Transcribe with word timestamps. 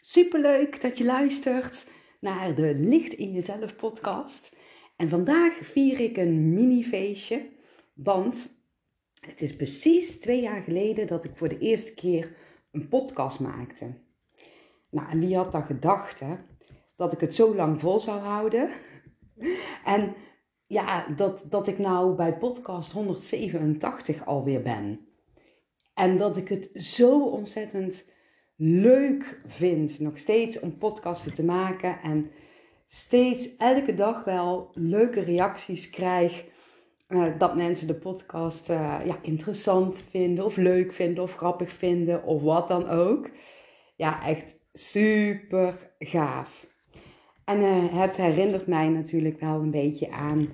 Superleuk 0.00 0.80
dat 0.80 0.98
je 0.98 1.04
luistert 1.04 1.86
naar 2.20 2.54
de 2.54 2.74
Licht 2.74 3.12
in 3.12 3.32
Jezelf 3.32 3.76
podcast. 3.76 4.56
En 4.96 5.08
vandaag 5.08 5.52
vier 5.56 6.00
ik 6.00 6.16
een 6.16 6.54
mini 6.54 6.84
feestje, 6.84 7.48
want 7.94 8.52
het 9.20 9.40
is 9.40 9.56
precies 9.56 10.20
twee 10.20 10.40
jaar 10.40 10.62
geleden 10.62 11.06
dat 11.06 11.24
ik 11.24 11.30
voor 11.34 11.48
de 11.48 11.58
eerste 11.58 11.94
keer 11.94 12.36
een 12.70 12.88
podcast 12.88 13.40
maakte. 13.40 13.94
Nou, 14.90 15.10
en 15.10 15.20
wie 15.20 15.36
had 15.36 15.52
dan 15.52 15.64
gedacht 15.64 16.20
hè, 16.20 16.36
dat 16.96 17.12
ik 17.12 17.20
het 17.20 17.34
zo 17.34 17.54
lang 17.54 17.80
vol 17.80 18.00
zou 18.00 18.20
houden? 18.20 18.68
En 19.84 20.14
ja, 20.66 21.08
dat, 21.16 21.46
dat 21.48 21.66
ik 21.66 21.78
nou 21.78 22.14
bij 22.14 22.36
podcast 22.36 22.92
187 22.92 24.26
alweer 24.26 24.62
ben. 24.62 25.08
En 25.94 26.18
dat 26.18 26.36
ik 26.36 26.48
het 26.48 26.70
zo 26.74 27.24
ontzettend 27.24 28.04
leuk 28.62 29.40
vind, 29.46 30.00
nog 30.00 30.18
steeds 30.18 30.60
om 30.60 30.78
podcasten 30.78 31.34
te 31.34 31.44
maken. 31.44 32.00
En 32.02 32.30
steeds 32.86 33.56
elke 33.56 33.94
dag 33.94 34.24
wel 34.24 34.70
leuke 34.74 35.20
reacties 35.20 35.90
krijg. 35.90 36.44
Uh, 37.08 37.24
dat 37.38 37.56
mensen 37.56 37.86
de 37.86 37.94
podcast 37.94 38.70
uh, 38.70 39.00
ja, 39.04 39.18
interessant 39.22 40.04
vinden, 40.10 40.44
of 40.44 40.56
leuk 40.56 40.92
vinden, 40.92 41.22
of 41.22 41.34
grappig 41.34 41.72
vinden, 41.72 42.24
of 42.24 42.42
wat 42.42 42.68
dan 42.68 42.88
ook. 42.88 43.30
Ja, 43.96 44.26
echt 44.26 44.60
super 44.72 45.90
gaaf. 45.98 46.66
En 47.44 47.60
uh, 47.60 48.00
het 48.00 48.16
herinnert 48.16 48.66
mij 48.66 48.88
natuurlijk 48.88 49.40
wel 49.40 49.60
een 49.60 49.70
beetje 49.70 50.10
aan 50.10 50.48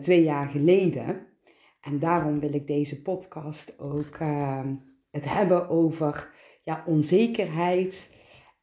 twee 0.00 0.22
jaar 0.22 0.48
geleden. 0.48 1.26
En 1.80 1.98
daarom 1.98 2.40
wil 2.40 2.54
ik 2.54 2.66
deze 2.66 3.02
podcast 3.02 3.78
ook 3.78 4.18
het 5.10 5.24
hebben 5.24 5.68
over 5.68 6.30
ja, 6.62 6.82
onzekerheid 6.86 8.10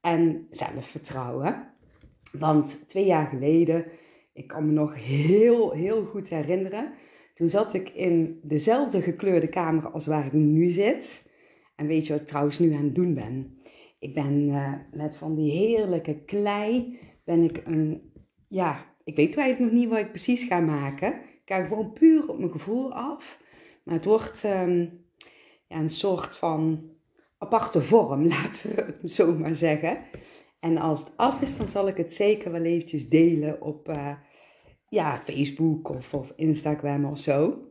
en 0.02 0.48
zelfvertrouwen. 0.50 1.74
Want 2.32 2.88
twee 2.88 3.06
jaar 3.06 3.28
geleden, 3.28 3.86
ik 4.34 4.48
kan 4.48 4.66
me 4.66 4.72
nog 4.72 4.96
heel, 4.96 5.72
heel 5.72 6.06
goed 6.06 6.30
herinneren. 6.30 6.94
Toen 7.34 7.48
zat 7.48 7.74
ik 7.74 7.90
in 7.90 8.40
dezelfde 8.44 9.02
gekleurde 9.02 9.48
kamer 9.48 9.90
als 9.92 10.06
waar 10.06 10.26
ik 10.26 10.34
nu 10.34 10.70
zit. 10.70 11.32
En 11.76 11.88
weet 11.88 12.08
je 12.08 12.14
wat 12.14 12.22
ik 12.22 12.28
trouwens 12.28 12.60
nu 12.60 12.74
aan 12.74 12.84
het 12.84 12.96
doen 12.96 13.14
ben? 13.14 13.58
Ik 14.00 14.14
ben 14.14 14.48
uh, 14.48 14.74
met 14.92 15.16
van 15.16 15.36
die 15.36 15.52
heerlijke 15.52 16.24
klei, 16.26 17.00
ben 17.24 17.44
ik 17.44 17.62
een, 17.66 18.12
ja, 18.48 18.86
ik 19.04 19.16
weet 19.16 19.38
eigenlijk 19.38 19.72
nog 19.72 19.82
niet 19.82 19.90
wat 19.90 20.00
ik 20.00 20.10
precies 20.10 20.44
ga 20.44 20.60
maken. 20.60 21.14
Ik 21.14 21.56
ga 21.56 21.64
gewoon 21.64 21.94
puur 21.94 22.30
op 22.30 22.38
mijn 22.38 22.52
gevoel 22.52 22.94
af. 22.94 23.42
Maar 23.84 23.96
het 23.96 24.06
wordt 24.06 24.44
um, 24.44 25.06
ja, 25.68 25.78
een 25.78 25.90
soort 25.90 26.36
van 26.36 26.90
aparte 27.40 27.82
vorm, 27.82 28.28
laten 28.36 28.76
we 28.76 28.96
het 29.02 29.12
zo 29.12 29.34
maar 29.34 29.56
zeggen. 29.56 29.98
En 30.60 30.78
als 30.78 31.00
het 31.00 31.12
af 31.16 31.42
is, 31.42 31.58
dan 31.58 31.68
zal 31.68 31.88
ik 31.88 31.98
het 31.98 32.14
zeker 32.14 32.52
wel 32.52 32.64
eventjes 32.64 33.10
delen 33.10 33.62
op 33.62 33.90
uh, 33.90 34.12
ja, 34.90 35.22
Facebook 35.24 35.90
of, 35.90 36.14
of 36.14 36.34
Instagram 36.36 37.06
of 37.06 37.20
zo. 37.20 37.64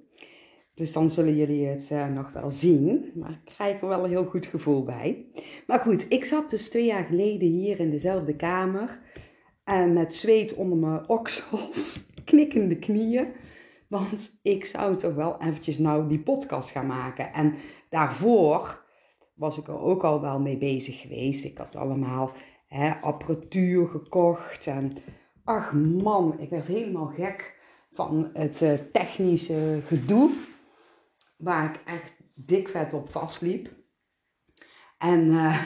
Dus 0.75 0.92
dan 0.92 1.10
zullen 1.10 1.36
jullie 1.36 1.66
het 1.66 1.91
uh, 1.92 2.06
nog 2.06 2.33
wel 2.33 2.50
zien. 2.50 3.12
Maar 3.14 3.30
ik 3.30 3.55
krijg 3.55 3.80
er 3.80 3.88
wel 3.88 4.05
een 4.05 4.10
heel 4.10 4.25
goed 4.25 4.47
gevoel 4.47 4.84
bij. 4.84 5.27
Maar 5.66 5.78
goed, 5.78 6.06
ik 6.08 6.25
zat 6.25 6.50
dus 6.50 6.69
twee 6.69 6.84
jaar 6.84 7.05
geleden 7.05 7.48
hier 7.48 7.80
in 7.80 7.91
dezelfde 7.91 8.36
kamer. 8.36 9.00
En 9.64 9.92
met 9.92 10.14
zweet 10.14 10.55
onder 10.55 10.78
mijn 10.78 11.08
oksels, 11.08 12.06
knikkende 12.25 12.78
knieën. 12.78 13.27
Want 13.88 14.38
ik 14.42 14.64
zou 14.64 14.97
toch 14.97 15.14
wel 15.14 15.41
eventjes 15.41 15.78
nou 15.78 16.08
die 16.08 16.20
podcast 16.20 16.70
gaan 16.70 16.86
maken. 16.86 17.32
En 17.32 17.55
daarvoor 17.88 18.86
was 19.39 19.58
ik 19.58 19.69
er 19.69 19.81
ook 19.81 20.05
al 20.05 20.20
wel 20.20 20.39
mee 20.39 20.56
bezig 20.56 21.00
geweest. 21.00 21.44
Ik 21.44 21.58
had 21.58 21.77
allemaal 21.77 22.33
hè, 22.67 22.94
apparatuur 22.94 23.89
gekocht. 23.89 24.67
En 24.67 24.97
ach 25.44 25.72
man, 25.72 26.39
ik 26.39 26.50
werd 26.50 26.67
helemaal 26.67 27.06
gek 27.06 27.56
van 27.91 28.31
het 28.33 28.62
uh, 28.62 28.72
technische 28.92 29.81
gedoe. 29.86 30.31
Waar 31.37 31.75
ik 31.75 31.81
echt 31.84 32.12
dik 32.34 32.69
vet 32.69 32.93
op 32.93 33.10
vastliep. 33.10 33.69
En 34.99 35.26
uh, 35.26 35.62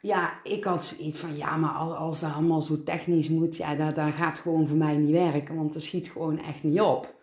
ja, 0.00 0.42
ik 0.42 0.64
had 0.64 0.84
zoiets 0.84 1.18
van, 1.18 1.36
ja, 1.36 1.56
maar 1.56 1.70
als 1.74 2.20
dat 2.20 2.32
allemaal 2.32 2.62
zo 2.62 2.82
technisch 2.82 3.28
moet, 3.28 3.56
ja, 3.56 3.74
dat, 3.74 3.94
dat 3.94 4.12
gaat 4.12 4.38
gewoon 4.38 4.68
voor 4.68 4.76
mij 4.76 4.96
niet 4.96 5.10
werken. 5.10 5.56
Want 5.56 5.72
dat 5.72 5.82
schiet 5.82 6.10
gewoon 6.10 6.38
echt 6.38 6.62
niet 6.62 6.80
op. 6.80 7.14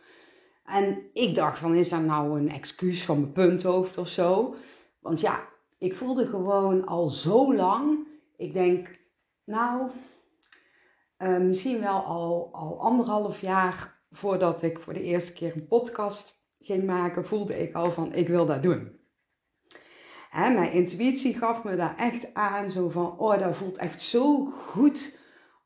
En 0.66 1.02
ik 1.14 1.36
dacht 1.36 1.58
van, 1.58 1.76
is 1.76 1.90
dat 1.90 2.04
nou 2.04 2.40
een 2.40 2.50
excuus 2.50 3.06
van 3.06 3.20
mijn 3.20 3.32
punthoofd 3.32 3.98
of 3.98 4.08
zo? 4.08 4.56
Want 5.00 5.20
ja, 5.20 5.50
ik 5.82 5.94
voelde 5.94 6.28
gewoon 6.28 6.86
al 6.86 7.10
zo 7.10 7.56
lang, 7.56 8.08
ik 8.38 8.54
denk, 8.54 9.00
nou, 9.44 9.90
uh, 11.18 11.38
misschien 11.38 11.80
wel 11.80 12.00
al, 12.00 12.50
al 12.52 12.80
anderhalf 12.80 13.42
jaar 13.42 14.00
voordat 14.12 14.62
ik 14.62 14.80
voor 14.80 14.94
de 14.94 15.04
eerste 15.04 15.34
keer 15.34 15.56
een 15.56 15.68
podcast 15.68 16.46
ging 16.60 16.86
maken, 16.86 17.26
voelde 17.26 17.60
ik 17.60 17.76
al 17.76 17.92
van, 17.92 18.14
ik 18.14 18.28
wil 18.28 18.46
dat 18.46 18.64
doen. 18.64 19.00
Hè, 20.30 20.50
mijn 20.50 20.72
intuïtie 20.72 21.38
gaf 21.38 21.64
me 21.64 21.76
daar 21.76 21.96
echt 21.98 22.34
aan, 22.34 22.72
zo 22.72 22.90
van, 22.90 23.18
oh, 23.18 23.40
dat 23.40 23.56
voelt 23.56 23.78
echt 23.78 24.02
zo 24.02 24.46
goed 24.46 25.18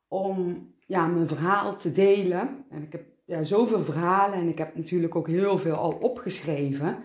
om 0.08 0.68
ja, 0.86 1.06
mijn 1.06 1.28
verhaal 1.28 1.76
te 1.76 1.92
delen. 1.92 2.66
En 2.70 2.84
ik 2.84 2.92
heb 2.92 3.06
ja, 3.26 3.44
zoveel 3.44 3.84
verhalen 3.84 4.38
en 4.38 4.48
ik 4.48 4.58
heb 4.58 4.76
natuurlijk 4.76 5.16
ook 5.16 5.28
heel 5.28 5.58
veel 5.58 5.76
al 5.76 5.92
opgeschreven. 5.92 7.04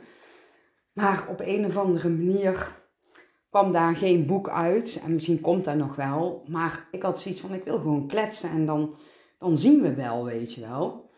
Maar 0.92 1.24
op 1.28 1.40
een 1.40 1.66
of 1.66 1.76
andere 1.76 2.08
manier 2.08 2.78
kwam 3.50 3.72
daar 3.72 3.96
geen 3.96 4.26
boek 4.26 4.48
uit. 4.48 5.00
En 5.04 5.12
misschien 5.12 5.40
komt 5.40 5.64
dat 5.64 5.76
nog 5.76 5.96
wel. 5.96 6.44
Maar 6.46 6.88
ik 6.90 7.02
had 7.02 7.20
zoiets 7.20 7.40
van, 7.40 7.54
ik 7.54 7.64
wil 7.64 7.78
gewoon 7.78 8.06
kletsen 8.06 8.50
en 8.50 8.66
dan, 8.66 8.94
dan 9.38 9.58
zien 9.58 9.80
we 9.80 9.94
wel, 9.94 10.24
weet 10.24 10.54
je 10.54 10.60
wel. 10.60 11.10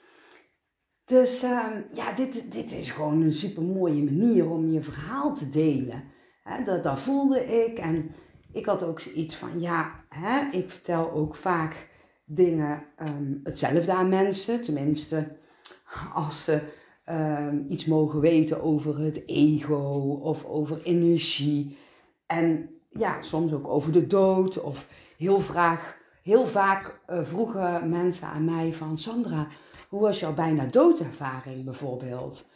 Dus 1.04 1.44
uh, 1.44 1.66
ja, 1.92 2.12
dit, 2.12 2.52
dit 2.52 2.72
is 2.72 2.90
gewoon 2.90 3.22
een 3.22 3.32
super 3.32 3.62
mooie 3.62 4.02
manier 4.02 4.50
om 4.50 4.70
je 4.70 4.82
verhaal 4.82 5.34
te 5.34 5.50
delen. 5.50 6.04
Dat, 6.64 6.82
dat 6.82 6.98
voelde 6.98 7.44
ik. 7.44 7.78
En 7.78 8.10
ik 8.52 8.66
had 8.66 8.82
ook 8.82 9.00
zoiets 9.00 9.36
van, 9.36 9.60
ja, 9.60 10.04
ik 10.52 10.70
vertel 10.70 11.12
ook 11.12 11.34
vaak 11.34 11.90
dingen 12.24 12.82
um, 13.02 13.40
hetzelfde 13.42 13.92
aan 13.92 14.08
mensen. 14.08 14.62
Tenminste, 14.62 15.36
als 16.14 16.44
ze 16.44 16.60
um, 17.10 17.64
iets 17.68 17.84
mogen 17.84 18.20
weten 18.20 18.62
over 18.62 18.98
het 18.98 19.22
ego 19.26 20.18
of 20.22 20.44
over 20.44 20.82
energie. 20.82 21.76
En 22.32 22.70
ja, 22.88 23.22
soms 23.22 23.52
ook 23.52 23.68
over 23.68 23.92
de 23.92 24.06
dood. 24.06 24.60
Of 24.60 24.86
heel, 25.16 25.40
vraag, 25.40 25.96
heel 26.22 26.46
vaak 26.46 27.00
uh, 27.10 27.18
vroegen 27.22 27.88
mensen 27.88 28.26
aan 28.26 28.44
mij 28.44 28.72
van... 28.72 28.98
Sandra, 28.98 29.46
hoe 29.88 30.00
was 30.00 30.20
jouw 30.20 30.34
bijna 30.34 30.64
doodervaring 30.64 31.64
bijvoorbeeld? 31.64 32.48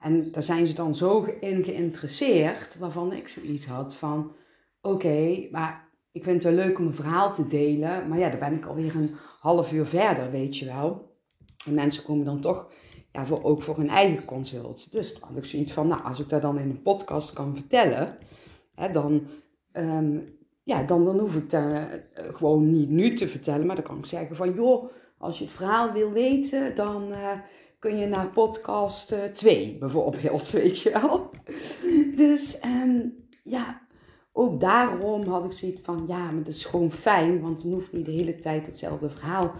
En 0.00 0.32
daar 0.32 0.42
zijn 0.42 0.66
ze 0.66 0.74
dan 0.74 0.94
zo 0.94 1.22
in 1.40 1.64
geïnteresseerd, 1.64 2.78
waarvan 2.78 3.12
ik 3.12 3.28
zoiets 3.28 3.66
had 3.66 3.94
van... 3.94 4.32
Oké, 4.80 5.48
maar 5.50 5.88
ik 6.12 6.24
vind 6.24 6.42
het 6.42 6.54
wel 6.54 6.64
leuk 6.64 6.78
om 6.78 6.86
een 6.86 6.94
verhaal 6.94 7.34
te 7.34 7.46
delen. 7.46 8.08
Maar 8.08 8.18
ja, 8.18 8.28
dan 8.28 8.38
ben 8.38 8.54
ik 8.54 8.66
alweer 8.66 8.96
een 8.96 9.16
half 9.40 9.72
uur 9.72 9.86
verder, 9.86 10.30
weet 10.30 10.56
je 10.56 10.66
wel. 10.66 11.16
En 11.66 11.74
mensen 11.74 12.04
komen 12.04 12.24
dan 12.24 12.40
toch 12.40 12.70
ja, 13.12 13.26
voor, 13.26 13.42
ook 13.42 13.62
voor 13.62 13.76
hun 13.76 13.88
eigen 13.88 14.24
consult. 14.24 14.92
Dus 14.92 15.12
dan 15.12 15.28
had 15.28 15.36
ik 15.36 15.44
zoiets 15.44 15.72
van, 15.72 15.88
nou, 15.88 16.02
als 16.02 16.20
ik 16.20 16.28
dat 16.28 16.42
dan 16.42 16.58
in 16.58 16.70
een 16.70 16.82
podcast 16.82 17.32
kan 17.32 17.54
vertellen 17.54 18.18
Dan, 18.92 19.26
um, 19.72 20.38
ja, 20.62 20.82
dan, 20.82 21.04
dan 21.04 21.18
hoef 21.18 21.36
ik 21.36 21.50
dat 21.50 21.62
uh, 21.62 21.84
gewoon 22.14 22.70
niet 22.70 22.88
nu 22.88 23.14
te 23.14 23.28
vertellen, 23.28 23.66
maar 23.66 23.76
dan 23.76 23.84
kan 23.84 23.98
ik 23.98 24.06
zeggen 24.06 24.36
van 24.36 24.54
joh, 24.54 24.90
als 25.18 25.38
je 25.38 25.44
het 25.44 25.52
verhaal 25.52 25.92
wil 25.92 26.12
weten, 26.12 26.74
dan 26.74 27.12
uh, 27.12 27.30
kun 27.78 27.98
je 27.98 28.06
naar 28.06 28.28
podcast 28.28 29.14
2 29.32 29.72
uh, 29.72 29.78
bijvoorbeeld, 29.78 30.50
weet 30.60 30.80
je 30.80 30.90
wel. 30.90 31.30
Dus 32.16 32.58
um, 32.64 33.14
ja, 33.42 33.80
ook 34.32 34.60
daarom 34.60 35.26
had 35.26 35.44
ik 35.44 35.52
zoiets 35.52 35.80
van 35.82 36.04
ja, 36.06 36.30
maar 36.30 36.42
dat 36.42 36.54
is 36.54 36.64
gewoon 36.64 36.92
fijn, 36.92 37.40
want 37.40 37.62
dan 37.62 37.72
hoef 37.72 37.92
niet 37.92 38.04
de 38.04 38.12
hele 38.12 38.38
tijd 38.38 38.66
hetzelfde 38.66 39.10
verhaal 39.10 39.52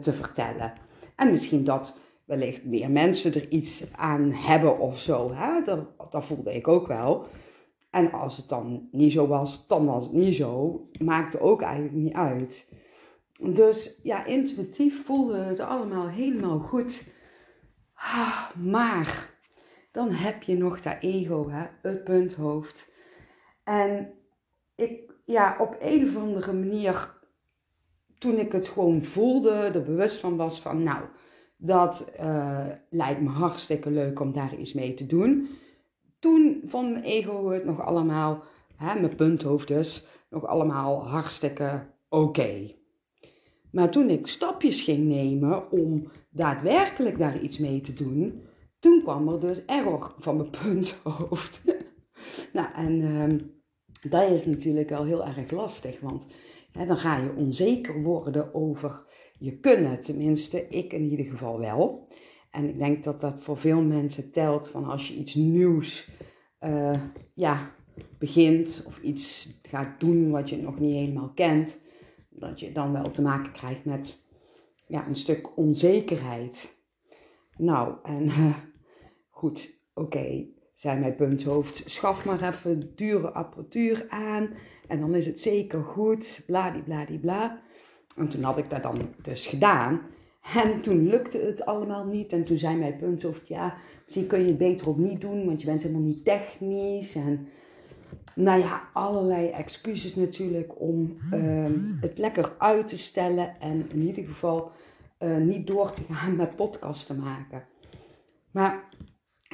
te 0.00 0.12
vertellen. 0.12 0.72
En 1.16 1.30
misschien 1.30 1.64
dat 1.64 1.94
wellicht 2.30 2.64
meer 2.64 2.90
mensen 2.90 3.34
er 3.34 3.48
iets 3.48 3.84
aan 3.92 4.32
hebben 4.32 4.78
of 4.78 5.00
zo. 5.00 5.32
Hè? 5.34 5.62
Dat 6.10 6.24
voelde 6.24 6.54
ik 6.54 6.68
ook 6.68 6.86
wel. 6.86 7.26
En 7.90 8.12
als 8.12 8.36
het 8.36 8.48
dan 8.48 8.88
niet 8.90 9.12
zo 9.12 9.26
was, 9.26 9.66
dan 9.66 9.86
was 9.86 10.04
het 10.04 10.12
niet 10.12 10.34
zo. 10.34 10.80
Maakte 10.98 11.40
ook 11.40 11.62
eigenlijk 11.62 11.94
niet 11.94 12.12
uit. 12.12 12.68
Dus 13.40 14.00
ja, 14.02 14.24
intuïtief 14.24 15.04
voelde 15.04 15.36
het 15.36 15.60
allemaal 15.60 16.08
helemaal 16.08 16.58
goed. 16.58 17.08
Ah, 17.94 18.50
maar 18.54 19.34
dan 19.90 20.10
heb 20.10 20.42
je 20.42 20.56
nog 20.56 20.80
dat 20.80 20.96
ego, 21.00 21.48
hè? 21.50 21.66
het 21.82 22.04
punthoofd. 22.04 22.92
En 23.64 24.12
ik, 24.74 25.12
ja, 25.24 25.56
op 25.58 25.76
een 25.78 26.04
of 26.04 26.16
andere 26.16 26.52
manier, 26.52 27.14
toen 28.18 28.38
ik 28.38 28.52
het 28.52 28.68
gewoon 28.68 29.02
voelde, 29.02 29.50
er 29.50 29.82
bewust 29.82 30.20
van 30.20 30.36
was 30.36 30.60
van, 30.60 30.82
nou, 30.82 31.04
dat 31.56 32.12
uh, 32.20 32.66
lijkt 32.90 33.20
me 33.20 33.28
hartstikke 33.28 33.90
leuk 33.90 34.20
om 34.20 34.32
daar 34.32 34.54
iets 34.54 34.72
mee 34.72 34.94
te 34.94 35.06
doen 35.06 35.48
toen 36.20 36.62
vond 36.66 36.90
mijn 36.92 37.04
ego 37.04 37.48
het 37.48 37.64
nog 37.64 37.80
allemaal, 37.80 38.42
hè, 38.76 39.00
mijn 39.00 39.16
punthoofd 39.16 39.68
dus, 39.68 40.06
nog 40.30 40.46
allemaal 40.46 41.08
hartstikke 41.08 41.86
oké. 42.08 42.74
Maar 43.72 43.90
toen 43.90 44.10
ik 44.10 44.26
stapjes 44.26 44.80
ging 44.80 45.06
nemen 45.06 45.70
om 45.70 46.10
daadwerkelijk 46.30 47.18
daar 47.18 47.40
iets 47.40 47.58
mee 47.58 47.80
te 47.80 47.92
doen, 47.92 48.42
toen 48.78 49.02
kwam 49.02 49.28
er 49.28 49.40
dus 49.40 49.64
error 49.64 50.14
van 50.18 50.36
mijn 50.36 50.50
punthoofd. 50.62 51.64
nou, 52.52 52.68
en 52.74 53.00
uh, 53.00 53.40
dat 54.10 54.30
is 54.30 54.46
natuurlijk 54.46 54.88
wel 54.88 55.04
heel 55.04 55.24
erg 55.24 55.50
lastig, 55.50 56.00
want 56.00 56.26
hè, 56.72 56.86
dan 56.86 56.96
ga 56.96 57.16
je 57.16 57.34
onzeker 57.36 58.02
worden 58.02 58.54
over 58.54 59.04
je 59.38 59.58
kunnen. 59.58 60.00
Tenminste, 60.00 60.68
ik 60.68 60.92
in 60.92 61.10
ieder 61.10 61.26
geval 61.26 61.58
wel. 61.58 62.08
En 62.50 62.68
ik 62.68 62.78
denk 62.78 63.04
dat 63.04 63.20
dat 63.20 63.40
voor 63.40 63.56
veel 63.56 63.82
mensen 63.82 64.30
telt 64.30 64.68
van 64.68 64.84
als 64.84 65.08
je 65.08 65.14
iets 65.14 65.34
nieuws 65.34 66.10
uh, 66.60 67.00
ja, 67.34 67.74
begint 68.18 68.82
of 68.86 69.00
iets 69.00 69.58
gaat 69.62 70.00
doen 70.00 70.30
wat 70.30 70.48
je 70.48 70.56
nog 70.56 70.78
niet 70.78 70.94
helemaal 70.94 71.32
kent, 71.34 71.78
dat 72.28 72.60
je 72.60 72.72
dan 72.72 72.92
wel 72.92 73.10
te 73.10 73.22
maken 73.22 73.52
krijgt 73.52 73.84
met 73.84 74.22
ja, 74.86 75.06
een 75.06 75.16
stuk 75.16 75.56
onzekerheid. 75.56 76.78
Nou, 77.56 77.94
en 78.02 78.24
uh, 78.24 78.56
goed, 79.28 79.82
oké, 79.94 80.06
okay, 80.06 80.54
zei 80.74 81.00
mijn 81.00 81.16
punthoofd, 81.16 81.82
schaf 81.90 82.24
maar 82.24 82.42
even 82.42 82.92
dure 82.96 83.30
apparatuur 83.30 84.06
aan 84.08 84.50
en 84.88 85.00
dan 85.00 85.14
is 85.14 85.26
het 85.26 85.40
zeker 85.40 85.82
goed, 85.82 86.42
bladibladibla. 86.46 87.62
En 88.16 88.28
toen 88.28 88.42
had 88.42 88.58
ik 88.58 88.70
dat 88.70 88.82
dan 88.82 89.14
dus 89.22 89.46
gedaan. 89.46 90.00
En 90.54 90.80
toen 90.80 91.08
lukte 91.08 91.38
het 91.38 91.64
allemaal 91.64 92.04
niet. 92.04 92.32
En 92.32 92.44
toen 92.44 92.58
zei 92.58 92.76
mijn 92.76 92.96
punthoofd, 92.96 93.48
ja, 93.48 93.76
misschien 94.04 94.26
kun 94.26 94.40
je 94.40 94.46
het 94.46 94.58
beter 94.58 94.88
ook 94.88 94.98
niet 94.98 95.20
doen, 95.20 95.46
want 95.46 95.60
je 95.60 95.66
bent 95.66 95.82
helemaal 95.82 96.06
niet 96.06 96.24
technisch. 96.24 97.14
En 97.14 97.48
nou 98.34 98.60
ja, 98.60 98.88
allerlei 98.92 99.48
excuses 99.48 100.14
natuurlijk 100.14 100.80
om 100.80 101.16
ehm, 101.30 101.78
het 102.00 102.18
lekker 102.18 102.52
uit 102.58 102.88
te 102.88 102.98
stellen 102.98 103.60
en 103.60 103.90
in 103.92 104.00
ieder 104.00 104.24
geval 104.24 104.72
uh, 105.18 105.36
niet 105.36 105.66
door 105.66 105.92
te 105.92 106.02
gaan 106.12 106.36
met 106.36 106.56
podcast 106.56 107.06
te 107.06 107.14
maken. 107.14 107.64
Maar 108.50 108.88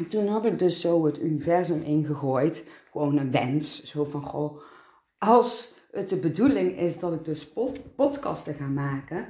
toen 0.09 0.27
had 0.27 0.47
ik 0.47 0.59
dus 0.59 0.81
zo 0.81 1.07
het 1.07 1.23
universum 1.23 1.83
ingegooid, 1.83 2.65
gewoon 2.91 3.17
een 3.17 3.31
wens, 3.31 3.85
zo 3.85 4.05
van 4.05 4.25
goh, 4.25 4.61
als 5.19 5.75
het 5.91 6.09
de 6.09 6.17
bedoeling 6.17 6.79
is 6.79 6.99
dat 6.99 7.13
ik 7.13 7.25
dus 7.25 7.53
podcasten 7.97 8.55
ga 8.55 8.67
maken, 8.67 9.27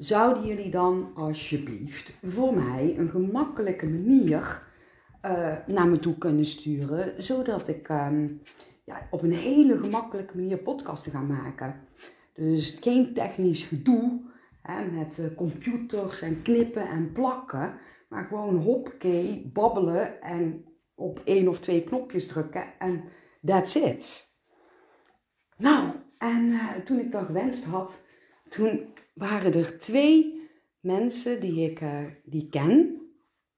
zouden 0.00 0.46
jullie 0.46 0.70
dan 0.70 1.12
alsjeblieft 1.14 2.18
voor 2.22 2.54
mij 2.54 2.94
een 2.98 3.08
gemakkelijke 3.08 3.88
manier 3.88 4.62
uh, 5.24 5.56
naar 5.66 5.88
me 5.88 5.98
toe 5.98 6.18
kunnen 6.18 6.44
sturen, 6.44 7.22
zodat 7.22 7.68
ik 7.68 7.88
um, 7.88 8.40
ja, 8.84 9.08
op 9.10 9.22
een 9.22 9.32
hele 9.32 9.78
gemakkelijke 9.78 10.36
manier 10.36 10.58
podcasten 10.58 11.12
ga 11.12 11.20
maken. 11.20 11.80
Dus 12.34 12.78
geen 12.80 13.14
technisch 13.14 13.62
gedoe 13.62 14.20
hè, 14.62 14.84
met 14.84 15.18
uh, 15.18 15.26
computers 15.36 16.22
en 16.22 16.42
knippen 16.42 16.88
en 16.88 17.12
plakken, 17.12 17.74
maar 18.08 18.24
gewoon 18.24 18.56
hoppakee, 18.56 19.50
babbelen 19.52 20.22
en 20.22 20.64
op 20.94 21.20
één 21.24 21.48
of 21.48 21.58
twee 21.58 21.84
knopjes 21.84 22.26
drukken 22.26 22.64
en 22.78 23.04
that's 23.44 23.74
it. 23.74 24.28
Nou, 25.56 25.90
en 26.18 26.46
uh, 26.46 26.70
toen 26.70 26.98
ik 26.98 27.12
dat 27.12 27.24
gewenst 27.24 27.64
had, 27.64 28.02
toen 28.48 28.66
waren 29.20 29.54
er 29.54 29.78
twee 29.78 30.48
mensen 30.80 31.40
die 31.40 31.70
ik 31.70 31.80
uh, 31.80 32.04
die 32.24 32.48
ken. 32.48 33.00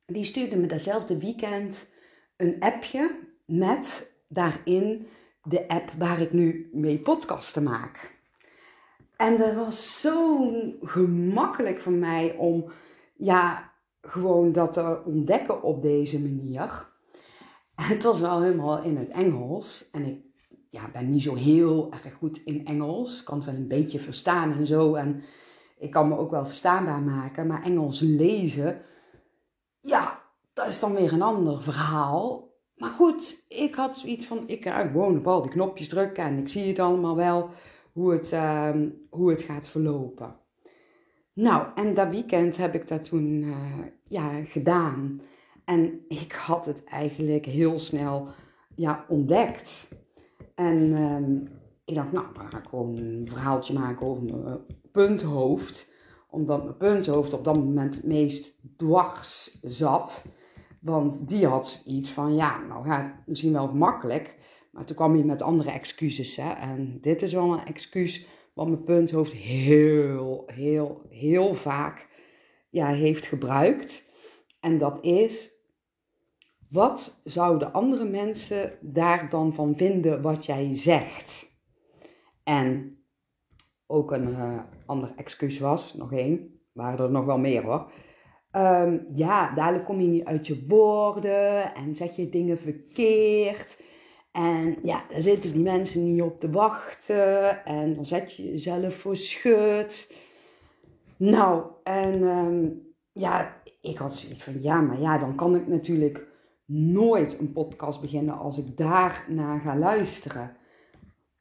Die 0.06 0.25
stuurden 0.25 0.61
me 0.61 0.67
datzelfde 0.67 1.19
weekend 1.19 1.88
een 2.37 2.61
appje 2.61 3.19
met 3.47 4.12
daarin 4.29 5.06
de 5.43 5.69
app 5.69 5.91
waar 5.99 6.20
ik 6.20 6.32
nu 6.32 6.70
mee 6.73 6.99
podcasten 6.99 7.62
maak. 7.62 8.20
En 9.17 9.37
dat 9.37 9.55
was 9.55 10.00
zo 10.00 10.49
gemakkelijk 10.81 11.81
voor 11.81 11.93
mij 11.93 12.37
om 12.37 12.70
ja, 13.17 13.73
gewoon 14.00 14.53
dat 14.53 14.73
te 14.73 15.03
ontdekken 15.05 15.62
op 15.62 15.82
deze 15.82 16.20
manier. 16.20 16.91
Het 17.75 18.03
was 18.03 18.20
wel 18.20 18.43
helemaal 18.43 18.82
in 18.82 18.97
het 18.97 19.09
Engels 19.09 19.91
en 19.91 20.05
ik 20.05 20.20
ja, 20.70 20.91
ben 20.93 21.11
niet 21.11 21.23
zo 21.23 21.35
heel 21.35 21.93
erg 21.93 22.14
goed 22.14 22.41
in 22.44 22.67
Engels. 22.67 23.19
Ik 23.19 23.25
kan 23.25 23.37
het 23.37 23.47
wel 23.47 23.55
een 23.55 23.69
beetje 23.69 23.99
verstaan 23.99 24.53
en 24.53 24.67
zo. 24.67 24.94
En 24.94 25.23
ik 25.82 25.90
kan 25.90 26.08
me 26.08 26.19
ook 26.19 26.31
wel 26.31 26.46
verstaanbaar 26.46 27.02
maken. 27.02 27.46
Maar 27.46 27.62
Engels 27.62 28.00
lezen, 28.00 28.81
ja, 29.81 30.23
dat 30.52 30.67
is 30.67 30.81
dan 30.81 30.94
weer 30.94 31.12
een 31.12 31.23
ander 31.23 31.62
verhaal. 31.62 32.50
Maar 32.76 32.90
goed, 32.90 33.44
ik 33.49 33.75
had 33.75 33.96
zoiets 33.96 34.26
van, 34.26 34.43
ik 34.46 34.62
ga 34.62 34.87
gewoon 34.87 35.19
op 35.19 35.26
al 35.26 35.43
die 35.43 35.50
knopjes 35.50 35.88
drukken 35.88 36.25
en 36.25 36.38
ik 36.38 36.49
zie 36.49 36.69
het 36.69 36.79
allemaal 36.79 37.17
wel 37.17 37.49
hoe 37.93 38.12
het, 38.12 38.32
uh, 38.32 38.70
hoe 39.11 39.31
het 39.31 39.43
gaat 39.43 39.69
verlopen. 39.69 40.37
Nou, 41.32 41.67
en 41.75 41.94
dat 41.94 42.08
weekend 42.08 42.56
heb 42.56 42.75
ik 42.75 42.88
dat 42.88 43.05
toen 43.05 43.43
uh, 43.43 43.56
ja, 44.08 44.44
gedaan. 44.44 45.20
En 45.64 46.05
ik 46.08 46.32
had 46.32 46.67
het 46.67 46.85
eigenlijk 46.85 47.46
heel 47.46 47.78
snel 47.78 48.28
ja, 48.75 49.05
ontdekt. 49.08 49.88
En 50.55 50.76
um, 51.02 51.49
ik 51.85 51.94
dacht, 51.94 52.12
nou, 52.12 52.26
dan 52.35 52.49
ga 52.49 52.58
ik 52.58 52.69
gewoon 52.69 52.96
een 52.96 53.28
verhaaltje 53.28 53.75
maken 53.75 54.06
over 54.06 54.23
mijn 54.23 54.58
punthoofd. 54.93 55.91
Omdat 56.31 56.65
mijn 56.65 56.77
punthoofd 56.77 57.33
op 57.33 57.44
dat 57.44 57.55
moment 57.55 57.94
het 57.94 58.05
meest 58.05 58.61
dwars 58.77 59.59
zat. 59.62 60.25
Want 60.81 61.29
die 61.29 61.47
had 61.47 61.83
iets 61.87 62.11
van, 62.11 62.35
ja, 62.35 62.59
nou 62.59 62.87
gaat 62.87 63.15
misschien 63.27 63.53
wel 63.53 63.73
makkelijk. 63.73 64.37
Maar 64.71 64.85
toen 64.85 64.97
kwam 64.97 65.15
hij 65.15 65.25
met 65.25 65.43
andere 65.43 65.71
excuses. 65.71 66.37
Hè? 66.37 66.53
En 66.53 66.99
dit 67.00 67.23
is 67.23 67.33
wel 67.33 67.53
een 67.53 67.65
excuus 67.65 68.27
wat 68.55 68.67
mijn 68.67 68.85
punthoofd 68.85 69.33
heel, 69.33 70.43
heel, 70.47 71.06
heel 71.09 71.55
vaak 71.55 72.09
ja, 72.71 72.87
heeft 72.87 73.27
gebruikt. 73.27 74.11
En 74.61 74.79
dat 74.79 75.05
is, 75.05 75.50
wat 76.71 77.21
zouden 77.25 77.73
andere 77.73 78.05
mensen 78.05 78.79
daar 78.81 79.31
dan 79.31 79.55
van 79.55 79.77
vinden 79.77 80.23
wat 80.23 80.47
jij 80.47 80.75
zegt? 80.75 81.50
En 82.45 83.01
ook 83.93 84.12
een 84.12 84.29
uh, 84.29 84.59
ander 84.87 85.12
excuus 85.17 85.59
was, 85.59 85.94
nog 85.94 86.12
één, 86.12 86.61
waren 86.73 87.05
er 87.05 87.11
nog 87.11 87.25
wel 87.25 87.39
meer 87.39 87.62
hoor. 87.62 87.93
Um, 88.56 89.06
ja, 89.15 89.55
dadelijk 89.55 89.85
kom 89.85 90.00
je 90.00 90.09
niet 90.09 90.25
uit 90.25 90.47
je 90.47 90.65
woorden 90.69 91.75
en 91.75 91.94
zeg 91.94 92.17
je 92.17 92.29
dingen 92.29 92.59
verkeerd. 92.59 93.83
En 94.33 94.77
ja, 94.83 95.05
daar 95.11 95.23
zitten 95.23 95.53
die 95.53 95.62
mensen 95.62 96.12
niet 96.12 96.23
op 96.23 96.41
te 96.41 96.50
wachten. 96.50 97.65
En 97.65 97.94
dan 97.94 98.05
zet 98.05 98.35
je 98.35 98.50
jezelf 98.50 98.94
voor 98.94 99.17
schut. 99.17 100.16
Nou, 101.16 101.64
en 101.83 102.23
um, 102.23 102.83
ja, 103.12 103.62
ik 103.81 103.97
had 103.97 104.14
zoiets 104.14 104.43
van, 104.45 104.62
ja, 104.62 104.81
maar 104.81 105.00
ja, 105.00 105.19
dan 105.19 105.35
kan 105.35 105.57
ik 105.57 105.66
natuurlijk 105.66 106.26
nooit 106.66 107.38
een 107.38 107.52
podcast 107.52 108.00
beginnen 108.00 108.38
als 108.38 108.59
ik 108.59 108.76
daarna 108.76 109.59
ga 109.59 109.76
luisteren. 109.76 110.57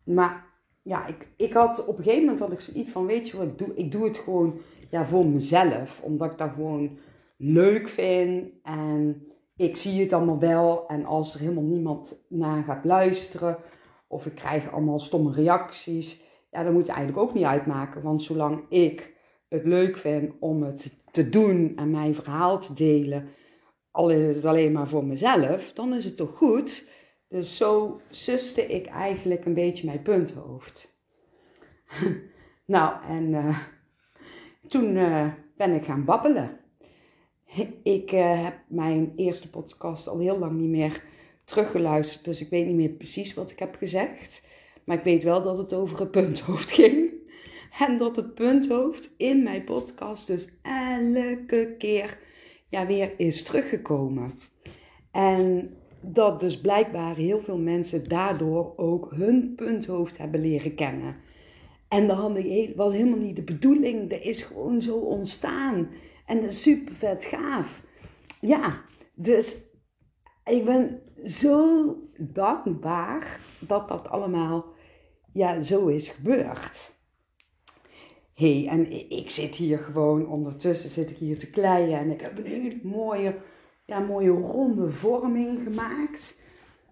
Maar 0.04 0.50
ja, 0.82 1.08
ik, 1.08 1.28
ik 1.36 1.54
had 1.54 1.86
op 1.86 1.98
een 1.98 2.04
gegeven 2.04 2.24
moment 2.24 2.40
had 2.40 2.52
ik 2.52 2.60
zoiets 2.60 2.90
van, 2.90 3.06
weet 3.06 3.30
je 3.30 3.38
wat 3.38 3.46
ik 3.46 3.58
doe? 3.58 3.76
Ik 3.76 3.92
doe 3.92 4.04
het 4.04 4.18
gewoon 4.18 4.60
ja, 4.90 5.06
voor 5.06 5.26
mezelf, 5.26 6.02
omdat 6.02 6.32
ik 6.32 6.38
dat 6.38 6.50
gewoon 6.54 6.98
leuk 7.38 7.88
vind 7.88 8.50
en 8.64 9.24
ik 9.56 9.78
zie 9.78 10.02
het 10.02 10.14
allemaal 10.14 10.40
wel. 10.40 10.88
En 10.88 11.06
als 11.06 11.34
er 11.34 11.40
helemaal 11.40 11.64
niemand 11.64 12.24
naar 12.28 12.64
gaat 12.64 12.86
luisteren 12.86 13.58
of 14.08 14.26
ik 14.26 14.36
krijg 14.36 14.72
allemaal 14.72 15.00
stomme 15.00 15.32
reacties, 15.32 16.22
ja, 16.52 16.64
dan 16.64 16.74
moet 16.74 16.88
het 16.88 16.96
eigenlijk 16.96 17.28
ook 17.28 17.34
niet 17.34 17.44
uitmaken. 17.44 18.02
Want 18.02 18.24
zolang 18.24 18.64
ik 18.70 19.14
het 19.50 19.66
leuk 19.66 19.98
vind 19.98 20.34
om 20.40 20.64
het 20.64 21.00
te 21.12 21.30
doen 21.30 21.74
en 21.76 21.92
mijn 21.92 22.16
verhaal 22.16 22.60
te 22.60 22.74
delen, 22.74 23.28
al 23.92 24.10
is 24.10 24.36
het 24.36 24.46
alleen 24.46 24.72
maar 24.72 24.88
voor 24.88 25.06
mezelf, 25.06 25.72
dan 25.74 25.94
is 25.94 26.06
het 26.06 26.16
toch 26.16 26.38
goed. 26.38 26.88
Dus 27.32 27.58
zo 27.58 28.02
suste 28.10 28.66
ik 28.66 28.86
eigenlijk 28.86 29.46
een 29.46 29.54
beetje 29.54 29.86
mijn 29.86 30.02
punthoofd. 30.02 30.98
nou, 32.66 33.06
en 33.08 33.32
uh, 33.32 33.60
toen 34.68 34.96
uh, 34.96 35.34
ben 35.58 35.74
ik 35.74 35.86
gaan 35.86 36.06
babbelen. 36.06 36.60
Ik 37.84 38.12
uh, 38.12 38.44
heb 38.44 38.60
mijn 38.68 39.14
eerste 39.16 39.50
podcast 39.50 40.08
al 40.08 40.20
heel 40.20 40.38
lang 40.40 40.60
niet 40.60 40.70
meer 40.70 41.04
teruggeluisterd, 41.44 42.26
dus 42.26 42.42
ik 42.42 42.50
weet 42.50 42.66
niet 42.66 42.76
meer 42.76 42.90
precies 42.90 43.34
wat 43.34 43.52
ik 43.52 43.60
heb 43.60 43.76
gezegd. 43.76 44.44
Maar 44.84 44.98
ik 44.98 45.04
weet 45.04 45.24
wel 45.24 45.42
dat 45.42 45.58
het 45.58 45.74
over 45.74 46.00
het 46.00 46.12
punthoofd 46.12 46.72
ging. 46.82 47.10
En 47.80 47.98
dat 47.98 48.16
het 48.16 48.34
punthoofd 48.34 49.14
in 49.18 49.44
mijn 49.44 49.64
podcast 49.64 50.28
dus 50.28 50.50
elke 50.62 51.76
keer 51.78 52.18
ja, 52.70 52.86
weer 52.86 53.14
is 53.18 53.44
teruggekomen. 53.44 54.34
En 55.12 55.76
dat 56.01 56.39
dus 56.39 56.62
blijkbaar 56.62 57.15
heel 57.15 57.41
veel 57.41 57.58
mensen 57.58 58.10
daardoor 58.10 58.74
ook 58.75 59.12
hun 59.12 59.53
punthoofd 59.55 60.17
hebben 60.17 60.41
leren 60.41 60.75
kennen. 60.75 61.15
En 61.88 62.08
dat 62.08 62.17
was 62.75 62.93
helemaal 62.93 63.17
niet 63.17 63.36
de 63.36 63.43
bedoeling. 63.43 64.10
Dat 64.10 64.22
is 64.22 64.41
gewoon 64.41 64.81
zo 64.81 64.98
ontstaan. 64.98 65.89
En 66.25 66.41
dat 66.41 66.50
is 66.50 66.62
super 66.62 66.96
vet 66.96 67.25
gaaf. 67.25 67.81
Ja, 68.41 68.81
dus 69.13 69.70
ik 70.46 70.65
ben 70.65 71.01
zo 71.24 71.96
dankbaar 72.17 73.39
dat 73.60 73.88
dat 73.88 74.08
allemaal 74.08 74.65
ja, 75.34 75.62
zo 75.62 75.88
is 75.88 76.08
gebeurd. 76.08 77.00
hey, 78.34 78.67
en 78.70 79.10
ik 79.10 79.29
zit 79.29 79.55
hier 79.55 79.77
gewoon, 79.77 80.27
ondertussen 80.27 80.89
zit 80.89 81.10
ik 81.12 81.17
hier 81.17 81.39
te 81.39 81.50
kleien 81.50 82.00
en 82.00 82.12
ik 82.12 82.22
heb 82.22 82.38
een 82.38 82.46
hele 82.46 82.79
mooie, 82.84 83.36
ja, 83.92 84.00
mooie 84.00 84.30
ronde 84.30 84.90
vorming 84.90 85.64
gemaakt. 85.64 86.40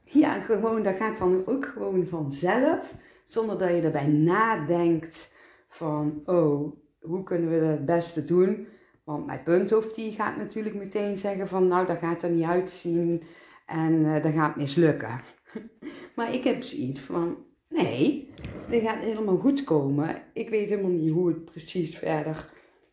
Ja, 0.03 0.39
gewoon, 0.39 0.84
dat 0.84 0.96
gaat 0.96 1.18
dan 1.18 1.44
ook 1.46 1.65
gewoon 1.65 2.06
vanzelf, 2.08 2.94
zonder 3.25 3.58
dat 3.58 3.70
je 3.70 3.82
erbij 3.82 4.08
nadenkt 4.08 5.34
van, 5.68 6.22
oh, 6.25 6.74
hoe 7.01 7.24
kunnen 7.24 7.50
we 7.50 7.60
dat 7.60 7.70
het 7.70 7.86
beste 7.86 8.24
doen? 8.24 8.68
Want 9.03 9.25
mijn 9.25 9.44
punthoofd 9.44 9.96
die 9.96 10.12
gaat 10.12 10.38
natuurlijk 10.38 10.75
meteen 10.75 11.18
zeggen 11.18 11.48
van, 11.48 11.68
nou, 11.68 11.86
dat 11.86 11.98
gaat 11.98 12.22
er 12.22 12.29
niet 12.29 12.46
uitzien 12.46 13.24
en 13.65 13.94
uh, 13.94 14.24
dat 14.24 14.34
gaat 14.34 14.56
mislukken. 14.56 15.22
maar 16.15 16.34
ik 16.34 16.44
heb 16.44 16.63
zoiets 16.63 17.00
van, 17.00 17.38
nee, 17.68 18.34
dit 18.70 18.82
gaat 18.82 19.00
helemaal 19.00 19.38
goed 19.38 19.63
komen. 19.63 20.24
Ik 20.34 20.50
weet 20.50 20.70
helemaal 20.70 20.91
niet 20.91 21.12
hoe 21.12 21.27
het 21.27 21.46
precies 21.46 21.98
verder 21.98 22.50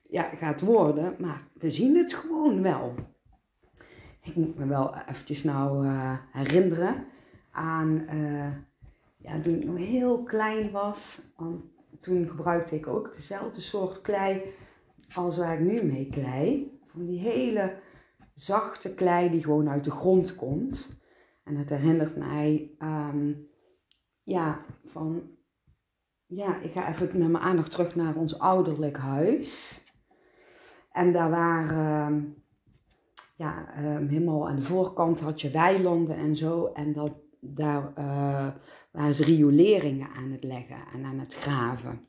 ja, 0.08 0.22
gaat 0.22 0.60
worden, 0.60 1.14
maar 1.18 1.48
we 1.52 1.70
zien 1.70 1.96
het 1.96 2.14
gewoon 2.14 2.62
wel. 2.62 2.94
Ik 4.26 4.34
moet 4.36 4.58
me 4.58 4.66
wel 4.66 4.94
eventjes 4.94 5.44
nou 5.44 5.86
uh, 5.86 6.12
herinneren 6.32 7.04
aan, 7.50 8.06
uh, 8.14 8.52
ja, 9.16 9.38
toen 9.42 9.54
ik 9.54 9.64
nog 9.64 9.76
heel 9.76 10.22
klein 10.22 10.70
was, 10.70 11.18
want 11.36 11.62
toen 12.00 12.28
gebruikte 12.28 12.74
ik 12.74 12.86
ook 12.86 13.14
dezelfde 13.14 13.60
soort 13.60 14.00
klei 14.00 14.42
als 15.14 15.36
waar 15.36 15.54
ik 15.54 15.60
nu 15.60 15.82
mee 15.82 16.08
klei. 16.10 16.78
Van 16.86 17.06
die 17.06 17.18
hele 17.18 17.78
zachte 18.34 18.94
klei 18.94 19.30
die 19.30 19.42
gewoon 19.42 19.68
uit 19.68 19.84
de 19.84 19.90
grond 19.90 20.34
komt. 20.34 20.88
En 21.44 21.56
het 21.56 21.70
herinnert 21.70 22.16
mij 22.16 22.70
um, 22.78 23.48
ja, 24.22 24.64
van, 24.84 25.30
ja, 26.26 26.60
ik 26.60 26.72
ga 26.72 26.88
even 26.88 27.18
met 27.18 27.30
mijn 27.30 27.44
aandacht 27.44 27.70
terug 27.70 27.94
naar 27.94 28.14
ons 28.14 28.38
ouderlijk 28.38 28.96
huis. 28.96 29.80
En 30.92 31.12
daar 31.12 31.30
waren, 31.30 32.36
ja, 33.36 33.74
um, 33.96 34.08
helemaal 34.08 34.48
aan 34.48 34.56
de 34.56 34.62
voorkant 34.62 35.20
had 35.20 35.40
je 35.40 35.50
weilanden 35.50 36.16
en 36.16 36.36
zo. 36.36 36.66
En 36.74 36.92
dat, 36.92 37.12
daar 37.40 37.92
uh, 37.98 38.48
waren 38.90 39.14
ze 39.14 39.24
rioleringen 39.24 40.08
aan 40.16 40.30
het 40.30 40.44
leggen 40.44 40.76
en 40.94 41.04
aan 41.04 41.18
het 41.18 41.34
graven. 41.34 42.00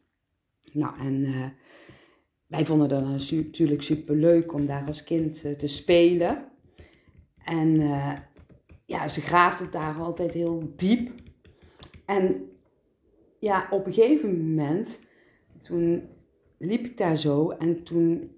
Nou, 0.73 0.99
en 0.99 1.13
uh, 1.13 1.45
wij 2.47 2.65
vonden 2.65 2.89
dat 2.89 3.03
natuurlijk 3.31 3.81
super 3.81 4.15
leuk 4.15 4.53
om 4.53 4.65
daar 4.65 4.87
als 4.87 5.03
kind 5.03 5.45
uh, 5.45 5.51
te 5.51 5.67
spelen. 5.67 6.45
En 7.43 7.81
ja, 8.85 9.07
ze 9.07 9.21
graafden 9.21 9.71
daar 9.71 9.95
altijd 9.95 10.33
heel 10.33 10.73
diep. 10.75 11.11
En 12.05 12.49
ja, 13.39 13.67
op 13.69 13.85
een 13.85 13.93
gegeven 13.93 14.37
moment, 14.37 14.99
toen 15.61 16.09
liep 16.57 16.85
ik 16.85 16.97
daar 16.97 17.15
zo 17.15 17.49
en 17.49 17.83
toen 17.83 18.31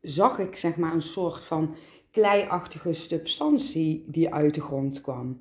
zag 0.00 0.38
ik 0.38 0.56
zeg 0.56 0.76
maar 0.76 0.94
een 0.94 1.02
soort 1.02 1.44
van 1.44 1.74
kleiachtige 2.14 2.92
substantie 2.92 4.04
die 4.06 4.34
uit 4.34 4.54
de 4.54 4.60
grond 4.60 5.00
kwam. 5.00 5.40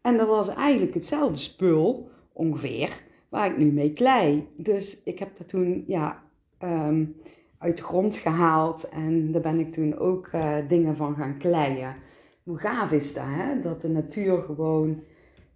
En 0.00 0.16
dat 0.16 0.28
was 0.28 0.48
eigenlijk 0.48 0.94
hetzelfde 0.94 1.38
spul 1.38 2.10
ongeveer 2.32 3.02
waar 3.28 3.50
ik 3.50 3.58
nu 3.58 3.72
mee 3.72 3.92
klei. 3.92 4.48
Dus 4.56 5.02
ik 5.02 5.18
heb 5.18 5.36
dat 5.36 5.48
toen 5.48 5.84
ja, 5.86 6.22
um, 6.62 7.16
uit 7.58 7.76
de 7.76 7.82
grond 7.82 8.16
gehaald 8.16 8.88
en 8.88 9.32
daar 9.32 9.42
ben 9.42 9.58
ik 9.58 9.72
toen 9.72 9.98
ook 9.98 10.28
uh, 10.34 10.56
dingen 10.68 10.96
van 10.96 11.14
gaan 11.14 11.38
kleien. 11.38 11.96
Hoe 12.42 12.58
gaaf 12.58 12.92
is 12.92 13.14
dat, 13.14 13.24
hè? 13.26 13.60
Dat 13.60 13.80
de 13.80 13.88
natuur 13.88 14.42
gewoon, 14.42 15.02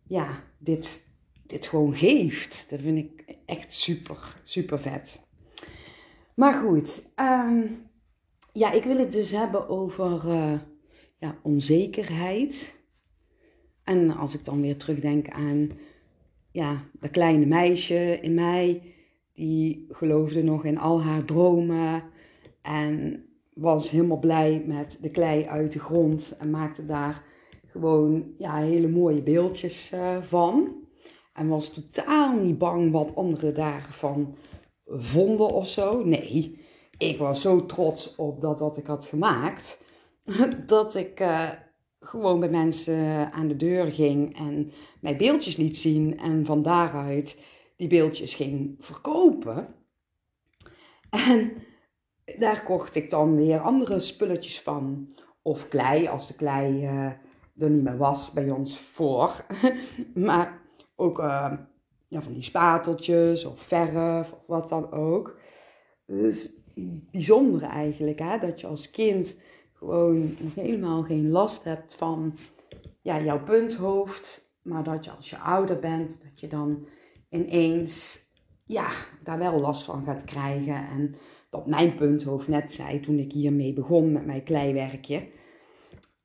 ja, 0.06 0.28
dit, 0.58 1.04
dit 1.46 1.66
gewoon 1.66 1.94
geeft. 1.94 2.66
Dat 2.70 2.80
vind 2.80 2.98
ik 2.98 3.36
echt 3.46 3.72
super, 3.72 4.36
super 4.42 4.78
vet. 4.78 5.20
Maar 6.34 6.52
goed, 6.52 7.06
um, 7.16 7.88
ja, 8.52 8.72
ik 8.72 8.84
wil 8.84 8.98
het 8.98 9.12
dus 9.12 9.30
hebben 9.30 9.68
over 9.68 10.24
uh, 10.26 10.52
ja, 11.18 11.38
onzekerheid. 11.42 12.78
En 13.84 14.16
als 14.16 14.34
ik 14.34 14.44
dan 14.44 14.60
weer 14.60 14.76
terugdenk 14.76 15.28
aan 15.28 15.70
ja, 16.52 16.84
dat 17.00 17.10
kleine 17.10 17.46
meisje 17.46 18.18
in 18.20 18.34
mij, 18.34 18.82
die 19.34 19.86
geloofde 19.88 20.42
nog 20.42 20.64
in 20.64 20.78
al 20.78 21.02
haar 21.02 21.24
dromen 21.24 22.02
en 22.62 23.24
was 23.54 23.90
helemaal 23.90 24.18
blij 24.18 24.62
met 24.66 24.98
de 25.02 25.10
klei 25.10 25.44
uit 25.44 25.72
de 25.72 25.78
grond 25.78 26.36
en 26.38 26.50
maakte 26.50 26.86
daar 26.86 27.22
gewoon 27.66 28.34
ja, 28.38 28.56
hele 28.56 28.88
mooie 28.88 29.22
beeldjes 29.22 29.92
uh, 29.94 30.22
van. 30.22 30.78
En 31.32 31.48
was 31.48 31.72
totaal 31.72 32.36
niet 32.36 32.58
bang 32.58 32.92
wat 32.92 33.16
anderen 33.16 33.54
daarvan 33.54 34.34
vonden 34.86 35.52
of 35.52 35.68
zo. 35.68 36.04
Nee, 36.04 36.59
ik 37.00 37.18
was 37.18 37.40
zo 37.40 37.66
trots 37.66 38.14
op 38.16 38.40
dat 38.40 38.60
wat 38.60 38.76
ik 38.76 38.86
had 38.86 39.06
gemaakt, 39.06 39.82
dat 40.66 40.94
ik 40.94 41.20
uh, 41.20 41.50
gewoon 42.00 42.40
bij 42.40 42.48
mensen 42.48 43.32
aan 43.32 43.48
de 43.48 43.56
deur 43.56 43.92
ging 43.92 44.38
en 44.38 44.72
mij 45.00 45.16
beeldjes 45.16 45.56
liet 45.56 45.76
zien 45.76 46.18
en 46.18 46.44
van 46.44 46.62
daaruit 46.62 47.42
die 47.76 47.88
beeldjes 47.88 48.34
ging 48.34 48.74
verkopen. 48.78 49.74
En 51.10 51.52
daar 52.38 52.62
kocht 52.62 52.94
ik 52.94 53.10
dan 53.10 53.36
weer 53.36 53.60
andere 53.60 54.00
spulletjes 54.00 54.60
van. 54.60 55.14
Of 55.42 55.68
klei, 55.68 56.08
als 56.08 56.26
de 56.26 56.34
klei 56.34 56.84
uh, 56.84 57.04
er 57.56 57.70
niet 57.70 57.82
meer 57.82 57.96
was 57.96 58.32
bij 58.32 58.50
ons 58.50 58.78
voor. 58.78 59.46
maar 60.14 60.60
ook 60.96 61.18
uh, 61.18 61.52
ja, 62.08 62.22
van 62.22 62.32
die 62.32 62.42
spateltjes 62.42 63.44
of 63.44 63.60
verf 63.60 64.32
of 64.32 64.46
wat 64.46 64.68
dan 64.68 64.92
ook. 64.92 65.38
Dus 66.06 66.59
bijzonder 67.10 67.62
eigenlijk, 67.62 68.18
hè? 68.18 68.38
dat 68.38 68.60
je 68.60 68.66
als 68.66 68.90
kind 68.90 69.36
gewoon 69.72 70.36
helemaal 70.54 71.02
geen 71.02 71.30
last 71.30 71.64
hebt 71.64 71.94
van 71.94 72.34
ja, 73.00 73.20
jouw 73.20 73.42
punthoofd. 73.42 74.54
Maar 74.62 74.82
dat 74.82 75.04
je 75.04 75.10
als 75.10 75.30
je 75.30 75.38
ouder 75.38 75.78
bent, 75.78 76.22
dat 76.22 76.40
je 76.40 76.46
dan 76.46 76.86
ineens 77.28 78.24
ja, 78.64 78.88
daar 79.22 79.38
wel 79.38 79.60
last 79.60 79.84
van 79.84 80.02
gaat 80.02 80.24
krijgen. 80.24 80.88
En 80.88 81.14
dat 81.50 81.66
mijn 81.66 81.94
punthoofd 81.94 82.48
net 82.48 82.72
zei 82.72 83.00
toen 83.00 83.18
ik 83.18 83.32
hiermee 83.32 83.72
begon 83.72 84.12
met 84.12 84.26
mijn 84.26 84.42
kleiwerkje. 84.42 85.28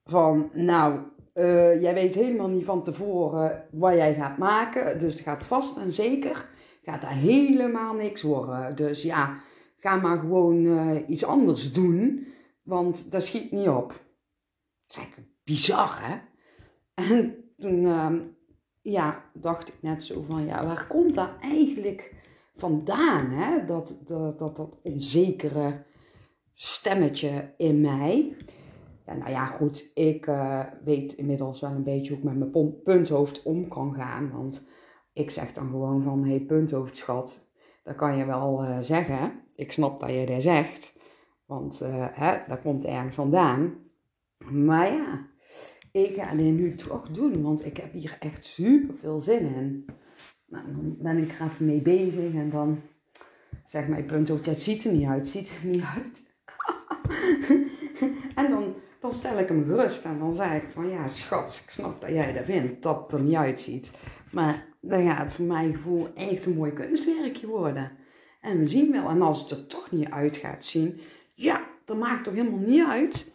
Van, 0.05 0.49
nou, 0.53 0.99
uh, 1.33 1.81
jij 1.81 1.93
weet 1.93 2.15
helemaal 2.15 2.47
niet 2.47 2.65
van 2.65 2.83
tevoren 2.83 3.67
wat 3.71 3.93
jij 3.93 4.13
gaat 4.13 4.37
maken. 4.37 4.99
Dus 4.99 5.13
het 5.13 5.21
gaat 5.21 5.43
vast 5.43 5.77
en 5.77 5.91
zeker, 5.91 6.49
gaat 6.83 7.01
daar 7.01 7.15
helemaal 7.15 7.93
niks 7.93 8.21
worden. 8.21 8.75
Dus 8.75 9.01
ja, 9.01 9.37
ga 9.75 9.95
maar 9.95 10.17
gewoon 10.17 10.63
uh, 10.63 11.09
iets 11.09 11.25
anders 11.25 11.73
doen, 11.73 12.27
want 12.61 13.11
dat 13.11 13.23
schiet 13.23 13.51
niet 13.51 13.67
op. 13.67 13.87
Dat 13.87 14.87
is 14.87 14.95
eigenlijk 14.95 15.29
bizar, 15.43 15.99
hè? 16.01 16.17
En 16.93 17.35
toen, 17.57 17.81
uh, 17.81 18.13
ja, 18.81 19.23
dacht 19.33 19.67
ik 19.67 19.81
net 19.81 20.03
zo 20.03 20.21
van, 20.21 20.45
ja, 20.45 20.65
waar 20.65 20.87
komt 20.87 21.13
dat 21.13 21.29
eigenlijk 21.41 22.13
vandaan, 22.55 23.29
hè? 23.29 23.65
Dat, 23.65 23.99
dat, 24.05 24.39
dat, 24.39 24.55
dat 24.55 24.79
onzekere 24.83 25.83
stemmetje 26.53 27.53
in 27.57 27.81
mij. 27.81 28.35
Ja, 29.05 29.13
nou 29.13 29.31
ja, 29.31 29.45
goed, 29.45 29.91
ik 29.93 30.27
uh, 30.27 30.65
weet 30.83 31.13
inmiddels 31.13 31.61
wel 31.61 31.71
een 31.71 31.83
beetje 31.83 32.09
hoe 32.09 32.17
ik 32.17 32.23
met 32.23 32.53
mijn 32.53 32.81
punthoofd 32.83 33.43
om 33.43 33.67
kan 33.67 33.93
gaan. 33.93 34.31
Want 34.31 34.65
ik 35.13 35.29
zeg 35.29 35.53
dan 35.53 35.69
gewoon 35.69 36.03
van, 36.03 36.23
hé 36.23 36.29
hey, 36.29 36.39
punthoofdschat, 36.39 37.51
dat 37.83 37.95
kan 37.95 38.17
je 38.17 38.25
wel 38.25 38.63
uh, 38.63 38.77
zeggen. 38.79 39.44
Ik 39.55 39.71
snap 39.71 39.99
dat 39.99 40.09
je 40.09 40.25
dat 40.25 40.41
zegt, 40.41 40.93
want 41.45 41.79
uh, 41.83 42.07
hè, 42.11 42.37
dat 42.47 42.61
komt 42.61 42.85
ergens 42.85 43.15
vandaan. 43.15 43.73
Maar 44.37 44.93
ja, 44.93 45.27
ik 45.91 46.15
ga 46.15 46.35
dit 46.35 46.53
nu 46.53 46.75
toch 46.75 47.09
doen, 47.09 47.41
want 47.41 47.65
ik 47.65 47.77
heb 47.77 47.91
hier 47.91 48.17
echt 48.19 48.45
super 48.45 48.95
veel 48.99 49.19
zin 49.19 49.55
in. 49.55 49.85
Nou, 50.47 50.65
dan 50.65 50.95
ben 50.99 51.17
ik 51.17 51.31
er 51.31 51.45
even 51.45 51.65
mee 51.65 51.81
bezig 51.81 52.33
en 52.33 52.49
dan 52.49 52.81
zeg 53.65 53.87
mijn 53.87 54.05
punt 54.05 54.29
ook, 54.29 54.45
het 54.45 54.61
ziet 54.61 54.83
er 54.83 54.93
niet 54.93 55.07
uit, 55.07 55.19
het 55.19 55.27
ziet 55.27 55.49
er 55.49 55.67
niet 55.67 55.83
uit. 55.83 56.23
en 58.35 58.49
dan, 58.49 58.73
dan 58.99 59.11
stel 59.11 59.39
ik 59.39 59.47
hem 59.47 59.65
gerust 59.65 60.05
en 60.05 60.19
dan 60.19 60.33
zeg 60.33 60.61
ik 60.61 60.69
van, 60.69 60.89
ja 60.89 61.07
schat, 61.07 61.61
ik 61.63 61.69
snap 61.69 62.01
dat 62.01 62.09
jij 62.09 62.33
dat 62.33 62.45
vindt, 62.45 62.81
dat 62.81 63.01
het 63.01 63.11
er 63.11 63.21
niet 63.21 63.35
uitziet. 63.35 63.91
Maar 64.31 64.65
dan 64.81 65.05
gaat 65.05 65.23
het 65.23 65.33
voor 65.33 65.45
mijn 65.45 65.75
gevoel 65.75 66.07
echt 66.15 66.45
een 66.45 66.55
mooi 66.55 66.73
kunstwerkje 66.73 67.47
worden. 67.47 67.91
En 68.45 68.67
zien 68.67 68.91
wel, 68.91 69.09
en 69.09 69.21
als 69.21 69.41
het 69.41 69.51
er 69.51 69.67
toch 69.67 69.91
niet 69.91 70.09
uit 70.09 70.37
gaat 70.37 70.65
zien, 70.65 70.99
ja, 71.33 71.67
dat 71.85 71.97
maakt 71.97 72.23
toch 72.23 72.33
helemaal 72.33 72.59
niet 72.59 72.85
uit 72.85 73.33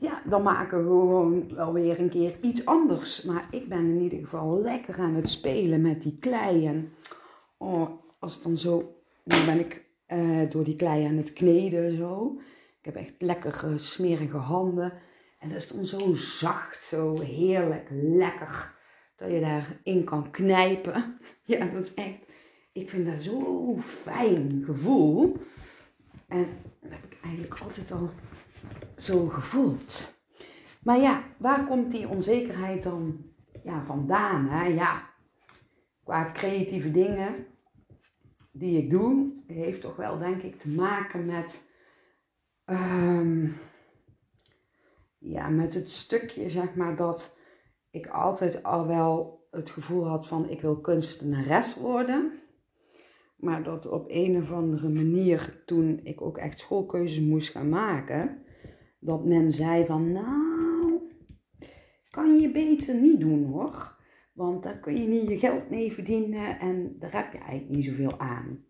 ja, 0.00 0.22
dan 0.24 0.42
maken 0.42 0.78
we 0.78 0.84
gewoon 0.84 1.54
wel 1.54 1.72
weer 1.72 1.98
een 1.98 2.08
keer 2.08 2.36
iets 2.40 2.64
anders. 2.64 3.22
Maar 3.22 3.48
ik 3.50 3.68
ben 3.68 3.78
in 3.78 4.00
ieder 4.00 4.18
geval 4.18 4.60
lekker 4.60 4.98
aan 4.98 5.14
het 5.14 5.30
spelen 5.30 5.80
met 5.80 6.02
die 6.02 6.18
klei. 6.18 6.66
En 6.66 6.92
oh, 7.56 7.90
als 8.18 8.34
het 8.34 8.42
dan 8.42 8.56
zo. 8.56 8.96
Nu 9.24 9.44
ben 9.44 9.58
ik 9.58 9.84
uh, 10.08 10.48
door 10.48 10.64
die 10.64 10.76
klei 10.76 11.04
aan 11.04 11.16
het 11.16 11.32
kneden 11.32 11.96
zo. 11.96 12.40
Ik 12.78 12.84
heb 12.84 12.96
echt 12.96 13.14
lekkere 13.18 13.78
smerige 13.78 14.36
handen. 14.36 14.92
En 15.38 15.48
dat 15.48 15.58
is 15.58 15.68
dan 15.68 15.84
zo 15.84 16.14
zacht, 16.14 16.82
zo 16.82 17.20
heerlijk 17.20 17.88
lekker. 17.90 18.76
Dat 19.16 19.30
je 19.30 19.40
daarin 19.40 20.04
kan 20.04 20.30
knijpen. 20.30 21.04
Ja, 21.42 21.64
dat 21.64 21.82
is 21.82 21.94
echt. 21.94 22.18
Ik 22.80 22.90
vind 22.90 23.06
dat 23.06 23.20
zo'n 23.20 23.82
fijn 23.82 24.62
gevoel. 24.64 25.36
En 26.28 26.46
dat 26.80 26.90
heb 26.90 27.04
ik 27.04 27.18
eigenlijk 27.22 27.60
altijd 27.60 27.90
al 27.90 28.10
zo 28.96 29.26
gevoeld. 29.26 30.16
Maar 30.82 30.98
ja, 30.98 31.22
waar 31.36 31.66
komt 31.66 31.90
die 31.90 32.08
onzekerheid 32.08 32.82
dan 32.82 33.24
ja, 33.64 33.84
vandaan? 33.84 34.46
Hè? 34.46 34.66
Ja, 34.66 35.10
qua 36.04 36.30
creatieve 36.32 36.90
dingen 36.90 37.46
die 38.52 38.78
ik 38.82 38.90
doe, 38.90 39.32
heeft 39.46 39.80
toch 39.80 39.96
wel 39.96 40.18
denk 40.18 40.42
ik 40.42 40.58
te 40.58 40.68
maken 40.68 41.26
met, 41.26 41.62
um, 42.64 43.56
ja, 45.18 45.48
met 45.48 45.74
het 45.74 45.90
stukje 45.90 46.50
zeg 46.50 46.74
maar 46.74 46.96
dat 46.96 47.36
ik 47.90 48.06
altijd 48.06 48.62
al 48.62 48.86
wel 48.86 49.46
het 49.50 49.70
gevoel 49.70 50.06
had 50.06 50.28
van 50.28 50.48
ik 50.48 50.60
wil 50.60 50.80
kunstenares 50.80 51.76
worden. 51.76 52.32
Maar 53.38 53.62
dat 53.62 53.88
op 53.88 54.04
een 54.08 54.36
of 54.36 54.52
andere 54.52 54.88
manier, 54.88 55.62
toen 55.66 56.00
ik 56.02 56.20
ook 56.20 56.38
echt 56.38 56.58
schoolkeuzes 56.58 57.20
moest 57.20 57.50
gaan 57.50 57.68
maken, 57.68 58.42
dat 58.98 59.24
men 59.24 59.52
zei 59.52 59.86
van 59.86 60.12
nou, 60.12 61.00
kan 62.10 62.38
je 62.40 62.50
beter 62.50 62.94
niet 62.94 63.20
doen 63.20 63.44
hoor. 63.44 63.96
Want 64.32 64.62
daar 64.62 64.78
kun 64.78 65.02
je 65.02 65.08
niet 65.08 65.28
je 65.28 65.38
geld 65.38 65.70
mee 65.70 65.92
verdienen 65.92 66.58
en 66.58 66.96
daar 66.98 67.12
heb 67.12 67.32
je 67.32 67.38
eigenlijk 67.38 67.70
niet 67.70 67.84
zoveel 67.84 68.18
aan. 68.18 68.64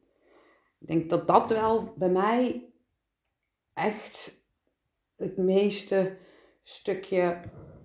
Ik 0.79 0.87
denk 0.87 1.11
dat 1.11 1.27
dat 1.29 1.51
wel 1.51 1.95
bij 1.97 2.11
mij 2.11 2.73
echt 3.75 4.43
het 5.17 5.37
meeste 5.37 6.17
stukje 6.63 7.41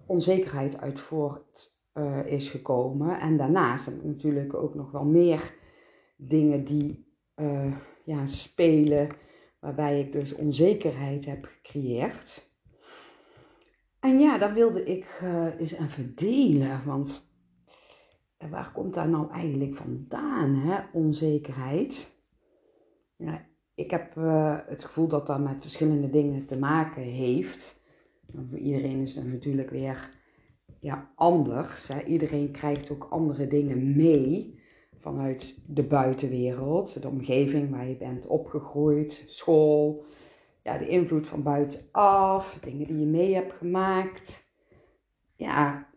onzekerheid 0.06 0.82
uit 0.82 1.00
voort 1.00 1.78
uh, 1.94 2.26
is 2.26 2.50
gekomen. 2.50 3.20
En 3.20 3.38
daarnaast 3.38 3.86
heb 3.86 3.96
ik 3.96 4.04
natuurlijk 4.04 4.54
ook 4.54 4.76
nog 4.76 4.92
wel 4.92 5.06
meer 5.06 5.54
dingen 6.28 6.64
die 6.64 7.12
uh, 7.36 7.76
ja, 8.06 8.26
spelen, 8.26 9.10
waarbij 9.60 10.00
ik 10.00 10.12
dus 10.12 10.36
onzekerheid 10.36 11.26
heb 11.26 11.46
gecreëerd. 11.46 12.52
En 14.00 14.20
ja, 14.20 14.38
dat 14.38 14.52
wilde 14.52 14.84
ik 14.84 15.20
uh, 15.24 15.60
eens 15.60 15.72
even 15.72 16.16
delen, 16.16 16.86
want 16.86 17.32
waar 18.50 18.72
komt 18.72 18.94
daar 18.94 19.10
nou 19.10 19.32
eigenlijk 19.32 19.76
vandaan, 19.76 20.56
hè? 20.56 20.80
onzekerheid? 20.94 22.22
Ja, 23.16 23.46
ik 23.76 23.92
heb 23.92 24.16
het 24.68 24.84
gevoel 24.84 25.08
dat 25.08 25.28
dat 25.28 25.40
met 25.40 25.62
verschillende 25.62 26.10
dingen 26.10 26.46
te 26.46 26.58
maken 26.58 27.02
heeft. 27.02 27.82
voor 28.50 28.58
iedereen 28.58 29.02
is 29.02 29.14
dat 29.14 29.26
natuurlijk 29.26 29.70
weer 29.70 30.22
ja, 30.80 31.12
anders. 31.16 31.88
Hè? 31.88 32.04
Iedereen 32.04 32.52
krijgt 32.52 32.92
ook 32.92 33.08
andere 33.10 33.48
dingen 33.48 33.96
mee 33.96 34.53
vanuit 35.04 35.64
de 35.68 35.84
buitenwereld, 35.84 37.02
de 37.02 37.08
omgeving 37.08 37.72
waar 37.72 37.88
je 37.88 37.96
bent 37.96 38.28
opgegroeid, 38.28 39.26
school, 39.28 40.06
ja, 40.62 40.78
de 40.78 40.88
invloed 40.88 41.28
van 41.28 41.44
buitenaf, 41.44 42.58
dingen 42.62 42.88
die 42.88 43.00
je 43.00 43.06
mee 43.06 43.34
hebt 43.34 43.54
gemaakt. 43.54 44.46
Ja, 45.36 45.88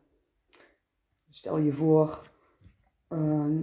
stel 1.30 1.58
je 1.58 1.72
voor, 1.72 2.30
ehm, 3.08 3.62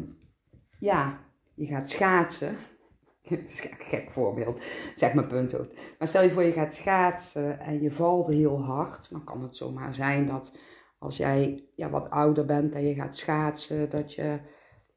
ja, 0.80 1.20
je 1.54 1.66
gaat 1.66 1.90
schaatsen. 1.90 2.56
Dat 3.30 3.40
is 3.40 3.64
een 3.64 3.78
gek 3.78 4.12
voorbeeld, 4.12 4.64
zeg 4.96 5.14
maar 5.14 5.28
punt 5.28 5.60
ook. 5.60 5.72
Maar 6.00 6.08
stel 6.08 6.24
je 6.24 6.32
voor, 6.32 6.44
je 6.44 6.52
gaat 6.52 6.74
schaatsen 6.74 7.60
en 7.60 7.82
je 7.82 7.92
valt 7.92 8.28
heel 8.28 8.62
hard. 8.62 9.10
Dan 9.10 9.24
kan 9.24 9.42
het 9.42 9.56
zomaar 9.56 9.94
zijn 9.94 10.28
dat 10.28 10.58
als 10.98 11.18
jij 11.18 11.64
ja, 11.76 11.90
wat 11.90 12.10
ouder 12.10 12.46
bent 12.46 12.76
en 12.76 12.86
je 12.86 12.94
gaat 12.94 13.18
schaatsen, 13.18 13.90
dat 13.90 14.14
je 14.14 14.40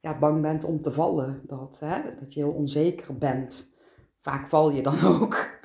ja, 0.07 0.19
bang 0.19 0.43
bent 0.43 0.65
om 0.65 0.81
te 0.81 0.93
vallen. 0.93 1.41
Dat, 1.47 1.79
hè, 1.81 2.03
dat 2.21 2.35
je 2.35 2.41
heel 2.41 2.53
onzeker 2.53 3.19
bent. 3.19 3.69
Vaak 4.21 4.49
val 4.49 4.71
je 4.71 4.83
dan 4.83 5.05
ook. 5.21 5.61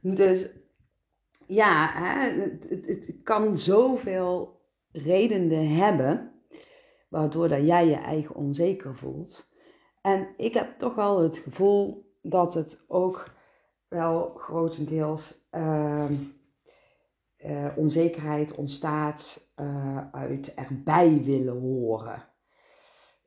dus 0.00 0.48
ja, 1.46 1.88
hè, 1.92 2.40
het, 2.40 2.68
het, 2.70 3.14
kan 3.22 3.58
zoveel 3.58 4.60
redenen 4.92 5.68
hebben 5.68 6.32
waardoor 7.08 7.48
dat 7.48 7.66
jij 7.66 7.86
je 7.86 7.94
eigen 7.94 8.34
onzeker 8.34 8.96
voelt. 8.96 9.52
En 10.00 10.28
ik 10.36 10.54
heb 10.54 10.78
toch 10.78 10.94
wel 10.94 11.22
het 11.22 11.38
gevoel 11.38 12.12
dat 12.22 12.54
het 12.54 12.84
ook 12.88 13.30
wel 13.88 14.34
grotendeels 14.34 15.48
uh, 15.50 16.04
onzekerheid 17.76 18.54
ontstaat 18.54 19.50
uh, 19.60 20.12
uit 20.12 20.54
erbij 20.54 21.22
willen 21.24 21.60
horen. 21.60 22.33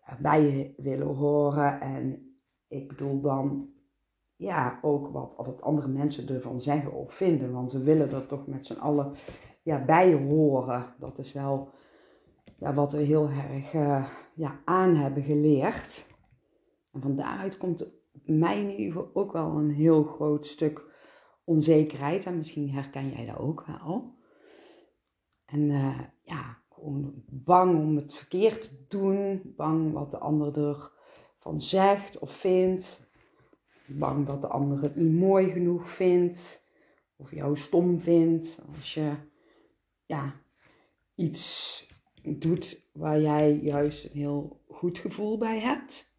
Erbij 0.07 0.73
willen 0.77 1.07
horen 1.07 1.81
en 1.81 2.31
ik 2.67 2.87
bedoel 2.87 3.21
dan 3.21 3.69
ja, 4.35 4.79
ook 4.81 5.07
wat, 5.07 5.35
wat 5.37 5.61
andere 5.61 5.87
mensen 5.87 6.27
ervan 6.27 6.61
zeggen 6.61 6.93
of 6.93 7.13
vinden. 7.13 7.51
Want 7.51 7.71
we 7.71 7.83
willen 7.83 8.11
er 8.11 8.25
toch 8.25 8.47
met 8.47 8.65
z'n 8.65 8.79
allen 8.79 9.15
ja, 9.63 9.85
bij 9.85 10.13
horen. 10.13 10.95
Dat 10.99 11.19
is 11.19 11.33
wel 11.33 11.69
ja, 12.57 12.73
wat 12.73 12.91
we 12.91 13.01
heel 13.01 13.29
erg 13.29 13.73
uh, 13.73 14.09
ja, 14.35 14.59
aan 14.65 14.95
hebben 14.95 15.23
geleerd. 15.23 16.07
En 16.91 17.01
van 17.01 17.15
daaruit 17.15 17.57
komt 17.57 17.87
mij 18.25 18.75
in 18.75 19.05
ook 19.13 19.31
wel 19.31 19.57
een 19.57 19.71
heel 19.71 20.03
groot 20.03 20.45
stuk 20.45 20.85
onzekerheid. 21.43 22.25
En 22.25 22.37
misschien 22.37 22.69
herken 22.69 23.09
jij 23.09 23.25
dat 23.25 23.37
ook 23.37 23.65
wel. 23.65 24.15
En 25.45 25.59
uh, 25.59 25.99
ja, 26.23 26.56
gewoon 26.77 27.23
bang 27.25 27.79
om 27.79 27.95
het 27.95 28.13
verkeerd 28.13 28.61
te 28.61 28.85
doen. 28.87 29.53
Bang 29.55 29.93
wat 29.93 30.11
de 30.11 30.17
ander 30.17 30.57
ervan 30.57 31.61
zegt 31.61 32.19
of 32.19 32.31
vindt. 32.31 33.09
Bang 33.85 34.25
dat 34.25 34.41
de 34.41 34.47
ander 34.47 34.81
het 34.81 34.95
niet 34.95 35.19
mooi 35.19 35.51
genoeg 35.51 35.89
vindt. 35.89 36.65
Of 37.15 37.31
jou 37.31 37.57
stom 37.57 37.99
vindt. 37.99 38.59
Als 38.75 38.93
je 38.93 39.13
ja, 40.05 40.41
iets 41.15 41.85
doet 42.23 42.89
waar 42.93 43.21
jij 43.21 43.53
juist 43.53 44.03
een 44.03 44.19
heel 44.19 44.61
goed 44.67 44.97
gevoel 44.97 45.37
bij 45.37 45.59
hebt. 45.59 46.15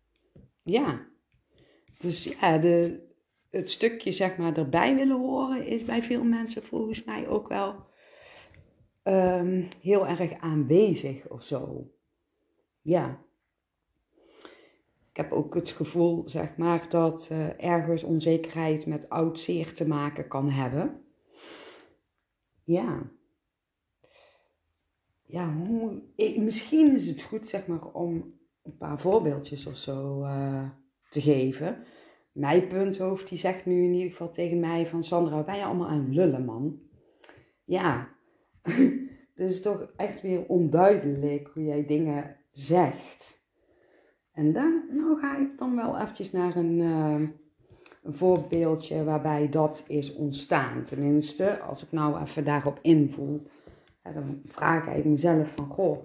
Ja. 0.63 1.07
Dus 1.99 2.25
ja, 2.25 2.59
de, 2.59 3.07
het 3.51 3.71
stukje 3.71 4.13
zeg 4.13 4.37
maar 4.37 4.57
erbij 4.57 4.95
willen 4.95 5.19
horen 5.19 5.67
is 5.67 5.85
bij 5.85 6.03
veel 6.03 6.25
mensen 6.25 6.63
volgens 6.63 7.05
mij 7.05 7.29
ook 7.29 7.49
wel 7.49 7.88
um, 9.09 9.69
heel 9.81 10.07
erg 10.07 10.33
aanwezig 10.41 11.29
of 11.29 11.45
zo. 11.45 11.91
Ja. 12.83 13.27
Ik 15.11 15.25
heb 15.25 15.33
ook 15.33 15.55
het 15.55 15.71
gevoel, 15.71 16.29
zeg 16.29 16.57
maar, 16.57 16.89
dat 16.89 17.29
uh, 17.33 17.65
ergens 17.65 18.03
onzekerheid 18.03 18.87
met 18.87 19.09
oud 19.09 19.41
zeer 19.41 19.75
te 19.75 19.89
maken 19.89 20.29
kan 20.29 20.51
hebben. 20.51 21.03
Ja 22.65 23.11
ja, 25.29 25.55
ik, 26.15 26.37
misschien 26.37 26.95
is 26.95 27.07
het 27.07 27.23
goed 27.23 27.47
zeg 27.47 27.67
maar, 27.67 27.85
om 27.93 28.35
een 28.63 28.77
paar 28.77 29.01
voorbeeldjes 29.01 29.67
of 29.67 29.77
zo 29.77 30.23
uh, 30.23 30.71
te 31.11 31.21
geven. 31.21 31.85
Mijn 32.33 32.67
punthoofd 32.67 33.29
die 33.29 33.39
zegt 33.39 33.67
nu 33.67 33.85
in 33.85 33.93
ieder 33.93 34.11
geval 34.11 34.31
tegen 34.31 34.61
mij 34.61 34.87
van 34.87 35.05
Sandra, 35.05 35.43
ben 35.43 35.57
je 35.57 35.65
allemaal 35.65 35.89
aan 35.89 36.15
lullen 36.15 36.45
man? 36.45 36.81
Ja, 37.65 38.09
het 39.39 39.51
is 39.51 39.63
toch 39.63 39.87
echt 39.97 40.21
weer 40.21 40.45
onduidelijk 40.47 41.51
hoe 41.55 41.65
jij 41.65 41.85
dingen 41.85 42.37
zegt. 42.51 43.47
En 44.33 44.53
dan 44.53 44.83
nou 44.91 45.19
ga 45.19 45.39
ik 45.39 45.59
dan 45.59 45.77
wel 45.77 45.99
eventjes 45.99 46.33
naar 46.33 46.57
een, 46.57 46.79
uh, 46.79 47.29
een 48.03 48.15
voorbeeldje 48.15 49.05
waarbij 49.05 49.49
dat 49.49 49.85
is 49.87 50.15
ontstaan. 50.15 50.83
Tenminste, 50.83 51.61
als 51.61 51.83
ik 51.83 51.93
nou 51.93 52.23
even 52.23 52.45
daarop 52.45 52.79
invoel 52.83 53.47
dan 54.13 54.41
vraag 54.45 54.87
ik 54.87 55.05
mezelf 55.05 55.53
van, 55.55 55.67
goh, 55.67 55.99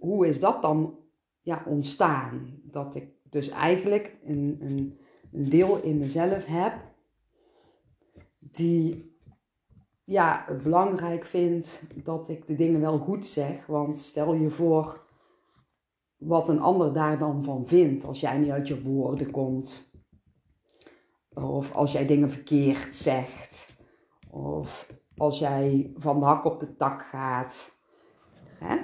hoe, 0.00 0.26
is 0.26 0.40
dat 0.40 0.62
dan 0.62 0.98
ja, 1.40 1.62
ontstaan? 1.66 2.60
Dat 2.62 2.94
ik 2.94 3.08
dus 3.22 3.48
eigenlijk 3.48 4.16
een, 4.24 4.58
een 4.60 4.98
deel 5.30 5.82
in 5.82 5.98
mezelf 5.98 6.44
heb 6.44 6.74
die 8.38 9.15
ja, 10.06 10.44
belangrijk 10.62 11.24
vindt 11.24 11.82
dat 12.04 12.28
ik 12.28 12.46
de 12.46 12.54
dingen 12.54 12.80
wel 12.80 12.98
goed 12.98 13.26
zeg. 13.26 13.66
Want 13.66 13.98
stel 13.98 14.34
je 14.34 14.50
voor 14.50 15.04
wat 16.16 16.48
een 16.48 16.60
ander 16.60 16.92
daar 16.92 17.18
dan 17.18 17.44
van 17.44 17.66
vindt 17.66 18.04
als 18.04 18.20
jij 18.20 18.38
niet 18.38 18.50
uit 18.50 18.68
je 18.68 18.82
woorden 18.82 19.30
komt. 19.30 19.90
Of 21.34 21.72
als 21.72 21.92
jij 21.92 22.06
dingen 22.06 22.30
verkeerd 22.30 22.96
zegt. 22.96 23.76
Of 24.30 24.88
als 25.16 25.38
jij 25.38 25.92
van 25.96 26.18
de 26.18 26.24
hak 26.24 26.44
op 26.44 26.60
de 26.60 26.76
tak 26.76 27.02
gaat. 27.02 27.78
Hè? 28.58 28.76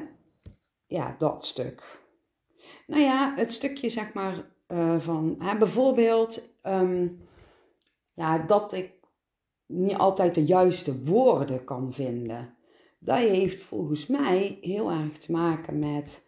Ja, 0.86 1.14
dat 1.18 1.44
stuk. 1.44 2.00
Nou 2.86 3.02
ja, 3.02 3.34
het 3.36 3.52
stukje 3.52 3.88
zeg 3.88 4.12
maar 4.12 4.50
uh, 4.68 5.00
van 5.00 5.34
hè, 5.38 5.58
bijvoorbeeld 5.58 6.48
um, 6.62 7.28
ja, 8.12 8.38
dat 8.38 8.72
ik 8.72 9.01
niet 9.72 9.96
altijd 9.96 10.34
de 10.34 10.44
juiste 10.44 11.04
woorden 11.04 11.64
kan 11.64 11.92
vinden. 11.92 12.54
Dat 12.98 13.18
heeft 13.18 13.62
volgens 13.62 14.06
mij 14.06 14.58
heel 14.60 14.90
erg 14.90 15.18
te 15.18 15.32
maken 15.32 15.78
met 15.78 16.22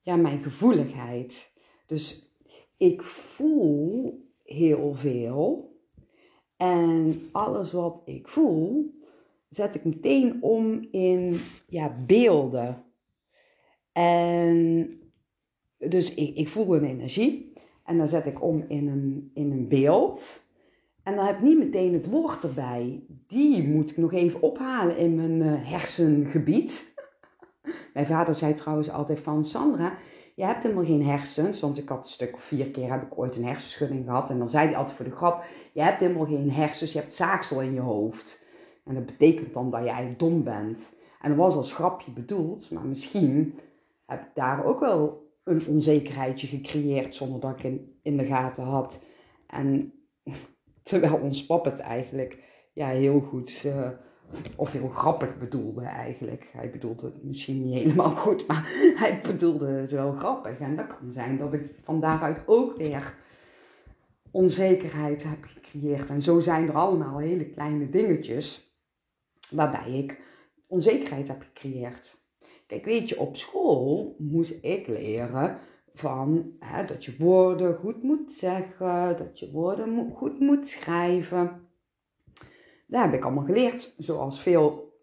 ja, 0.00 0.16
mijn 0.16 0.38
gevoeligheid. 0.38 1.52
Dus 1.86 2.30
ik 2.76 3.02
voel 3.02 4.20
heel 4.44 4.94
veel. 4.94 5.74
En 6.56 7.20
alles 7.32 7.72
wat 7.72 8.02
ik 8.04 8.28
voel, 8.28 8.94
zet 9.48 9.74
ik 9.74 9.84
meteen 9.84 10.42
om 10.42 10.88
in 10.90 11.40
ja, 11.68 11.96
beelden. 12.06 12.84
En 13.92 14.90
dus 15.78 16.14
ik, 16.14 16.36
ik 16.36 16.48
voel 16.48 16.76
een 16.76 16.84
energie. 16.84 17.52
En 17.84 17.98
dan 17.98 18.08
zet 18.08 18.26
ik 18.26 18.42
om 18.42 18.64
in 18.68 18.88
een, 18.88 19.30
in 19.34 19.50
een 19.50 19.68
beeld. 19.68 20.45
En 21.06 21.16
dan 21.16 21.26
heb 21.26 21.36
ik 21.36 21.42
niet 21.42 21.58
meteen 21.58 21.92
het 21.92 22.10
woord 22.10 22.42
erbij. 22.42 23.02
Die 23.26 23.68
moet 23.68 23.90
ik 23.90 23.96
nog 23.96 24.12
even 24.12 24.42
ophalen 24.42 24.96
in 24.96 25.14
mijn 25.14 25.40
uh, 25.42 25.70
hersengebied. 25.70 26.94
Mijn 27.94 28.06
vader 28.06 28.34
zei 28.34 28.54
trouwens 28.54 28.90
altijd 28.90 29.20
van 29.20 29.44
Sandra, 29.44 29.96
je 30.34 30.44
hebt 30.44 30.62
helemaal 30.62 30.84
geen 30.84 31.04
hersens. 31.04 31.60
Want 31.60 31.78
ik 31.78 31.88
had 31.88 31.98
een 31.98 32.10
stuk 32.10 32.34
of 32.34 32.42
vier 32.42 32.70
keer 32.70 32.90
heb 32.90 33.02
ik 33.02 33.18
ooit 33.18 33.36
een 33.36 33.44
hersenschudding 33.44 34.04
gehad. 34.04 34.30
En 34.30 34.38
dan 34.38 34.48
zei 34.48 34.66
hij 34.66 34.76
altijd 34.76 34.96
voor 34.96 35.04
de 35.04 35.16
grap, 35.16 35.44
je 35.72 35.82
hebt 35.82 36.00
helemaal 36.00 36.26
geen 36.26 36.50
hersens, 36.50 36.92
je 36.92 36.98
hebt 36.98 37.14
zaaksel 37.14 37.60
in 37.60 37.74
je 37.74 37.80
hoofd. 37.80 38.46
En 38.84 38.94
dat 38.94 39.06
betekent 39.06 39.54
dan 39.54 39.70
dat 39.70 39.80
je 39.80 39.88
eigenlijk 39.88 40.18
dom 40.18 40.42
bent. 40.42 40.94
En 41.20 41.28
dat 41.28 41.38
was 41.38 41.54
als 41.54 41.72
grapje 41.72 42.10
bedoeld, 42.10 42.70
maar 42.70 42.84
misschien 42.84 43.58
heb 44.06 44.20
ik 44.20 44.34
daar 44.34 44.64
ook 44.64 44.80
wel 44.80 45.30
een 45.44 45.66
onzekerheidje 45.68 46.46
gecreëerd 46.46 47.14
zonder 47.14 47.40
dat 47.40 47.58
ik 47.58 47.64
in, 47.64 47.98
in 48.02 48.16
de 48.16 48.24
gaten 48.24 48.64
had. 48.64 49.00
En 49.46 49.92
terwijl 50.86 51.16
ons 51.16 51.46
pap 51.46 51.64
het 51.64 51.78
eigenlijk 51.78 52.38
ja, 52.72 52.88
heel 52.88 53.20
goed 53.20 53.62
uh, 53.66 53.88
of 54.56 54.72
heel 54.72 54.88
grappig 54.88 55.38
bedoelde 55.38 55.84
eigenlijk. 55.84 56.48
Hij 56.52 56.70
bedoelde 56.70 57.06
het 57.06 57.22
misschien 57.22 57.64
niet 57.64 57.74
helemaal 57.74 58.16
goed, 58.16 58.46
maar 58.46 58.68
hij 59.02 59.20
bedoelde 59.22 59.66
het 59.66 59.90
wel 59.90 60.12
grappig. 60.12 60.58
En 60.58 60.76
dat 60.76 60.86
kan 60.86 61.12
zijn 61.12 61.38
dat 61.38 61.52
ik 61.52 61.70
van 61.82 62.00
daaruit 62.00 62.40
ook 62.46 62.76
weer 62.76 63.14
onzekerheid 64.30 65.22
heb 65.22 65.44
gecreëerd. 65.44 66.10
En 66.10 66.22
zo 66.22 66.40
zijn 66.40 66.68
er 66.68 66.74
allemaal 66.74 67.18
hele 67.18 67.50
kleine 67.50 67.88
dingetjes 67.90 68.76
waarbij 69.50 69.92
ik 69.92 70.20
onzekerheid 70.66 71.28
heb 71.28 71.42
gecreëerd. 71.42 72.18
Kijk, 72.66 72.84
weet 72.84 73.08
je, 73.08 73.20
op 73.20 73.36
school 73.36 74.16
moest 74.18 74.58
ik 74.64 74.86
leren 74.86 75.58
van 75.98 76.52
hè, 76.58 76.84
dat 76.84 77.04
je 77.04 77.16
woorden 77.18 77.76
goed 77.76 78.02
moet 78.02 78.32
zeggen, 78.32 79.16
dat 79.16 79.38
je 79.38 79.50
woorden 79.50 80.12
goed 80.14 80.40
moet 80.40 80.68
schrijven. 80.68 81.68
Dat 82.86 83.04
heb 83.04 83.12
ik 83.12 83.24
allemaal 83.24 83.44
geleerd, 83.44 83.94
zoals 83.98 84.40
veel 84.40 84.94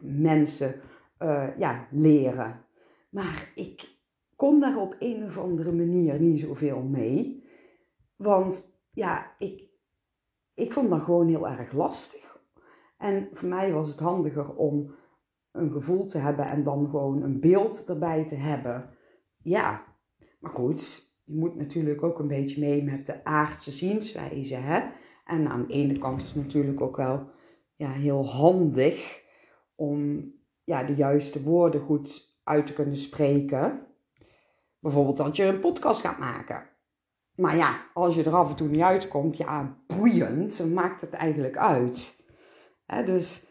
mensen 0.00 0.80
uh, 1.22 1.58
ja, 1.58 1.86
leren. 1.90 2.64
Maar 3.08 3.52
ik 3.54 3.96
kon 4.36 4.60
daar 4.60 4.76
op 4.76 4.96
een 4.98 5.24
of 5.24 5.38
andere 5.38 5.72
manier 5.72 6.20
niet 6.20 6.40
zoveel 6.40 6.82
mee. 6.82 7.44
Want 8.16 8.72
ja, 8.90 9.34
ik, 9.38 9.68
ik 10.54 10.72
vond 10.72 10.90
dat 10.90 11.02
gewoon 11.02 11.28
heel 11.28 11.48
erg 11.48 11.72
lastig. 11.72 12.40
En 12.98 13.28
voor 13.32 13.48
mij 13.48 13.72
was 13.72 13.88
het 13.88 13.98
handiger 13.98 14.54
om 14.54 14.94
een 15.52 15.70
gevoel 15.70 16.06
te 16.06 16.18
hebben 16.18 16.44
en 16.46 16.62
dan 16.62 16.88
gewoon 16.90 17.22
een 17.22 17.40
beeld 17.40 17.84
erbij 17.84 18.24
te 18.26 18.34
hebben. 18.34 18.90
Ja, 19.42 19.84
maar 20.46 20.54
goed, 20.54 21.12
je 21.24 21.34
moet 21.34 21.56
natuurlijk 21.56 22.02
ook 22.02 22.18
een 22.18 22.28
beetje 22.28 22.60
mee 22.60 22.82
met 22.82 23.06
de 23.06 23.24
aardse 23.24 23.70
zienswijze. 23.70 24.54
Hè? 24.54 24.80
En 25.24 25.48
aan 25.48 25.66
de 25.66 25.72
ene 25.72 25.98
kant 25.98 26.22
is 26.22 26.26
het 26.26 26.36
natuurlijk 26.36 26.80
ook 26.80 26.96
wel 26.96 27.30
ja, 27.74 27.90
heel 27.90 28.28
handig 28.28 29.22
om 29.74 30.30
ja, 30.64 30.82
de 30.82 30.94
juiste 30.94 31.42
woorden 31.42 31.80
goed 31.80 32.38
uit 32.44 32.66
te 32.66 32.72
kunnen 32.72 32.96
spreken. 32.96 33.86
Bijvoorbeeld 34.78 35.16
dat 35.16 35.36
je 35.36 35.44
een 35.44 35.60
podcast 35.60 36.00
gaat 36.00 36.18
maken. 36.18 36.70
Maar 37.34 37.56
ja, 37.56 37.90
als 37.94 38.14
je 38.14 38.24
er 38.24 38.34
af 38.34 38.48
en 38.48 38.56
toe 38.56 38.68
niet 38.68 38.80
uitkomt, 38.80 39.36
ja, 39.36 39.78
boeiend, 39.86 40.72
maakt 40.72 41.00
het 41.00 41.12
eigenlijk 41.12 41.56
uit. 41.56 42.24
dus 43.04 43.46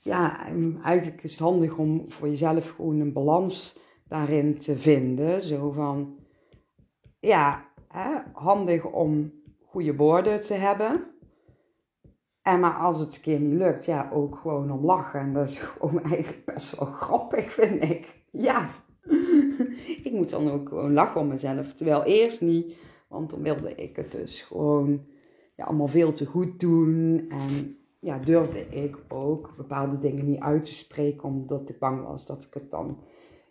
ja, 0.00 0.46
eigenlijk 0.82 1.22
is 1.22 1.30
het 1.30 1.40
handig 1.40 1.76
om 1.76 2.10
voor 2.10 2.28
jezelf 2.28 2.70
gewoon 2.70 3.00
een 3.00 3.12
balans 3.12 3.78
daarin 4.08 4.58
te 4.58 4.78
vinden. 4.78 5.42
Zo 5.42 5.70
van, 5.70 6.17
ja, 7.20 7.64
handig 8.32 8.84
om 8.84 9.32
goede 9.64 9.96
woorden 9.96 10.40
te 10.40 10.54
hebben. 10.54 11.04
En 12.42 12.60
maar 12.60 12.74
als 12.74 12.98
het 12.98 13.14
een 13.14 13.20
keer 13.20 13.40
niet 13.40 13.58
lukt, 13.58 13.84
ja, 13.84 14.10
ook 14.12 14.36
gewoon 14.36 14.72
om 14.72 14.84
lachen. 14.84 15.20
En 15.20 15.32
dat 15.32 15.48
is 15.48 15.58
gewoon 15.58 16.02
eigenlijk 16.12 16.44
best 16.44 16.78
wel 16.78 16.88
grappig, 16.88 17.50
vind 17.52 17.82
ik. 17.82 18.22
Ja, 18.30 18.70
ik 20.04 20.10
moet 20.12 20.30
dan 20.30 20.50
ook 20.50 20.68
gewoon 20.68 20.92
lachen 20.92 21.20
om 21.20 21.26
mezelf. 21.26 21.74
Terwijl 21.74 22.02
eerst 22.04 22.40
niet, 22.40 22.76
want 23.08 23.30
dan 23.30 23.42
wilde 23.42 23.74
ik 23.74 23.96
het 23.96 24.12
dus 24.12 24.42
gewoon 24.42 25.06
ja, 25.56 25.64
allemaal 25.64 25.88
veel 25.88 26.12
te 26.12 26.26
goed 26.26 26.60
doen. 26.60 27.26
En 27.28 27.78
ja, 27.98 28.18
durfde 28.18 28.66
ik 28.68 28.96
ook 29.08 29.52
bepaalde 29.56 29.98
dingen 29.98 30.24
niet 30.24 30.40
uit 30.40 30.64
te 30.64 30.74
spreken, 30.74 31.28
omdat 31.28 31.68
ik 31.68 31.78
bang 31.78 32.04
was 32.04 32.26
dat 32.26 32.42
ik 32.42 32.54
het 32.54 32.70
dan 32.70 32.98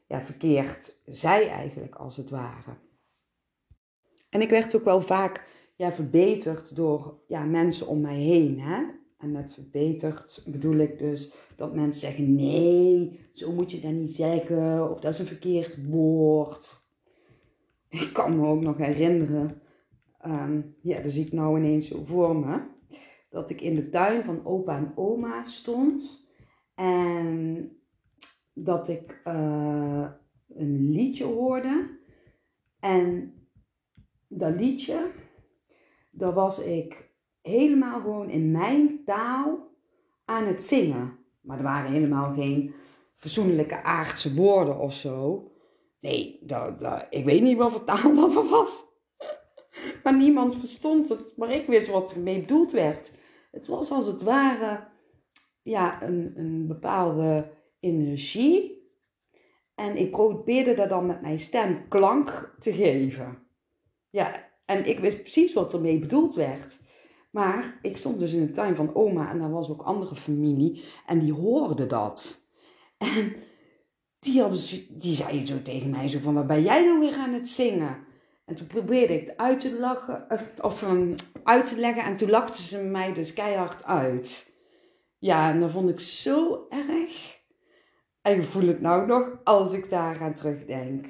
ja, 0.08 0.22
verkeerd 0.22 1.00
zei 1.06 1.46
eigenlijk, 1.46 1.96
als 1.96 2.18
het 2.18 2.30
ware. 2.30 2.72
En 4.30 4.42
ik 4.42 4.50
werd 4.50 4.76
ook 4.76 4.84
wel 4.84 5.02
vaak 5.02 5.46
ja, 5.76 5.92
verbeterd 5.92 6.76
door 6.76 7.20
ja, 7.28 7.44
mensen 7.44 7.88
om 7.88 8.02
mij 8.02 8.20
heen. 8.20 8.60
Hè? 8.60 8.84
En 9.18 9.32
met 9.32 9.54
verbeterd 9.54 10.44
bedoel 10.48 10.76
ik 10.76 11.00
dus 11.00 11.34
dat 11.56 11.76
mensen 11.76 12.02
zeggen: 12.02 12.36
nee, 12.36 13.20
zo 13.32 13.52
moet 13.52 13.72
je 13.72 13.80
dat 13.80 13.92
niet 13.92 14.16
zeggen, 14.16 14.92
of 14.92 15.00
dat 15.00 15.14
is 15.14 15.20
een 15.20 15.26
verkeerd 15.26 15.90
woord. 15.90 16.86
Ik 17.90 18.10
kan 18.14 18.40
me 18.40 18.48
ook 18.48 18.62
nog 18.62 18.78
herinneren, 18.78 19.62
um, 20.26 20.76
ja, 20.82 21.02
dat 21.02 21.12
zie 21.12 21.26
ik 21.26 21.32
nou 21.32 21.58
ineens 21.58 21.88
zo 21.88 22.04
voor 22.06 22.36
me, 22.36 22.62
dat 23.30 23.50
ik 23.50 23.62
in 23.62 23.76
de 23.76 23.90
tuin 23.90 24.24
van 24.24 24.46
opa 24.46 24.78
en 24.78 24.92
oma 24.96 25.44
stond 25.44 26.28
en 26.76 27.72
dat 28.54 28.88
ik 28.88 29.22
uh, 29.28 30.10
een 30.48 30.90
liedje 30.90 31.24
hoorde. 31.24 32.00
En 32.80 33.37
dat 34.28 34.56
liedje, 34.56 35.12
daar 36.12 36.34
was 36.34 36.60
ik 36.60 37.10
helemaal 37.42 38.02
gewoon 38.02 38.30
in 38.30 38.52
mijn 38.52 39.04
taal 39.06 39.76
aan 40.26 40.46
het 40.46 40.64
zingen. 40.64 41.18
Maar 41.42 41.58
er 41.58 41.64
waren 41.64 41.92
helemaal 41.92 42.34
geen 42.34 42.74
verzoenlijke 43.16 43.84
aardse 43.84 44.34
woorden 44.34 44.80
of 44.80 44.94
zo. 44.94 45.52
Nee, 46.00 46.40
dat, 46.42 47.08
ik 47.10 47.26
weet 47.26 47.42
niet 47.42 47.58
wat 47.58 47.72
voor 47.72 47.84
taal 47.84 48.16
dat 48.16 48.50
was. 48.50 48.86
maar 50.04 50.16
niemand 50.16 50.56
verstond 50.56 51.10
het, 51.10 51.34
maar 51.38 51.52
ik 51.52 51.68
wist 51.68 51.88
wat 51.88 52.14
ermee 52.14 52.40
bedoeld 52.40 52.72
werd. 52.72 53.12
Het 53.52 53.68
was 53.68 53.92
als 53.92 54.06
het 54.06 54.24
ware 54.24 54.88
ja, 55.62 56.04
een, 56.04 56.34
een 56.36 56.68
bepaalde 56.68 57.52
energie. 57.80 58.76
En 59.76 59.98
ik 59.98 60.12
probeerde 60.12 60.76
dat 60.76 60.90
dan 60.90 61.06
met 61.06 61.22
mijn 61.22 61.40
stem 61.40 61.88
klank 61.88 62.56
te 62.60 62.74
geven. 62.74 63.47
Ja, 64.10 64.50
en 64.66 64.86
ik 64.86 65.00
wist 65.00 65.22
precies 65.22 65.54
wat 65.54 65.74
ermee 65.74 66.00
bedoeld 66.00 66.36
werd. 66.36 66.80
Maar 67.32 67.80
ik 67.82 67.98
stond 67.98 68.20
dus 68.20 68.34
in 68.34 68.46
de 68.46 68.52
tuin 68.52 68.76
van 68.76 68.96
oma 68.96 69.30
en 69.30 69.40
daar 69.40 69.52
was 69.52 69.70
ook 69.70 69.82
andere 69.82 70.16
familie 70.16 70.84
en 71.06 71.20
die 71.20 71.34
hoorden 71.34 71.88
dat. 71.88 72.46
En 72.98 73.36
die, 74.20 74.42
hadden, 74.42 74.60
die 74.90 75.14
zeiden 75.14 75.48
zo 75.48 75.62
tegen 75.62 75.90
mij 75.90 76.08
zo 76.08 76.20
van, 76.20 76.34
waar 76.34 76.46
ben 76.46 76.64
jij 76.64 76.86
nou 76.86 77.00
weer 77.00 77.18
aan 77.18 77.34
het 77.34 77.50
zingen? 77.50 78.06
En 78.46 78.56
toen 78.56 78.68
probeerde 78.68 79.14
ik 79.14 79.28
het 79.28 79.38
uit 79.38 79.60
te 79.60 79.80
lachen, 79.80 80.26
of, 80.30 80.54
of 80.62 80.82
um, 80.82 81.16
uit 81.44 81.66
te 81.66 81.80
leggen 81.80 82.04
en 82.04 82.18
toen 82.18 82.30
lachten 82.30 82.64
ze 82.64 82.84
mij 82.84 83.14
dus 83.14 83.34
keihard 83.34 83.84
uit. 83.84 84.52
Ja, 85.18 85.52
en 85.52 85.60
dat 85.60 85.72
vond 85.72 85.90
ik 85.90 86.00
zo 86.00 86.66
erg. 86.70 87.40
En 88.22 88.40
ik 88.40 88.44
voel 88.44 88.68
het 88.68 88.82
nou 88.82 89.08
nog 89.08 89.40
als 89.44 89.74
ik 89.74 89.90
daar 89.90 90.22
aan 90.22 90.34
terugdenk 90.34 91.06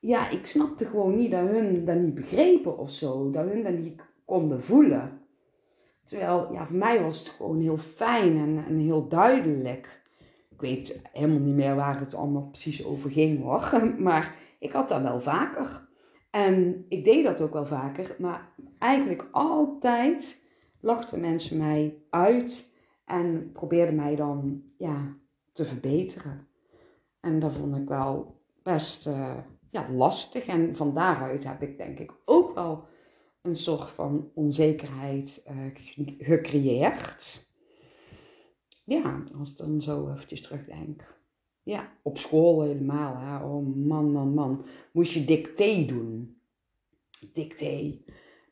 ja, 0.00 0.28
ik 0.28 0.46
snapte 0.46 0.84
gewoon 0.84 1.16
niet 1.16 1.30
dat 1.30 1.48
hun 1.48 1.84
dat 1.84 1.96
niet 1.96 2.14
begrepen 2.14 2.78
of 2.78 2.90
zo. 2.90 3.30
Dat 3.30 3.44
hun 3.44 3.62
dat 3.62 3.72
niet 3.72 4.02
konden 4.24 4.62
voelen. 4.62 5.20
Terwijl, 6.04 6.52
ja, 6.52 6.66
voor 6.66 6.76
mij 6.76 7.02
was 7.02 7.18
het 7.18 7.28
gewoon 7.28 7.60
heel 7.60 7.78
fijn 7.78 8.64
en, 8.66 8.78
heel 8.78 9.08
duidelijk. 9.08 10.02
Ik 10.50 10.60
weet 10.60 11.00
helemaal 11.12 11.38
niet 11.38 11.54
meer 11.54 11.74
waar 11.74 12.00
het 12.00 12.14
allemaal 12.14 12.48
precies 12.48 12.84
over 12.84 13.10
ging 13.10 13.42
hoor. 13.42 13.82
Maar 13.98 14.36
ik 14.58 14.72
had 14.72 14.88
dat 14.88 15.02
wel 15.02 15.20
vaker. 15.20 15.88
En 16.30 16.84
ik 16.88 17.04
deed 17.04 17.24
dat 17.24 17.40
ook 17.40 17.52
wel 17.52 17.66
vaker. 17.66 18.16
Maar 18.18 18.52
eigenlijk 18.78 19.28
altijd 19.30 20.44
lachten 20.80 21.20
mensen 21.20 21.58
mij 21.58 22.02
uit. 22.10 22.74
En 23.04 23.50
probeerden 23.52 23.94
mij 23.94 24.16
dan 24.16 24.62
ja, 24.76 25.16
te 25.52 25.64
verbeteren. 25.64 26.46
En 27.20 27.38
dat 27.38 27.52
vond 27.52 27.76
ik 27.76 27.88
wel 27.88 28.40
best... 28.62 29.06
Uh, 29.06 29.36
ja, 29.70 29.90
lastig. 29.92 30.46
En 30.46 30.76
van 30.76 30.94
daaruit 30.94 31.44
heb 31.44 31.62
ik 31.62 31.78
denk 31.78 31.98
ik 31.98 32.12
ook 32.24 32.54
wel 32.54 32.84
een 33.42 33.56
soort 33.56 33.90
van 33.90 34.30
onzekerheid 34.34 35.46
uh, 35.50 35.56
gecreëerd. 36.18 37.48
Ja, 38.84 39.24
als 39.38 39.50
ik 39.50 39.56
dan 39.56 39.82
zo 39.82 40.12
eventjes 40.12 40.42
terugdenk. 40.42 41.18
Ja, 41.62 41.92
op 42.02 42.18
school 42.18 42.62
helemaal. 42.62 43.16
Hè. 43.16 43.44
Oh 43.44 43.76
man, 43.76 44.12
man, 44.12 44.34
man. 44.34 44.64
Moest 44.92 45.12
je 45.12 45.24
dicté 45.24 45.84
doen. 45.86 46.40
dicté. 47.32 47.98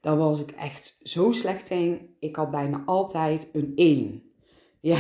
Daar 0.01 0.17
was 0.17 0.41
ik 0.41 0.51
echt 0.51 0.99
zo 1.03 1.33
slecht 1.33 1.71
in. 1.71 2.17
Ik 2.19 2.37
had 2.37 2.51
bijna 2.51 2.83
altijd 2.87 3.49
een 3.53 3.73
1. 3.75 4.23
Ja, 4.81 4.99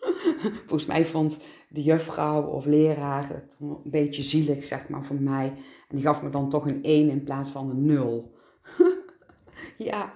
volgens 0.66 0.86
mij 0.86 1.06
vond 1.06 1.40
de 1.76 1.82
juffrouw 1.82 2.42
of 2.42 2.64
leraar 2.64 3.44
een 3.60 3.78
beetje 3.84 4.22
zielig, 4.22 4.64
zeg 4.64 4.88
maar, 4.88 5.04
voor 5.04 5.20
mij. 5.20 5.46
En 5.88 5.96
die 5.96 6.02
gaf 6.02 6.22
me 6.22 6.30
dan 6.30 6.48
toch 6.48 6.66
een 6.66 6.82
1 6.82 7.08
in 7.08 7.24
plaats 7.24 7.50
van 7.50 7.70
een 7.70 7.84
0. 7.84 8.32
ja, 9.90 10.12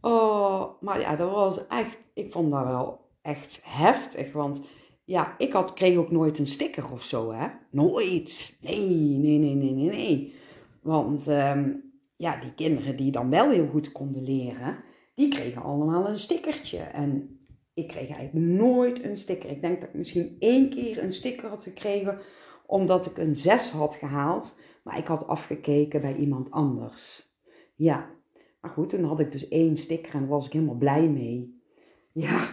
oh, 0.00 0.64
maar 0.80 1.00
ja, 1.00 1.16
dat 1.16 1.30
was 1.30 1.66
echt, 1.66 1.98
ik 2.14 2.32
vond 2.32 2.50
dat 2.50 2.64
wel 2.64 3.00
echt 3.22 3.60
heftig. 3.64 4.32
Want 4.32 4.60
ja, 5.04 5.34
ik 5.38 5.52
had, 5.52 5.72
kreeg 5.72 5.96
ook 5.96 6.10
nooit 6.10 6.38
een 6.38 6.46
sticker 6.46 6.92
of 6.92 7.04
zo, 7.04 7.32
hè. 7.32 7.46
Nooit. 7.70 8.58
Nee, 8.60 8.88
nee, 9.18 9.38
nee, 9.38 9.54
nee, 9.54 9.72
nee, 9.72 9.88
nee. 9.88 10.34
Want 10.82 11.26
um, 11.26 11.92
ja, 12.16 12.36
die 12.36 12.54
kinderen 12.54 12.96
die 12.96 13.10
dan 13.10 13.30
wel 13.30 13.50
heel 13.50 13.68
goed 13.68 13.92
konden 13.92 14.22
leren, 14.22 14.76
die 15.14 15.28
kregen 15.28 15.62
allemaal 15.62 16.08
een 16.08 16.18
stickertje. 16.18 16.78
En 16.78 17.37
ik 17.78 17.88
kreeg 17.88 18.10
eigenlijk 18.10 18.46
nooit 18.46 19.04
een 19.04 19.16
sticker. 19.16 19.50
Ik 19.50 19.60
denk 19.60 19.80
dat 19.80 19.88
ik 19.88 19.94
misschien 19.94 20.36
één 20.38 20.70
keer 20.70 21.02
een 21.02 21.12
sticker 21.12 21.48
had 21.48 21.62
gekregen, 21.62 22.18
omdat 22.66 23.06
ik 23.06 23.18
een 23.18 23.36
6 23.36 23.70
had 23.70 23.94
gehaald. 23.94 24.54
Maar 24.82 24.98
ik 24.98 25.06
had 25.06 25.26
afgekeken 25.26 26.00
bij 26.00 26.16
iemand 26.16 26.50
anders. 26.50 27.32
Ja, 27.74 28.10
maar 28.60 28.70
goed, 28.70 28.88
toen 28.88 29.04
had 29.04 29.20
ik 29.20 29.32
dus 29.32 29.48
één 29.48 29.76
sticker 29.76 30.14
en 30.14 30.20
daar 30.20 30.28
was 30.28 30.46
ik 30.46 30.52
helemaal 30.52 30.74
blij 30.74 31.08
mee. 31.08 31.60
Ja, 32.12 32.48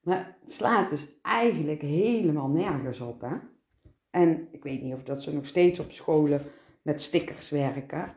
maar 0.00 0.36
het 0.42 0.52
slaat 0.52 0.88
dus 0.88 1.18
eigenlijk 1.22 1.82
helemaal 1.82 2.48
nergens 2.48 3.00
op, 3.00 3.20
hè. 3.20 3.36
En 4.10 4.48
ik 4.50 4.62
weet 4.62 4.82
niet 4.82 4.94
of 4.94 5.02
dat 5.02 5.22
ze 5.22 5.34
nog 5.34 5.46
steeds 5.46 5.80
op 5.80 5.90
scholen 5.90 6.42
met 6.82 7.02
stickers 7.02 7.50
werken. 7.50 8.14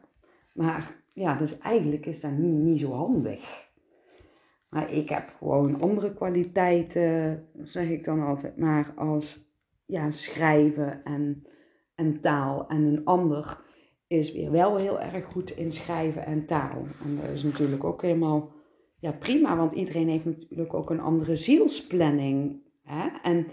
Maar 0.54 0.96
ja, 1.14 1.36
dus 1.36 1.58
eigenlijk 1.58 2.06
is 2.06 2.22
dat 2.22 2.32
niet, 2.32 2.54
niet 2.54 2.80
zo 2.80 2.92
handig. 2.92 3.63
Maar 4.74 4.92
ik 4.92 5.10
heb 5.10 5.34
gewoon 5.38 5.82
andere 5.82 6.14
kwaliteiten, 6.14 7.44
zeg 7.64 7.90
ik 7.90 8.04
dan 8.04 8.22
altijd 8.22 8.58
maar, 8.58 8.94
als 8.96 9.52
ja, 9.86 10.12
schrijven 10.12 11.04
en, 11.04 11.48
en 11.96 12.22
taal. 12.22 12.68
En 12.68 12.84
een 12.84 13.06
ander 13.06 13.62
is 14.08 14.32
weer 14.32 14.52
wel 14.52 14.78
heel 14.78 15.00
erg 15.00 15.26
goed 15.26 15.52
in 15.52 15.72
schrijven 15.72 16.26
en 16.26 16.46
taal. 16.46 16.86
En 17.04 17.16
dat 17.16 17.30
is 17.30 17.44
natuurlijk 17.44 17.84
ook 17.84 18.02
helemaal 18.02 18.52
ja, 19.00 19.12
prima, 19.12 19.58
want 19.58 19.72
iedereen 19.72 20.10
heeft 20.10 20.26
natuurlijk 20.26 20.74
ook 20.74 20.90
een 20.90 21.00
andere 21.00 21.36
zielsplanning. 21.36 22.62
Hè? 22.84 23.08
En 23.24 23.48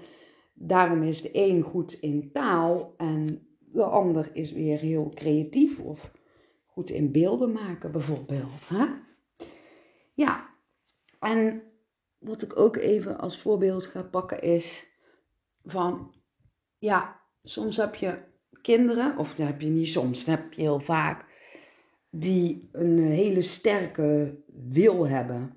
daarom 0.55 1.03
is 1.03 1.23
de 1.23 1.31
een 1.33 1.63
goed 1.63 1.93
in 1.93 2.31
taal 2.33 2.95
en 2.97 3.47
de 3.59 3.85
ander 3.85 4.31
is 4.33 4.53
weer 4.53 4.79
heel 4.79 5.13
creatief 5.15 5.79
of 5.79 6.13
goed 6.67 6.91
in 6.91 7.13
beelden 7.13 7.53
maken 7.53 7.93
bijvoorbeeld. 7.93 8.69
Hè? 8.69 8.85
Ja, 10.15 10.50
en 11.21 11.63
wat 12.19 12.43
ik 12.43 12.59
ook 12.59 12.77
even 12.77 13.19
als 13.19 13.39
voorbeeld 13.39 13.87
ga 13.87 14.03
pakken 14.03 14.43
is 14.43 14.87
van, 15.65 16.15
ja, 16.79 17.21
soms 17.43 17.77
heb 17.77 17.95
je 17.95 18.19
kinderen, 18.63 19.17
of 19.17 19.35
dat 19.35 19.47
heb 19.47 19.61
je 19.61 19.69
niet 19.69 19.89
soms, 19.89 20.25
dat 20.25 20.39
heb 20.39 20.53
je 20.53 20.61
heel 20.61 20.81
vaak, 20.81 21.25
die 22.11 22.69
een 22.73 22.99
hele 22.99 23.43
sterke 23.43 24.39
wil 24.47 25.09
hebben. 25.09 25.55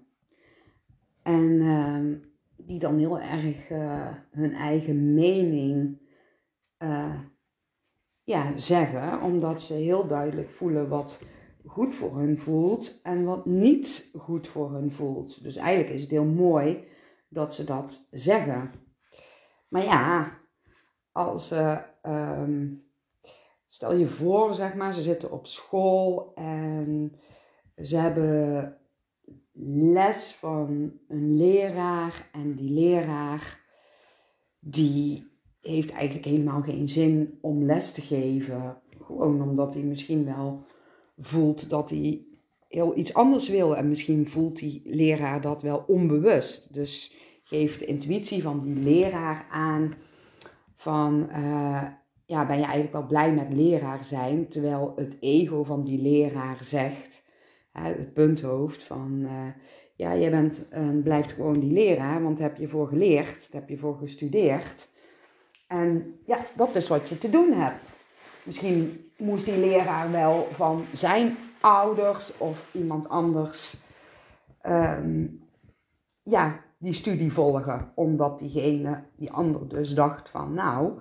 En 1.22 1.44
uh, 1.44 2.18
die 2.58 2.80
dan 2.80 2.98
heel 2.98 3.20
erg 3.20 3.70
uh, 3.70 4.08
hun 4.32 4.54
eigen 4.54 5.14
mening 5.14 6.02
uh, 6.80 7.20
ja, 8.24 8.58
zeggen, 8.58 9.22
omdat 9.22 9.62
ze 9.62 9.74
heel 9.74 10.08
duidelijk 10.08 10.50
voelen 10.50 10.90
wat 10.90 11.22
goed 11.74 11.96
voor 11.96 12.18
hun 12.18 12.38
voelt 12.38 13.00
en 13.04 13.24
wat 13.24 13.46
niet 13.46 14.10
goed 14.18 14.48
voor 14.48 14.72
hun 14.72 14.92
voelt. 14.92 15.44
Dus 15.44 15.56
eigenlijk 15.56 15.94
is 15.94 16.02
het 16.02 16.12
heel 16.12 16.26
mooi 16.26 16.84
dat 17.28 17.54
ze 17.54 17.64
dat 17.64 18.08
zeggen. 18.12 18.72
Maar 19.68 19.84
ja, 19.84 20.38
als 21.12 21.48
ze, 21.48 21.82
ehm, 22.02 22.68
stel 23.68 23.96
je 23.96 24.08
voor, 24.08 24.54
zeg 24.54 24.76
maar, 24.76 24.94
ze 24.94 25.02
zitten 25.02 25.32
op 25.32 25.48
school 25.48 26.32
en 26.36 27.16
ze 27.76 27.98
hebben 27.98 28.78
les 29.86 30.34
van 30.34 30.94
een 31.08 31.38
leraar 31.38 32.30
en 32.32 32.56
die 32.56 32.72
leraar 32.72 33.60
die 34.60 35.32
heeft 35.62 35.92
eigenlijk 35.92 36.26
helemaal 36.26 36.62
geen 36.62 36.90
zin 36.90 37.38
om 37.42 37.64
les 37.64 37.92
te 37.92 38.02
geven. 38.02 38.82
Gewoon 39.02 39.42
omdat 39.42 39.74
hij 39.74 39.84
misschien 39.84 40.26
wel 40.26 40.66
voelt 41.18 41.70
dat 41.70 41.90
hij 41.90 42.26
heel 42.68 42.98
iets 42.98 43.14
anders 43.14 43.50
wil. 43.50 43.76
En 43.76 43.88
misschien 43.88 44.28
voelt 44.28 44.58
die 44.58 44.82
leraar 44.86 45.42
dat 45.42 45.62
wel 45.62 45.84
onbewust. 45.88 46.74
Dus 46.74 47.16
geeft 47.44 47.80
de 47.80 47.86
intuïtie 47.86 48.42
van 48.42 48.60
die 48.60 48.76
leraar 48.76 49.48
aan 49.52 49.94
van... 50.76 51.30
Uh, 51.30 51.84
ja, 52.26 52.46
ben 52.46 52.58
je 52.58 52.64
eigenlijk 52.64 52.94
wel 52.94 53.06
blij 53.06 53.34
met 53.34 53.54
leraar 53.54 54.04
zijn? 54.04 54.48
Terwijl 54.48 54.94
het 54.96 55.18
ego 55.20 55.64
van 55.64 55.84
die 55.84 56.02
leraar 56.02 56.58
zegt, 56.64 57.26
het 57.72 58.14
punthoofd 58.14 58.84
van... 58.84 59.20
Uh, 59.22 59.48
ja, 59.96 60.18
jij 60.18 60.30
bent, 60.30 60.68
uh, 60.74 61.04
blijft 61.04 61.32
gewoon 61.32 61.60
die 61.60 61.72
leraar, 61.72 62.24
want 62.24 62.38
daar 62.38 62.50
heb 62.50 62.58
je 62.58 62.68
voor 62.68 62.88
geleerd, 62.88 63.52
daar 63.52 63.62
heb 63.62 63.70
je 63.70 63.78
voor 63.78 63.98
gestudeerd. 63.98 64.90
En 65.68 66.20
ja, 66.26 66.46
dat 66.56 66.76
is 66.76 66.88
wat 66.88 67.10
je 67.10 67.18
te 67.18 67.30
doen 67.30 67.52
hebt. 67.52 68.03
Misschien 68.44 69.12
moest 69.18 69.46
die 69.46 69.58
leraar 69.58 70.12
wel 70.12 70.48
van 70.52 70.86
zijn 70.92 71.38
ouders 71.62 72.38
of 72.38 72.70
iemand 72.72 73.10
anders 73.10 73.78
um, 74.66 75.44
ja, 76.24 76.64
die 76.78 76.94
studie 76.94 77.32
volgen. 77.32 77.92
Omdat 77.96 78.40
diegene, 78.40 79.04
die 79.16 79.32
ander 79.32 79.68
dus 79.68 79.94
dacht 79.94 80.30
van 80.30 80.54
nou, 80.54 80.92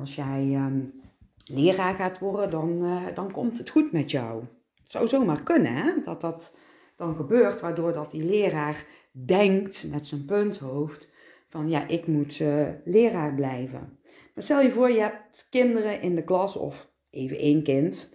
als 0.00 0.14
jij 0.14 0.54
um, 0.54 1.02
leraar 1.44 1.94
gaat 1.94 2.18
worden, 2.18 2.50
dan, 2.50 2.82
uh, 2.82 3.02
dan 3.14 3.30
komt 3.30 3.58
het 3.58 3.70
goed 3.70 3.92
met 3.92 4.10
jou. 4.10 4.42
Het 4.82 4.90
zou 4.90 5.08
zomaar 5.08 5.42
kunnen 5.42 5.72
hè? 5.72 6.00
dat 6.04 6.20
dat 6.20 6.54
dan 6.96 7.16
gebeurt, 7.16 7.60
waardoor 7.60 7.92
dat 7.92 8.10
die 8.10 8.24
leraar 8.24 8.84
denkt 9.10 9.86
met 9.90 10.06
zijn 10.06 10.24
punthoofd 10.24 11.10
van 11.48 11.68
ja, 11.68 11.88
ik 11.88 12.06
moet 12.06 12.38
uh, 12.38 12.68
leraar 12.84 13.34
blijven. 13.34 13.98
Stel 14.34 14.60
je 14.60 14.72
voor, 14.72 14.90
je 14.90 15.00
hebt 15.00 15.46
kinderen 15.50 16.00
in 16.00 16.14
de 16.14 16.24
klas 16.24 16.56
of 16.56 16.92
even 17.10 17.38
één 17.38 17.62
kind 17.62 18.12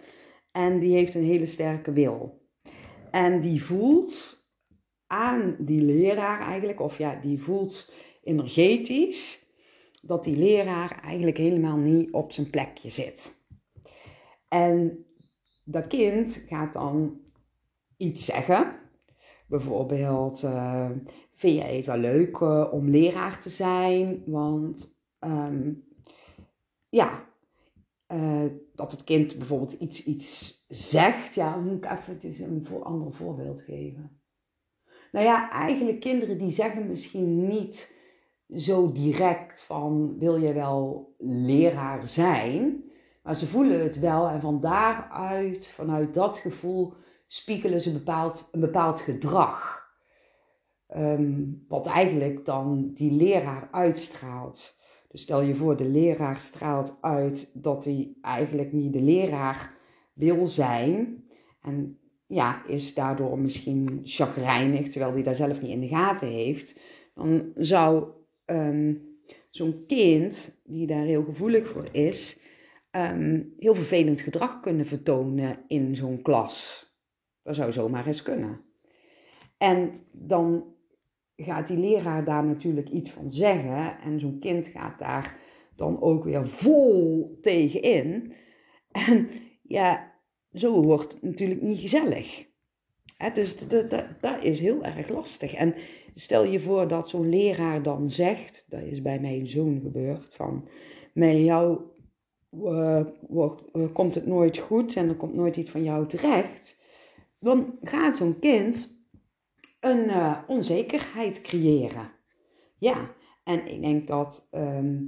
en 0.52 0.78
die 0.78 0.94
heeft 0.94 1.14
een 1.14 1.24
hele 1.24 1.46
sterke 1.46 1.92
wil. 1.92 2.40
En 3.10 3.40
die 3.40 3.64
voelt 3.64 4.44
aan 5.06 5.56
die 5.58 5.82
leraar 5.82 6.40
eigenlijk, 6.40 6.80
of 6.80 6.98
ja, 6.98 7.14
die 7.14 7.42
voelt 7.42 7.92
energetisch 8.22 9.48
dat 10.02 10.24
die 10.24 10.36
leraar 10.36 11.00
eigenlijk 11.02 11.36
helemaal 11.36 11.76
niet 11.76 12.12
op 12.12 12.32
zijn 12.32 12.50
plekje 12.50 12.90
zit. 12.90 13.44
En 14.48 15.06
dat 15.64 15.86
kind 15.86 16.44
gaat 16.48 16.72
dan 16.72 17.20
iets 17.96 18.24
zeggen. 18.24 18.78
Bijvoorbeeld, 19.46 20.42
uh, 20.42 20.90
vind 21.34 21.56
jij 21.56 21.76
het 21.76 21.86
wel 21.86 21.96
leuk 21.96 22.38
uh, 22.38 22.68
om 22.72 22.88
leraar 22.90 23.40
te 23.40 23.48
zijn? 23.48 24.22
Want 24.26 24.94
um, 25.20 25.84
ja, 26.90 27.28
uh, 28.08 28.44
dat 28.74 28.92
het 28.92 29.04
kind 29.04 29.38
bijvoorbeeld 29.38 29.72
iets, 29.72 30.04
iets 30.04 30.64
zegt. 30.68 31.34
Ja, 31.34 31.56
moet 31.56 31.84
ik 31.84 31.90
even 31.90 32.44
een 32.44 32.66
voor, 32.66 32.82
ander 32.82 33.12
voorbeeld 33.12 33.60
geven. 33.60 34.20
Nou 35.12 35.26
ja, 35.26 35.50
eigenlijk 35.50 36.00
kinderen 36.00 36.38
die 36.38 36.52
zeggen 36.52 36.88
misschien 36.88 37.46
niet 37.46 37.98
zo 38.56 38.92
direct 38.92 39.62
van 39.62 40.18
wil 40.18 40.36
je 40.36 40.52
wel 40.52 41.14
leraar 41.18 42.08
zijn. 42.08 42.84
Maar 43.22 43.36
ze 43.36 43.46
voelen 43.46 43.82
het 43.82 43.98
wel 43.98 44.28
en 44.28 44.40
van 44.40 44.60
daaruit, 44.60 45.68
vanuit 45.68 46.14
dat 46.14 46.38
gevoel, 46.38 46.94
spiegelen 47.26 47.80
ze 47.80 47.92
bepaald, 47.92 48.48
een 48.52 48.60
bepaald 48.60 49.00
gedrag. 49.00 49.88
Um, 50.96 51.64
wat 51.68 51.86
eigenlijk 51.86 52.44
dan 52.44 52.90
die 52.94 53.12
leraar 53.12 53.68
uitstraalt. 53.72 54.78
Dus 55.10 55.22
stel 55.22 55.42
je 55.42 55.54
voor, 55.54 55.76
de 55.76 55.84
leraar 55.84 56.36
straalt 56.36 56.98
uit 57.00 57.50
dat 57.54 57.84
hij 57.84 58.12
eigenlijk 58.20 58.72
niet 58.72 58.92
de 58.92 59.00
leraar 59.00 59.74
wil 60.12 60.46
zijn. 60.46 61.24
En 61.62 61.98
ja, 62.26 62.66
is 62.66 62.94
daardoor 62.94 63.38
misschien 63.38 64.00
chagrijnig, 64.04 64.88
terwijl 64.88 65.12
hij 65.12 65.22
daar 65.22 65.34
zelf 65.34 65.60
niet 65.60 65.70
in 65.70 65.80
de 65.80 65.88
gaten 65.88 66.28
heeft. 66.28 66.80
Dan 67.14 67.52
zou 67.56 68.06
um, 68.46 69.18
zo'n 69.50 69.84
kind, 69.86 70.60
die 70.64 70.86
daar 70.86 71.04
heel 71.04 71.24
gevoelig 71.24 71.68
voor 71.68 71.88
is, 71.92 72.38
um, 72.90 73.54
heel 73.58 73.74
vervelend 73.74 74.20
gedrag 74.20 74.60
kunnen 74.60 74.86
vertonen 74.86 75.58
in 75.66 75.96
zo'n 75.96 76.22
klas. 76.22 76.86
Dat 77.42 77.54
zou 77.54 77.72
zomaar 77.72 78.06
eens 78.06 78.22
kunnen. 78.22 78.60
En 79.58 79.92
dan 80.12 80.74
gaat 81.44 81.66
die 81.66 81.78
leraar 81.78 82.24
daar 82.24 82.44
natuurlijk 82.44 82.88
iets 82.88 83.10
van 83.10 83.32
zeggen. 83.32 84.00
En 84.00 84.20
zo'n 84.20 84.38
kind 84.38 84.68
gaat 84.68 84.98
daar 84.98 85.38
dan 85.76 86.02
ook 86.02 86.24
weer 86.24 86.48
vol 86.48 87.38
tegen 87.40 87.82
in. 87.82 88.32
En 88.90 89.28
ja, 89.62 90.12
zo 90.52 90.82
wordt 90.82 91.12
het 91.12 91.22
natuurlijk 91.22 91.62
niet 91.62 91.78
gezellig. 91.78 92.46
dus 93.34 93.68
dat, 93.68 93.90
dat, 94.20 94.42
is 94.42 94.60
heel 94.60 94.84
erg 94.84 95.08
lastig. 95.08 95.54
En 95.54 95.74
stel 96.14 96.44
je 96.44 96.60
voor 96.60 96.88
dat 96.88 97.08
zo'n 97.08 97.28
leraar 97.28 97.82
dan 97.82 98.10
zegt, 98.10 98.66
dat 98.68 98.82
is 98.82 99.02
bij 99.02 99.20
mijn 99.20 99.46
zoon 99.46 99.80
gebeurd, 99.80 100.26
van 100.30 100.68
met 101.12 101.36
jou 101.36 101.80
uh, 102.52 103.02
wordt, 103.20 103.64
komt 103.92 104.14
het 104.14 104.26
nooit 104.26 104.58
goed 104.58 104.96
en 104.96 105.08
er 105.08 105.14
komt 105.14 105.34
nooit 105.34 105.56
iets 105.56 105.70
van 105.70 105.82
jou 105.82 106.06
terecht. 106.06 106.80
Dan 107.38 107.78
gaat 107.82 108.16
zo'n 108.16 108.38
kind 108.38 108.99
een 109.80 110.04
uh, 110.04 110.38
onzekerheid 110.46 111.40
creëren. 111.40 112.10
Ja, 112.78 113.10
en 113.44 113.66
ik 113.66 113.80
denk 113.80 114.06
dat 114.06 114.46
ehm, 114.50 114.98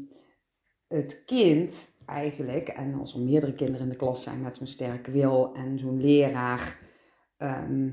het 0.88 1.22
kind 1.26 1.96
eigenlijk, 2.06 2.68
en 2.68 2.94
als 2.94 3.14
er 3.14 3.20
meerdere 3.20 3.54
kinderen 3.54 3.82
in 3.82 3.88
de 3.88 3.96
klas 3.96 4.22
zijn 4.22 4.40
met 4.40 4.56
zo'n 4.56 4.66
sterke 4.66 5.10
wil 5.10 5.54
en 5.54 5.78
zo'n 5.78 6.00
leraar 6.00 6.78
ehm, 7.36 7.90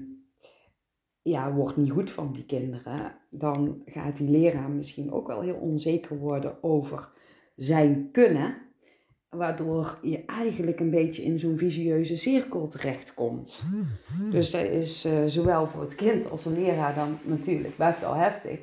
ja, 1.21 1.53
wordt 1.53 1.77
niet 1.77 1.91
goed 1.91 2.11
van 2.11 2.31
die 2.31 2.45
kinderen, 2.45 3.15
dan 3.29 3.81
gaat 3.85 4.17
die 4.17 4.29
leraar 4.29 4.69
misschien 4.69 5.11
ook 5.11 5.27
wel 5.27 5.41
heel 5.41 5.55
onzeker 5.55 6.17
worden 6.17 6.63
over 6.63 7.11
zijn 7.55 8.11
kunnen, 8.11 8.57
waardoor 9.29 9.97
je 10.01 10.25
eigenlijk 10.25 10.79
een 10.79 10.89
beetje 10.89 11.23
in 11.23 11.39
zo'n 11.39 11.57
visieuze 11.57 12.15
cirkel 12.15 12.67
terechtkomt. 12.67 13.63
Dus 14.31 14.51
dat 14.51 14.63
is 14.63 15.05
uh, 15.05 15.25
zowel 15.25 15.67
voor 15.67 15.81
het 15.81 15.95
kind 15.95 16.29
als 16.29 16.43
de 16.43 16.49
leraar 16.49 16.95
dan 16.95 17.17
natuurlijk 17.23 17.77
best 17.77 17.99
wel 17.99 18.13
heftig. 18.13 18.59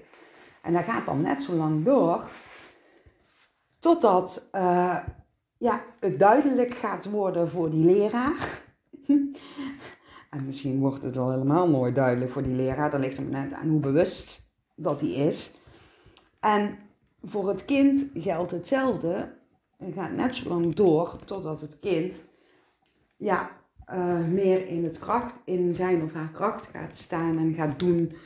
En 0.62 0.72
dat 0.72 0.84
gaat 0.84 1.06
dan 1.06 1.20
net 1.20 1.42
zo 1.42 1.54
lang 1.54 1.84
door, 1.84 2.24
totdat 3.78 4.48
uh, 4.54 4.98
ja, 5.58 5.84
het 6.00 6.18
duidelijk 6.18 6.74
gaat 6.74 7.10
worden 7.10 7.48
voor 7.48 7.70
die 7.70 7.84
leraar. 7.84 8.62
en 10.30 10.44
misschien 10.44 10.78
wordt 10.78 11.02
het 11.02 11.16
al 11.16 11.30
helemaal 11.30 11.68
nooit 11.68 11.94
duidelijk 11.94 12.30
voor 12.30 12.42
die 12.42 12.54
leraar. 12.54 12.90
Dat 12.90 13.00
ligt 13.00 13.16
er 13.16 13.24
net 13.24 13.52
aan 13.52 13.68
hoe 13.68 13.80
bewust 13.80 14.52
dat 14.74 15.00
hij 15.00 15.10
is. 15.10 15.54
En 16.40 16.78
voor 17.22 17.48
het 17.48 17.64
kind 17.64 18.10
geldt 18.14 18.50
hetzelfde. 18.50 19.35
Het 19.76 19.94
gaat 19.94 20.12
net 20.12 20.36
zo 20.36 20.48
lang 20.48 20.74
door 20.74 21.24
totdat 21.24 21.60
het 21.60 21.78
kind 21.78 22.24
ja, 23.16 23.50
uh, 23.92 24.26
meer 24.26 24.66
in, 24.66 24.84
het 24.84 24.98
kracht, 24.98 25.34
in 25.44 25.74
zijn 25.74 26.02
of 26.02 26.12
haar 26.12 26.30
kracht 26.30 26.66
gaat 26.66 26.96
staan 26.96 27.38
en 27.38 27.54
gaat 27.54 27.78
doen 27.78 28.16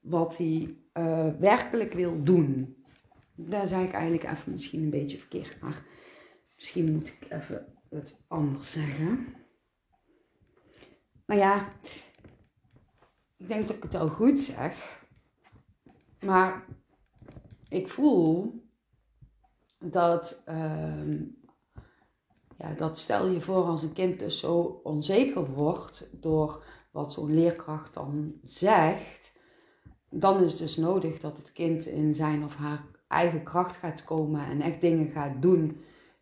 wat 0.00 0.36
hij 0.36 0.76
uh, 0.94 1.28
werkelijk 1.38 1.92
wil 1.92 2.22
doen. 2.22 2.76
Daar 3.34 3.66
zei 3.66 3.84
ik 3.84 3.92
eigenlijk 3.92 4.24
even 4.24 4.52
misschien 4.52 4.82
een 4.82 4.90
beetje 4.90 5.18
verkeerd, 5.18 5.60
maar 5.60 5.84
misschien 6.54 6.92
moet 6.92 7.08
ik 7.08 7.26
even 7.30 7.66
het 7.88 8.16
anders 8.28 8.72
zeggen. 8.72 9.34
Nou 11.26 11.40
ja, 11.40 11.72
ik 13.36 13.48
denk 13.48 13.68
dat 13.68 13.76
ik 13.76 13.82
het 13.82 13.94
al 13.94 14.08
goed 14.08 14.40
zeg, 14.40 15.04
maar 16.20 16.64
ik 17.68 17.88
voel 17.88 18.59
dat, 19.80 20.42
uh, 20.48 21.20
ja, 22.56 22.72
dat 22.76 22.98
stel 22.98 23.26
je 23.26 23.40
voor 23.40 23.64
als 23.64 23.82
een 23.82 23.92
kind 23.92 24.18
dus 24.18 24.38
zo 24.38 24.80
onzeker 24.82 25.52
wordt 25.52 26.08
door 26.12 26.64
wat 26.90 27.12
zo'n 27.12 27.34
leerkracht 27.34 27.94
dan 27.94 28.34
zegt, 28.44 29.38
dan 30.10 30.42
is 30.42 30.50
het 30.50 30.60
dus 30.60 30.76
nodig 30.76 31.20
dat 31.20 31.36
het 31.36 31.52
kind 31.52 31.86
in 31.86 32.14
zijn 32.14 32.44
of 32.44 32.54
haar 32.54 32.84
eigen 33.08 33.42
kracht 33.42 33.76
gaat 33.76 34.04
komen 34.04 34.44
en 34.44 34.60
echt 34.60 34.80
dingen 34.80 35.10
gaat 35.10 35.42
doen 35.42 35.80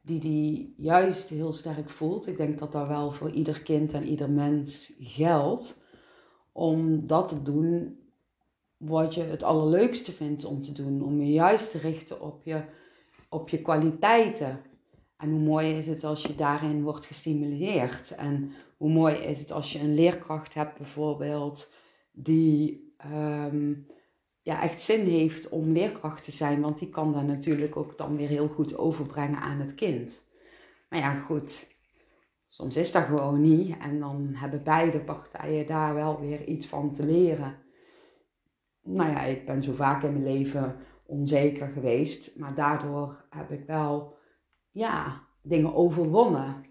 die 0.09 0.21
die 0.21 0.75
juist 0.77 1.29
heel 1.29 1.53
sterk 1.53 1.91
voelt. 1.91 2.27
Ik 2.27 2.37
denk 2.37 2.59
dat 2.59 2.73
dat 2.73 2.87
wel 2.87 3.13
voor 3.13 3.31
ieder 3.31 3.63
kind 3.63 3.93
en 3.93 4.07
ieder 4.07 4.31
mens 4.31 4.93
geldt. 4.99 5.83
Om 6.53 7.07
dat 7.07 7.29
te 7.29 7.43
doen 7.43 7.99
wat 8.77 9.15
je 9.15 9.23
het 9.23 9.43
allerleukste 9.43 10.13
vindt 10.13 10.45
om 10.45 10.63
te 10.63 10.73
doen. 10.73 11.03
Om 11.03 11.21
je 11.21 11.33
juist 11.33 11.71
te 11.71 11.79
richten 11.79 12.21
op 12.21 12.43
je, 12.45 12.63
op 13.29 13.49
je 13.49 13.63
kwaliteiten. 13.63 14.61
En 15.17 15.31
hoe 15.31 15.41
mooi 15.41 15.79
is 15.79 15.87
het 15.87 16.05
als 16.05 16.23
je 16.23 16.35
daarin 16.35 16.83
wordt 16.83 17.07
gestimuleerd. 17.07 18.15
En 18.15 18.53
hoe 18.77 18.91
mooi 18.91 19.15
is 19.15 19.41
het 19.41 19.53
als 19.53 19.73
je 19.73 19.79
een 19.79 19.95
leerkracht 19.95 20.55
hebt 20.55 20.79
bijvoorbeeld 20.79 21.73
die 22.13 22.93
ehm, 22.97 23.73
ja, 24.43 24.63
echt 24.63 24.83
zin 24.83 25.07
heeft 25.07 25.49
om 25.49 25.73
leerkracht 25.73 26.25
te 26.25 26.31
zijn. 26.31 26.61
Want 26.61 26.79
die 26.79 26.89
kan 26.89 27.13
dat 27.13 27.27
natuurlijk 27.27 27.77
ook 27.77 27.99
dan 27.99 28.17
weer 28.17 28.29
heel 28.29 28.49
goed 28.49 28.79
overbrengen 28.79 29.41
aan 29.41 29.61
het 29.61 29.75
kind. 29.75 30.23
Maar 30.89 30.99
ja, 30.99 31.15
goed. 31.15 31.77
Soms 32.47 32.77
is 32.77 32.93
dat 32.93 33.05
gewoon 33.05 33.41
niet. 33.41 33.77
En 33.79 34.01
dan 34.01 34.31
hebben 34.35 34.63
beide 34.63 34.99
partijen 34.99 35.67
daar 35.67 35.95
wel 35.95 36.21
weer 36.21 36.45
iets 36.45 36.67
van 36.67 36.95
te 36.95 37.07
leren. 37.07 37.57
Nou 38.83 39.11
ja, 39.11 39.23
ik 39.23 39.47
ben 39.47 39.63
zo 39.63 39.73
vaak 39.73 40.03
in 40.03 40.13
mijn 40.13 40.25
leven 40.25 40.77
onzeker 41.09 41.69
geweest. 41.69 42.39
Maar 42.39 42.55
daardoor 42.55 43.25
heb 43.31 43.51
ik 43.51 43.67
wel, 43.67 44.17
ja, 44.71 45.27
dingen 45.43 45.75
overwonnen. 45.75 46.65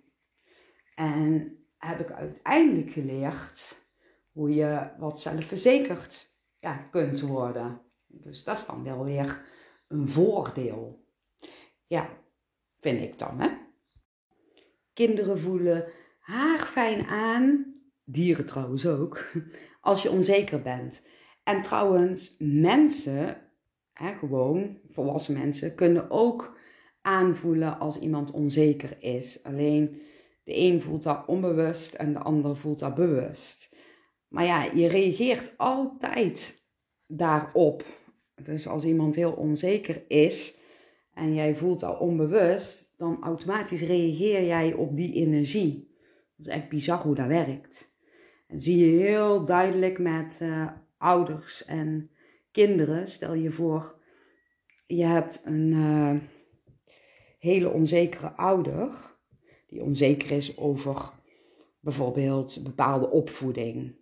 En 0.96 1.58
heb 1.78 2.00
ik 2.00 2.12
uiteindelijk 2.12 2.92
geleerd 2.92 3.86
hoe 4.32 4.54
je 4.54 4.90
wat 4.98 5.22
zelfverzekerd 5.22 6.36
ja, 6.60 6.78
kunt 6.78 7.22
worden. 7.22 7.82
Dus 8.08 8.44
dat 8.44 8.58
is 8.58 8.66
dan 8.66 8.84
wel 8.84 9.04
weer 9.04 9.46
een 9.88 10.08
voordeel. 10.08 11.06
Ja, 11.88 12.10
vind 12.78 13.02
ik 13.02 13.20
dan, 13.20 13.40
hè? 13.40 13.50
Kinderen 14.94 15.40
voelen 15.40 15.92
haarfijn 16.20 17.06
aan, 17.06 17.76
dieren 18.04 18.46
trouwens 18.46 18.86
ook, 18.86 19.26
als 19.82 20.02
je 20.02 20.12
onzeker 20.12 20.62
bent. 20.62 21.06
En 21.44 21.62
trouwens, 21.62 22.36
mensen, 22.40 23.47
hè, 23.98 24.14
gewoon 24.14 24.78
volwassen 24.90 25.34
mensen, 25.34 25.76
kunnen 25.76 26.12
ook 26.12 26.58
aanvoelen 27.02 27.80
als 27.80 28.00
iemand 28.00 28.32
onzeker 28.32 28.98
is. 29.00 29.44
Alleen 29.44 30.02
de 30.44 30.58
een 30.58 30.82
voelt 30.82 31.04
dat 31.04 31.26
onbewust 31.28 31.94
en 31.94 32.14
de 32.14 32.20
ander 32.20 32.58
voelt 32.58 32.80
dat 32.80 32.96
bewust. 32.96 33.76
Maar 34.28 34.46
ja, 34.46 34.64
je 34.64 34.88
reageert 34.88 35.54
altijd 35.58 36.66
daarop. 37.08 37.86
Dus 38.44 38.68
als 38.68 38.84
iemand 38.84 39.16
heel 39.16 39.32
onzeker 39.32 40.04
is 40.08 40.58
en 41.14 41.34
jij 41.34 41.56
voelt 41.56 41.84
al 41.84 41.96
onbewust, 41.96 42.94
dan 42.98 43.24
automatisch 43.24 43.82
reageer 43.82 44.46
jij 44.46 44.74
op 44.74 44.96
die 44.96 45.14
energie. 45.14 45.96
Dat 46.36 46.48
is 46.48 46.54
echt 46.54 46.70
bizar 46.70 47.02
hoe 47.02 47.16
dat 47.16 47.28
werkt. 47.28 47.96
En 48.48 48.62
zie 48.62 48.78
je 48.78 49.04
heel 49.04 49.46
duidelijk 49.46 50.00
met 50.00 50.40
uh, 50.42 50.68
ouders 50.98 51.66
en 51.66 52.10
kinderen. 52.66 53.08
Stel 53.08 53.34
je 53.34 53.52
voor, 53.52 53.96
je 54.88 55.04
hebt 55.04 55.42
een 55.46 55.72
uh, 55.72 56.16
hele 57.40 57.70
onzekere 57.70 58.32
ouder, 58.32 58.90
die 59.68 59.84
onzeker 59.84 60.32
is 60.32 60.58
over 60.58 61.12
bijvoorbeeld 61.80 62.64
bepaalde 62.64 63.10
opvoeding. 63.10 63.96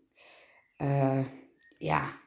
Uh, 0.77 1.25
ja, 1.77 2.19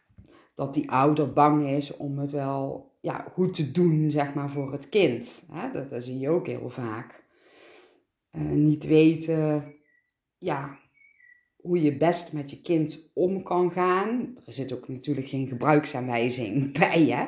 dat 0.54 0.74
die 0.74 0.90
ouder 0.90 1.32
bang 1.32 1.68
is 1.68 1.96
om 1.96 2.18
het 2.18 2.30
wel 2.30 2.96
ja, 3.00 3.26
goed 3.32 3.54
te 3.54 3.70
doen, 3.70 4.10
zeg 4.10 4.34
maar, 4.34 4.50
voor 4.50 4.72
het 4.72 4.88
kind. 4.88 5.44
Dat, 5.72 5.90
dat 5.90 6.04
zie 6.04 6.18
je 6.18 6.28
ook 6.28 6.46
heel 6.46 6.70
vaak. 6.70 7.24
Uh, 8.32 8.42
niet 8.42 8.84
weten, 8.84 9.74
ja, 10.38 10.78
hoe 11.68 11.82
je 11.82 11.96
best 11.96 12.32
met 12.32 12.50
je 12.50 12.60
kind 12.60 13.10
om 13.14 13.42
kan 13.42 13.72
gaan. 13.72 14.38
Er 14.46 14.52
zit 14.52 14.72
ook 14.72 14.88
natuurlijk 14.88 15.28
geen 15.28 15.46
gebruiksaanwijzing 15.46 16.72
bij, 16.78 17.04
hè? 17.04 17.26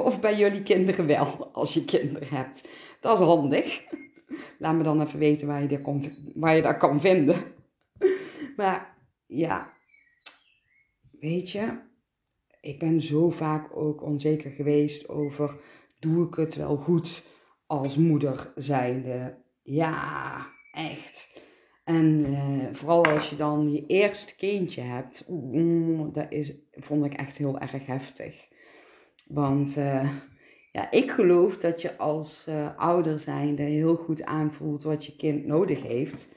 Of 0.00 0.20
bij 0.20 0.36
jullie 0.36 0.62
kinderen 0.62 1.06
wel, 1.06 1.50
als 1.52 1.74
je 1.74 1.84
kinderen 1.84 2.28
hebt. 2.28 2.68
Dat 3.00 3.18
is 3.18 3.24
handig. 3.24 3.84
Laat 4.58 4.74
me 4.74 4.82
dan 4.82 5.02
even 5.02 5.18
weten 5.18 5.46
waar 5.46 5.62
je 5.62 5.68
dat 5.68 5.82
kan, 5.82 6.12
waar 6.34 6.56
je 6.56 6.62
dat 6.62 6.76
kan 6.76 7.00
vinden. 7.00 7.36
Maar 8.56 8.96
ja, 9.26 9.72
weet 11.20 11.50
je, 11.50 11.78
ik 12.60 12.78
ben 12.78 13.00
zo 13.00 13.30
vaak 13.30 13.76
ook 13.76 14.02
onzeker 14.02 14.50
geweest 14.50 15.08
over, 15.08 15.56
doe 15.98 16.26
ik 16.26 16.34
het 16.34 16.54
wel 16.54 16.76
goed 16.76 17.26
als 17.66 17.96
moeder 17.96 18.52
zijnde? 18.54 19.42
Ja, 19.62 20.46
echt. 20.72 21.44
En 21.86 22.26
uh, 22.30 22.66
vooral 22.72 23.04
als 23.06 23.30
je 23.30 23.36
dan 23.36 23.72
je 23.72 23.86
eerste 23.86 24.36
kindje 24.36 24.80
hebt, 24.80 25.24
dat 26.14 26.26
is, 26.28 26.52
vond 26.72 27.04
ik 27.04 27.14
echt 27.14 27.36
heel 27.36 27.58
erg 27.58 27.86
heftig. 27.86 28.48
Want 29.26 29.76
uh, 29.76 30.10
ja, 30.72 30.90
ik 30.90 31.10
geloof 31.10 31.56
dat 31.56 31.82
je 31.82 31.96
als 31.96 32.46
uh, 32.48 32.76
ouder 32.76 33.18
zijnde 33.18 33.62
heel 33.62 33.96
goed 33.96 34.24
aanvoelt 34.24 34.82
wat 34.82 35.04
je 35.04 35.16
kind 35.16 35.46
nodig 35.46 35.82
heeft. 35.82 36.28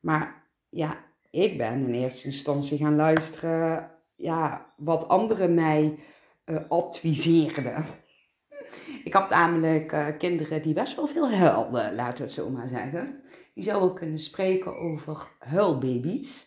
Maar 0.00 0.44
ja, 0.68 1.04
ik 1.30 1.58
ben 1.58 1.86
in 1.86 1.94
eerste 1.94 2.26
instantie 2.26 2.78
gaan 2.78 2.96
luisteren 2.96 3.90
ja, 4.16 4.72
wat 4.76 5.08
anderen 5.08 5.54
mij 5.54 5.98
adviseerden. 6.68 7.84
Ik 9.04 9.12
had 9.12 9.30
namelijk 9.30 10.14
kinderen 10.18 10.62
die 10.62 10.74
best 10.74 10.96
wel 10.96 11.06
veel 11.06 11.30
huilden, 11.30 11.94
laten 11.94 12.16
we 12.16 12.22
het 12.22 12.32
zo 12.32 12.50
maar 12.50 12.68
zeggen. 12.68 13.22
Die 13.58 13.66
zou 13.66 13.82
ook 13.82 13.96
kunnen 13.96 14.18
spreken 14.18 14.76
over 14.76 15.28
huilbaby's. 15.38 16.46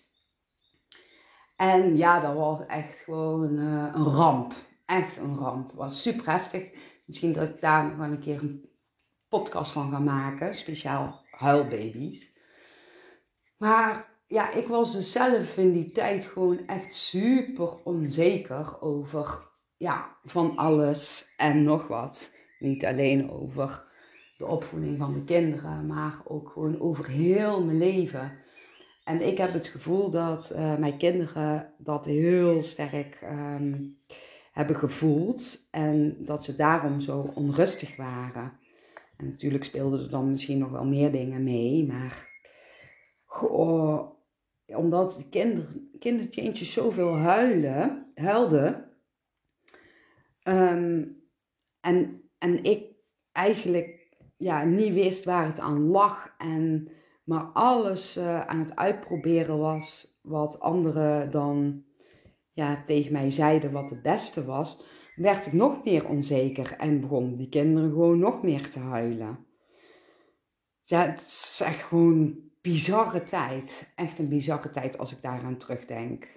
En 1.55 1.97
ja, 1.97 2.20
dat 2.20 2.36
was 2.36 2.59
echt 2.68 2.99
gewoon 2.99 3.57
uh, 3.57 3.91
een 3.93 4.05
ramp. 4.05 4.53
Echt 4.86 5.18
een 5.18 5.38
ramp. 5.38 5.68
Het 5.68 5.76
was 5.76 6.01
super 6.01 6.32
heftig. 6.32 6.74
Misschien 7.05 7.34
dat 7.34 7.49
ik 7.49 7.62
daar 7.62 7.84
nog 7.84 7.95
wel 7.95 8.07
een 8.07 8.20
keer 8.20 8.39
een 8.39 8.70
podcast 9.30 9.72
van 9.72 9.91
ga 9.91 9.99
maken. 9.99 10.55
Speciaal 10.55 11.26
huilbaby's. 11.32 12.32
Maar 13.57 14.09
ja, 14.28 14.51
ik 14.51 14.68
was 14.68 14.91
dus 14.91 15.12
zelf 15.12 15.57
in 15.57 15.74
die 15.74 15.91
tijd 15.91 16.26
gewoon 16.26 16.68
echt 16.68 16.95
super 16.95 17.84
onzeker 17.84 18.82
over 18.82 19.47
ja, 19.78 20.18
van 20.24 20.55
alles 20.55 21.34
en 21.38 21.64
nog 21.64 21.88
wat. 21.88 22.36
Niet 22.59 22.86
alleen 22.86 23.32
over 23.32 23.91
de 24.42 24.48
opvoeding 24.48 24.98
van 24.98 25.14
de 25.14 25.24
kinderen, 25.24 25.86
maar 25.86 26.22
ook 26.24 26.50
gewoon 26.50 26.80
over 26.80 27.08
heel 27.08 27.64
mijn 27.64 27.78
leven. 27.78 28.32
En 29.04 29.28
ik 29.28 29.38
heb 29.38 29.54
het 29.54 29.68
gevoel 29.68 30.10
dat 30.10 30.52
uh, 30.56 30.78
mijn 30.78 30.98
kinderen 30.98 31.74
dat 31.78 32.06
heel 32.06 32.64
sterk 32.64 33.18
ehm, 33.22 33.80
hebben 34.52 34.76
gevoeld 34.76 35.68
en 35.72 36.16
dat 36.20 36.44
ze 36.44 36.56
daarom 36.56 37.02
zo 37.02 37.32
onrustig 37.36 37.96
waren. 37.96 38.54
En 39.18 39.26
natuurlijk 39.26 39.64
speelden 39.64 40.00
er 40.00 40.10
dan 40.10 40.30
misschien 40.30 40.58
nog 40.58 40.72
wel 40.72 40.86
meer 40.86 41.12
dingen 41.12 41.44
mee, 41.44 41.86
maar 41.86 42.30
omdat 44.66 45.16
de 45.18 45.30
kinder, 45.30 45.68
kinderkindjes 46.00 46.74
zoveel 46.74 47.16
huilen, 47.16 48.12
huilden. 48.16 48.92
Ehm, 50.44 51.04
en, 51.80 52.22
en 52.38 52.64
ik 52.64 52.84
eigenlijk 53.32 54.01
ja, 54.42 54.64
niet 54.64 54.94
wist 54.94 55.24
waar 55.24 55.46
het 55.46 55.60
aan 55.60 55.88
lag. 55.88 56.36
En 56.38 56.92
maar 57.24 57.44
alles 57.44 58.18
uh, 58.18 58.48
aan 58.48 58.60
het 58.60 58.76
uitproberen 58.76 59.60
was 59.60 60.20
wat 60.22 60.60
anderen 60.60 61.32
dan 61.32 61.84
ja, 62.52 62.84
tegen 62.86 63.12
mij 63.12 63.32
zeiden 63.32 63.72
wat 63.72 63.89
het 63.89 64.02
beste 64.02 64.46
was, 64.46 64.84
werd 65.16 65.46
ik 65.46 65.54
nog 65.54 65.84
meer 65.84 66.08
onzeker 66.08 66.76
en 66.78 67.02
begon 67.02 67.36
die 67.36 67.50
kinderen 67.50 67.89
gewoon 67.89 68.20
nog 68.20 68.42
meer 68.44 68.70
te 68.70 68.80
huilen. 68.80 69.46
Ja, 70.84 71.10
het 71.10 71.22
is 71.22 71.62
echt 71.66 71.82
gewoon 71.82 72.39
bizarre 72.62 73.24
tijd. 73.24 73.92
Echt 73.96 74.20
een 74.20 74.30
bizarre 74.30 74.70
tijd 74.70 74.98
als 74.98 75.12
ik 75.12 75.22
daaraan 75.22 75.58
terugdenk. 75.58 76.28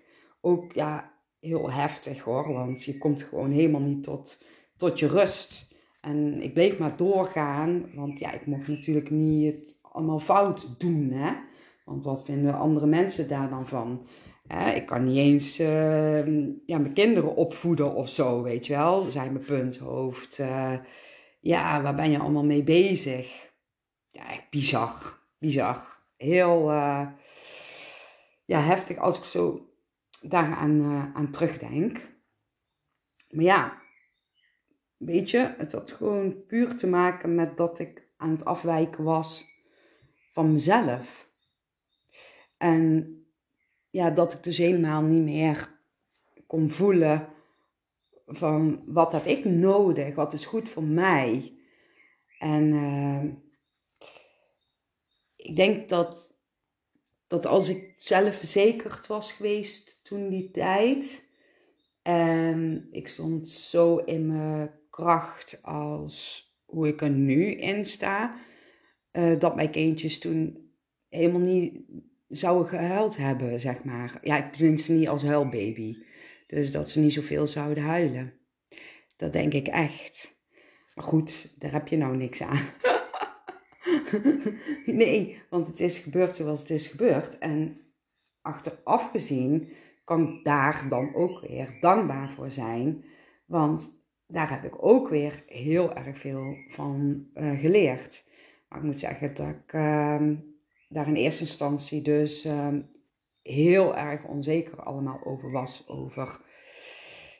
Ook 0.40 0.72
ja, 0.72 1.12
heel 1.40 1.70
heftig 1.70 2.20
hoor, 2.20 2.52
want 2.52 2.84
je 2.84 2.98
komt 2.98 3.22
gewoon 3.22 3.50
helemaal 3.50 3.80
niet 3.80 4.02
tot, 4.02 4.44
tot 4.76 4.98
je 4.98 5.06
rust. 5.06 5.73
En 6.04 6.42
ik 6.42 6.54
bleef 6.54 6.78
maar 6.78 6.96
doorgaan, 6.96 7.82
want 7.94 8.18
ja, 8.18 8.32
ik 8.32 8.46
mocht 8.46 8.68
natuurlijk 8.68 9.10
niet 9.10 9.54
het 9.54 9.76
allemaal 9.82 10.20
fout 10.20 10.80
doen, 10.80 11.10
hè. 11.10 11.32
Want 11.84 12.04
wat 12.04 12.24
vinden 12.24 12.54
andere 12.54 12.86
mensen 12.86 13.28
daar 13.28 13.48
dan 13.48 13.66
van? 13.66 14.06
ik 14.74 14.86
kan 14.86 15.04
niet 15.04 15.16
eens 15.16 15.58
ehm, 15.58 16.50
ja, 16.66 16.78
mijn 16.78 16.92
kinderen 16.92 17.36
opvoeden 17.36 17.94
of 17.94 18.08
zo, 18.08 18.42
weet 18.42 18.66
je 18.66 18.76
wel. 18.76 19.02
Zijn 19.02 19.32
mijn 19.32 19.44
punthoofd. 19.44 20.38
Uh, 20.38 20.74
ja, 21.40 21.82
waar 21.82 21.94
ben 21.94 22.10
je 22.10 22.18
allemaal 22.18 22.44
mee 22.44 22.62
bezig? 22.62 23.52
Ja, 24.10 24.24
bizar. 24.50 25.18
Bizar. 25.38 26.02
Heel 26.16 26.70
uh, 26.70 27.06
ja, 28.44 28.60
heftig 28.60 28.96
als 28.96 29.18
ik 29.18 29.24
zo 29.24 29.68
daaraan 30.20 30.80
uh, 30.80 31.14
aan 31.14 31.30
terugdenk. 31.30 32.00
Maar 33.30 33.44
ja, 33.44 33.82
weet 35.04 35.30
je, 35.30 35.54
het 35.58 35.72
had 35.72 35.90
gewoon 35.90 36.46
puur 36.46 36.76
te 36.76 36.86
maken 36.86 37.34
met 37.34 37.56
dat 37.56 37.78
ik 37.78 38.08
aan 38.16 38.30
het 38.30 38.44
afwijken 38.44 39.04
was 39.04 39.44
van 40.32 40.52
mezelf. 40.52 41.30
En 42.56 43.16
ja, 43.90 44.10
dat 44.10 44.32
ik 44.32 44.42
dus 44.42 44.56
helemaal 44.56 45.02
niet 45.02 45.22
meer 45.22 45.78
kon 46.46 46.70
voelen 46.70 47.28
van 48.26 48.84
wat 48.86 49.12
heb 49.12 49.24
ik 49.24 49.44
nodig, 49.44 50.14
wat 50.14 50.32
is 50.32 50.44
goed 50.44 50.68
voor 50.68 50.82
mij. 50.82 51.58
En 52.38 52.72
uh, 52.72 53.24
ik 55.36 55.56
denk 55.56 55.88
dat, 55.88 56.36
dat 57.26 57.46
als 57.46 57.68
ik 57.68 57.94
zelfverzekerd 57.98 59.06
was 59.06 59.32
geweest 59.32 60.04
toen 60.04 60.28
die 60.28 60.50
tijd, 60.50 61.28
en 62.02 62.88
ik 62.90 63.08
stond 63.08 63.48
zo 63.48 63.96
in 63.96 64.26
mijn 64.26 64.70
kracht 64.94 65.58
als 65.62 66.48
hoe 66.64 66.88
ik 66.88 67.02
er 67.02 67.10
nu 67.10 67.50
in 67.50 67.84
sta, 67.84 68.36
uh, 69.12 69.38
dat 69.38 69.54
mijn 69.54 69.70
kindjes 69.70 70.18
toen 70.18 70.70
helemaal 71.08 71.40
niet 71.40 71.80
zouden 72.28 72.68
gehuild 72.68 73.16
hebben, 73.16 73.60
zeg 73.60 73.84
maar. 73.84 74.18
Ja, 74.22 74.44
ik 74.44 74.52
tenminste 74.52 74.92
niet 74.92 75.08
als 75.08 75.22
huilbaby. 75.22 75.96
Dus 76.46 76.72
dat 76.72 76.90
ze 76.90 77.00
niet 77.00 77.12
zoveel 77.12 77.46
zouden 77.46 77.82
huilen. 77.82 78.32
Dat 79.16 79.32
denk 79.32 79.52
ik 79.52 79.66
echt. 79.66 80.38
Maar 80.94 81.04
goed, 81.04 81.54
daar 81.58 81.72
heb 81.72 81.88
je 81.88 81.96
nou 81.96 82.16
niks 82.16 82.42
aan. 82.42 82.60
nee, 84.84 85.42
want 85.50 85.66
het 85.66 85.80
is 85.80 85.98
gebeurd 85.98 86.36
zoals 86.36 86.60
het 86.60 86.70
is 86.70 86.86
gebeurd. 86.86 87.38
En 87.38 87.80
achteraf 88.40 89.10
gezien 89.10 89.72
kan 90.04 90.28
ik 90.28 90.44
daar 90.44 90.86
dan 90.88 91.14
ook 91.14 91.40
weer 91.40 91.76
dankbaar 91.80 92.30
voor 92.30 92.50
zijn. 92.50 93.04
Want 93.46 94.03
daar 94.34 94.50
heb 94.50 94.64
ik 94.64 94.84
ook 94.84 95.08
weer 95.08 95.42
heel 95.46 95.94
erg 95.94 96.18
veel 96.18 96.56
van 96.68 97.26
uh, 97.34 97.60
geleerd. 97.60 98.24
Maar 98.68 98.78
ik 98.78 98.84
moet 98.84 98.98
zeggen 98.98 99.34
dat 99.34 99.48
ik... 99.48 99.72
Uh, 99.72 100.30
daar 100.88 101.08
in 101.08 101.14
eerste 101.14 101.42
instantie 101.42 102.02
dus 102.02 102.44
ehm, 102.44 102.80
heel 103.42 103.96
erg 103.96 104.24
onzeker 104.24 104.82
allemaal 104.82 105.24
over 105.24 105.50
was. 105.50 105.88
Over 105.88 106.40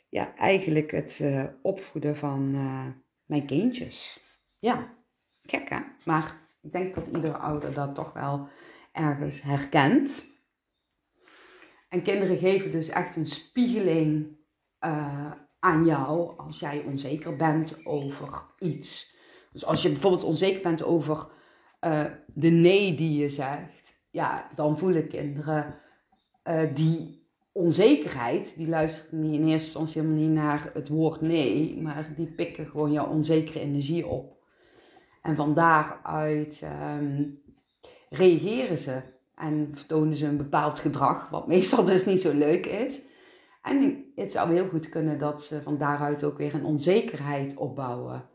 ja, 0.09 0.37
eigenlijk 0.37 0.91
het 0.91 1.19
uh, 1.23 1.45
opvoeden 1.63 2.17
van 2.17 2.55
uh, 2.55 2.87
mijn 3.25 3.47
kindjes. 3.47 4.21
Ja, 4.59 4.95
gek 5.43 5.69
hè? 5.69 5.81
Maar 6.05 6.41
ik 6.63 6.73
denk 6.73 6.95
dat 6.95 7.07
iedere 7.07 7.37
ouder 7.37 7.75
dat 7.75 7.95
toch 7.95 8.13
wel 8.13 8.49
ergens 8.93 9.43
herkent. 9.43 10.27
En 11.89 12.03
kinderen 12.03 12.39
geven 12.39 12.71
dus 12.71 12.89
echt 12.89 13.17
een 13.17 13.27
spiegeling 13.27 14.37
uh, 14.81 15.33
aan 15.65 15.85
jou 15.85 16.37
als 16.37 16.61
jij 16.61 16.85
onzeker 16.87 17.37
bent 17.37 17.81
over 17.85 18.43
iets. 18.59 19.15
Dus 19.53 19.65
als 19.65 19.83
je 19.83 19.89
bijvoorbeeld 19.89 20.25
onzeker 20.25 20.63
bent 20.63 20.83
over 20.83 21.27
uh, 21.81 22.05
de 22.35 22.51
nee 22.51 22.95
die 22.95 23.19
je 23.19 23.29
zegt, 23.29 24.01
ja, 24.11 24.51
dan 24.55 24.79
voelen 24.79 25.09
kinderen 25.09 25.81
uh, 26.45 26.75
die 26.75 27.29
onzekerheid. 27.53 28.55
Die 28.57 28.69
luisteren 28.69 29.21
niet 29.21 29.33
in 29.33 29.49
eerste 29.49 29.65
instantie 29.65 30.01
helemaal 30.01 30.23
niet 30.23 30.35
naar 30.35 30.71
het 30.75 30.89
woord 30.89 31.21
nee, 31.21 31.83
maar 31.83 32.13
die 32.17 32.33
pikken 32.33 32.67
gewoon 32.67 32.93
jouw 32.93 33.09
onzekere 33.09 33.61
energie 33.61 34.07
op. 34.07 34.37
En 35.23 35.37
van 35.37 35.55
daaruit 35.55 36.63
um, 36.99 37.43
reageren 38.11 38.79
ze 38.79 39.03
en 39.35 39.71
vertonen 39.75 40.17
ze 40.17 40.27
een 40.27 40.37
bepaald 40.37 40.79
gedrag, 40.79 41.29
wat 41.29 41.47
meestal 41.47 41.85
dus 41.85 42.05
niet 42.05 42.21
zo 42.21 42.33
leuk 42.33 42.67
is. 42.67 43.13
En 43.65 44.05
het 44.15 44.33
zou 44.33 44.53
heel 44.53 44.69
goed 44.69 44.89
kunnen 44.89 45.19
dat 45.19 45.43
ze 45.43 45.63
van 45.63 45.79
daaruit 45.79 46.25
ook 46.25 46.39
weer 46.39 46.55
een 46.55 46.65
onzekerheid 46.65 47.57
opbouwen. 47.57 48.29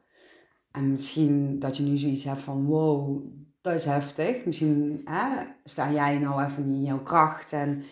En 0.72 0.92
misschien 0.92 1.60
dat 1.60 1.78
je 1.78 1.84
nu 1.84 1.98
zoiets 1.98 2.24
hebt 2.24 2.42
van, 2.42 2.66
wow, 2.66 3.24
dat 3.62 3.74
is 3.74 3.86
heftig. 3.86 4.46
Misschien 4.46 5.08
sta 5.64 5.92
jij 5.92 6.18
nou 6.18 6.44
even 6.44 6.68
niet 6.68 6.78
in 6.78 6.84
jouw 6.84 7.04
kracht 7.04 7.54
en 7.54 7.84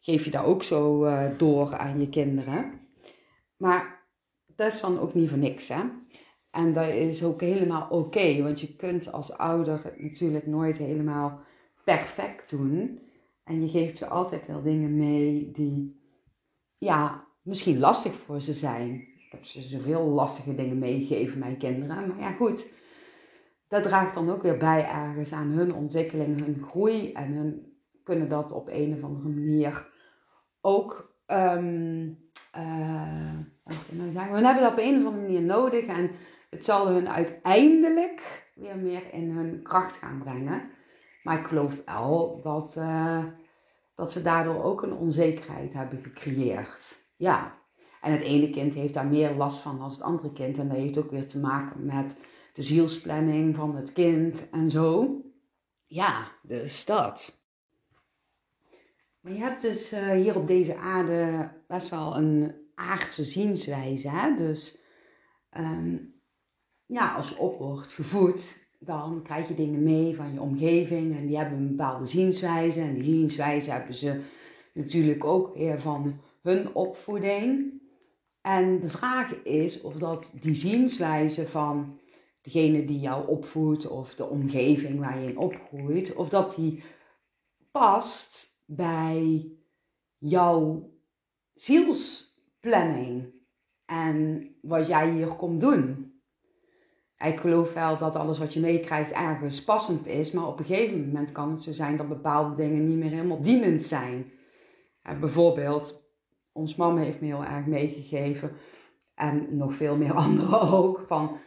geef 0.00 0.24
je 0.24 0.30
dat 0.30 0.44
ook 0.44 0.62
zo 0.62 1.04
uh, 1.04 1.24
door 1.38 1.76
aan 1.76 2.00
je 2.00 2.08
kinderen. 2.08 2.72
Maar 3.56 4.04
dat 4.46 4.72
is 4.72 4.80
dan 4.80 4.98
ook 4.98 5.14
niet 5.14 5.28
voor 5.28 5.38
niks, 5.38 5.68
hè. 5.68 5.82
En 6.50 6.72
dat 6.72 6.88
is 6.88 7.24
ook 7.24 7.40
helemaal 7.40 7.86
oké, 7.90 8.42
want 8.42 8.60
je 8.60 8.76
kunt 8.76 9.12
als 9.12 9.32
ouder 9.32 9.84
het 9.84 10.00
natuurlijk 10.00 10.46
nooit 10.46 10.78
helemaal 10.78 11.40
perfect 11.84 12.50
doen. 12.50 13.00
En 13.44 13.60
je 13.60 13.68
geeft 13.68 13.96
ze 13.96 14.06
altijd 14.06 14.46
wel 14.46 14.62
dingen 14.62 14.96
mee 14.96 15.50
die, 15.52 15.95
ja, 16.78 17.26
misschien 17.42 17.78
lastig 17.78 18.14
voor 18.14 18.40
ze 18.40 18.52
zijn. 18.52 18.92
Ik 18.94 19.32
heb 19.32 19.44
ze 19.44 19.62
zoveel 19.62 20.02
lastige 20.02 20.54
dingen 20.54 20.78
meegegeven, 20.78 21.38
mijn 21.38 21.56
kinderen. 21.56 22.06
Maar 22.06 22.20
ja, 22.20 22.32
goed 22.32 22.74
dat 23.68 23.82
draagt 23.82 24.14
dan 24.14 24.30
ook 24.30 24.42
weer 24.42 24.56
bij 24.56 24.88
ergens 24.88 25.32
aan 25.32 25.48
hun 25.48 25.74
ontwikkeling, 25.74 26.40
hun 26.44 26.64
groei. 26.68 27.12
En 27.12 27.32
hun 27.32 27.76
kunnen 28.02 28.28
dat 28.28 28.52
op 28.52 28.68
een 28.68 28.94
of 28.94 29.02
andere 29.02 29.28
manier 29.28 29.88
ook. 30.60 31.14
Um, 31.26 32.18
uh, 32.56 33.38
zeggen? 34.12 34.34
Hun 34.34 34.44
hebben 34.44 34.62
dat 34.62 34.72
op 34.72 34.78
een 34.78 35.00
of 35.00 35.06
andere 35.06 35.22
manier 35.22 35.42
nodig. 35.42 35.86
En 35.86 36.10
het 36.50 36.64
zal 36.64 36.88
hun 36.88 37.08
uiteindelijk 37.08 38.50
weer 38.54 38.76
meer 38.76 39.12
in 39.12 39.30
hun 39.30 39.62
kracht 39.62 39.96
gaan 39.96 40.18
brengen. 40.18 40.70
Maar 41.22 41.38
ik 41.38 41.46
geloof 41.46 41.82
wel 41.84 42.40
dat, 42.42 42.74
uh, 42.78 43.24
dat 43.96 44.12
ze 44.12 44.22
daardoor 44.22 44.62
ook 44.62 44.82
een 44.82 44.92
onzekerheid 44.92 45.72
hebben 45.72 46.02
gecreëerd. 46.02 46.96
Ja. 47.16 47.58
En 48.00 48.12
het 48.12 48.20
ene 48.20 48.50
kind 48.50 48.74
heeft 48.74 48.94
daar 48.94 49.06
meer 49.06 49.34
last 49.34 49.60
van 49.60 49.78
dan 49.78 49.90
het 49.90 50.02
andere 50.02 50.32
kind. 50.32 50.58
En 50.58 50.68
dat 50.68 50.76
heeft 50.76 50.98
ook 50.98 51.10
weer 51.10 51.26
te 51.26 51.38
maken 51.38 51.84
met 51.84 52.16
de 52.52 52.62
zielsplanning 52.62 53.54
van 53.54 53.76
het 53.76 53.92
kind 53.92 54.50
en 54.50 54.70
zo. 54.70 55.16
ja, 55.86 56.32
dus 56.42 56.84
dat. 56.84 57.44
Maar 59.20 59.32
je 59.32 59.38
hebt 59.38 59.62
dus 59.62 59.92
uh, 59.92 60.10
hier 60.10 60.36
op 60.36 60.46
deze 60.46 60.76
aarde 60.76 61.50
best 61.66 61.88
wel 61.88 62.16
een 62.16 62.54
aardse 62.74 63.24
zienswijze. 63.24 64.08
Hè? 64.08 64.34
Dus 64.34 64.78
um, 65.58 66.20
ja, 66.86 67.14
als 67.14 67.36
wordt 67.36 67.92
gevoed, 67.92 68.65
dan 68.86 69.22
krijg 69.22 69.48
je 69.48 69.54
dingen 69.54 69.82
mee 69.82 70.16
van 70.16 70.32
je 70.32 70.40
omgeving 70.40 71.16
en 71.16 71.26
die 71.26 71.36
hebben 71.36 71.58
een 71.58 71.68
bepaalde 71.68 72.06
zienswijze. 72.06 72.80
En 72.80 72.94
die 72.94 73.04
zienswijze 73.04 73.70
hebben 73.70 73.94
ze 73.94 74.20
natuurlijk 74.72 75.24
ook 75.24 75.54
weer 75.54 75.80
van 75.80 76.20
hun 76.42 76.74
opvoeding. 76.74 77.80
En 78.40 78.80
de 78.80 78.88
vraag 78.88 79.42
is 79.42 79.80
of 79.80 79.94
dat 79.94 80.32
die 80.40 80.54
zienswijze 80.54 81.46
van 81.46 81.98
degene 82.40 82.84
die 82.84 83.00
jou 83.00 83.28
opvoedt 83.28 83.88
of 83.88 84.14
de 84.14 84.28
omgeving 84.28 84.98
waar 84.98 85.20
je 85.20 85.28
in 85.28 85.38
opgroeit, 85.38 86.14
of 86.14 86.28
dat 86.28 86.54
die 86.54 86.82
past 87.70 88.60
bij 88.64 89.50
jouw 90.18 90.90
zielsplanning 91.54 93.34
en 93.84 94.48
wat 94.62 94.86
jij 94.86 95.10
hier 95.10 95.26
komt 95.26 95.60
doen. 95.60 96.05
Ik 97.18 97.40
geloof 97.40 97.72
wel 97.72 97.96
dat 97.96 98.16
alles 98.16 98.38
wat 98.38 98.54
je 98.54 98.60
meekrijgt 98.60 99.12
ergens 99.12 99.64
passend 99.64 100.06
is, 100.06 100.32
maar 100.32 100.46
op 100.46 100.58
een 100.58 100.64
gegeven 100.64 101.06
moment 101.06 101.32
kan 101.32 101.50
het 101.50 101.62
zo 101.62 101.72
zijn 101.72 101.96
dat 101.96 102.08
bepaalde 102.08 102.54
dingen 102.54 102.88
niet 102.88 102.98
meer 102.98 103.10
helemaal 103.10 103.40
dienend 103.40 103.82
zijn. 103.82 104.32
bijvoorbeeld, 105.20 106.04
ons 106.52 106.74
mama 106.74 107.00
heeft 107.00 107.20
me 107.20 107.26
heel 107.26 107.44
erg 107.44 107.66
meegegeven, 107.66 108.52
en 109.14 109.56
nog 109.56 109.74
veel 109.74 109.96
meer 109.96 110.12
anderen 110.26 110.60
ook, 110.60 111.04
van 111.06 111.38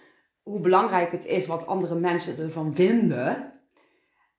hoe 0.43 0.59
belangrijk 0.59 1.11
het 1.11 1.25
is 1.25 1.45
wat 1.45 1.67
andere 1.67 1.95
mensen 1.95 2.37
ervan 2.37 2.75
vinden. 2.75 3.53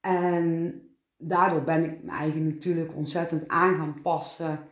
En 0.01 0.74
daardoor 1.16 1.62
ben 1.62 1.85
ik 1.85 2.03
me 2.03 2.11
eigenlijk 2.11 2.55
natuurlijk 2.55 2.97
ontzettend 2.97 3.49
aan 3.49 3.74
gaan 3.74 4.03
passen 4.03 4.68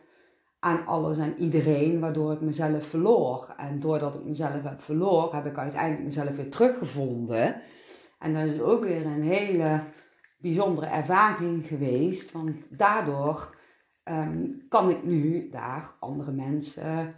aan 0.59 0.85
alles 0.85 1.17
en 1.17 1.37
iedereen, 1.37 1.99
waardoor 1.99 2.31
ik 2.31 2.41
mezelf 2.41 2.85
verloor. 2.85 3.53
En 3.57 3.79
doordat 3.79 4.15
ik 4.15 4.23
mezelf 4.23 4.63
heb 4.63 4.81
verloren, 4.81 5.35
heb 5.35 5.45
ik 5.45 5.57
uiteindelijk 5.57 6.03
mezelf 6.03 6.35
weer 6.35 6.49
teruggevonden. 6.49 7.61
En 8.19 8.33
dat 8.33 8.43
is 8.43 8.59
ook 8.59 8.83
weer 8.83 9.05
een 9.05 9.23
hele 9.23 9.83
bijzondere 10.37 10.87
ervaring 10.87 11.67
geweest, 11.67 12.31
want 12.31 12.55
daardoor 12.69 13.55
ehm, 14.03 14.47
kan 14.69 14.89
ik 14.89 15.03
nu 15.03 15.49
daar 15.49 15.95
andere 15.99 16.31
mensen 16.31 17.15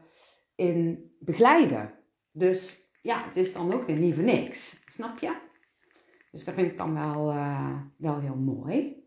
in 0.55 1.11
begeleiden. 1.19 1.93
Dus 2.31 2.89
ja, 3.01 3.23
het 3.23 3.35
is 3.35 3.53
dan 3.53 3.73
ook 3.73 3.85
weer 3.85 3.97
niet 3.97 4.15
voor 4.15 4.23
niks, 4.23 4.83
snap 4.87 5.19
je? 5.19 5.35
Dus 6.31 6.43
dat 6.43 6.53
vind 6.53 6.67
ik 6.67 6.77
dan 6.77 6.93
wel, 6.93 7.33
uh, 7.33 7.75
wel 7.97 8.19
heel 8.19 8.35
mooi. 8.35 9.00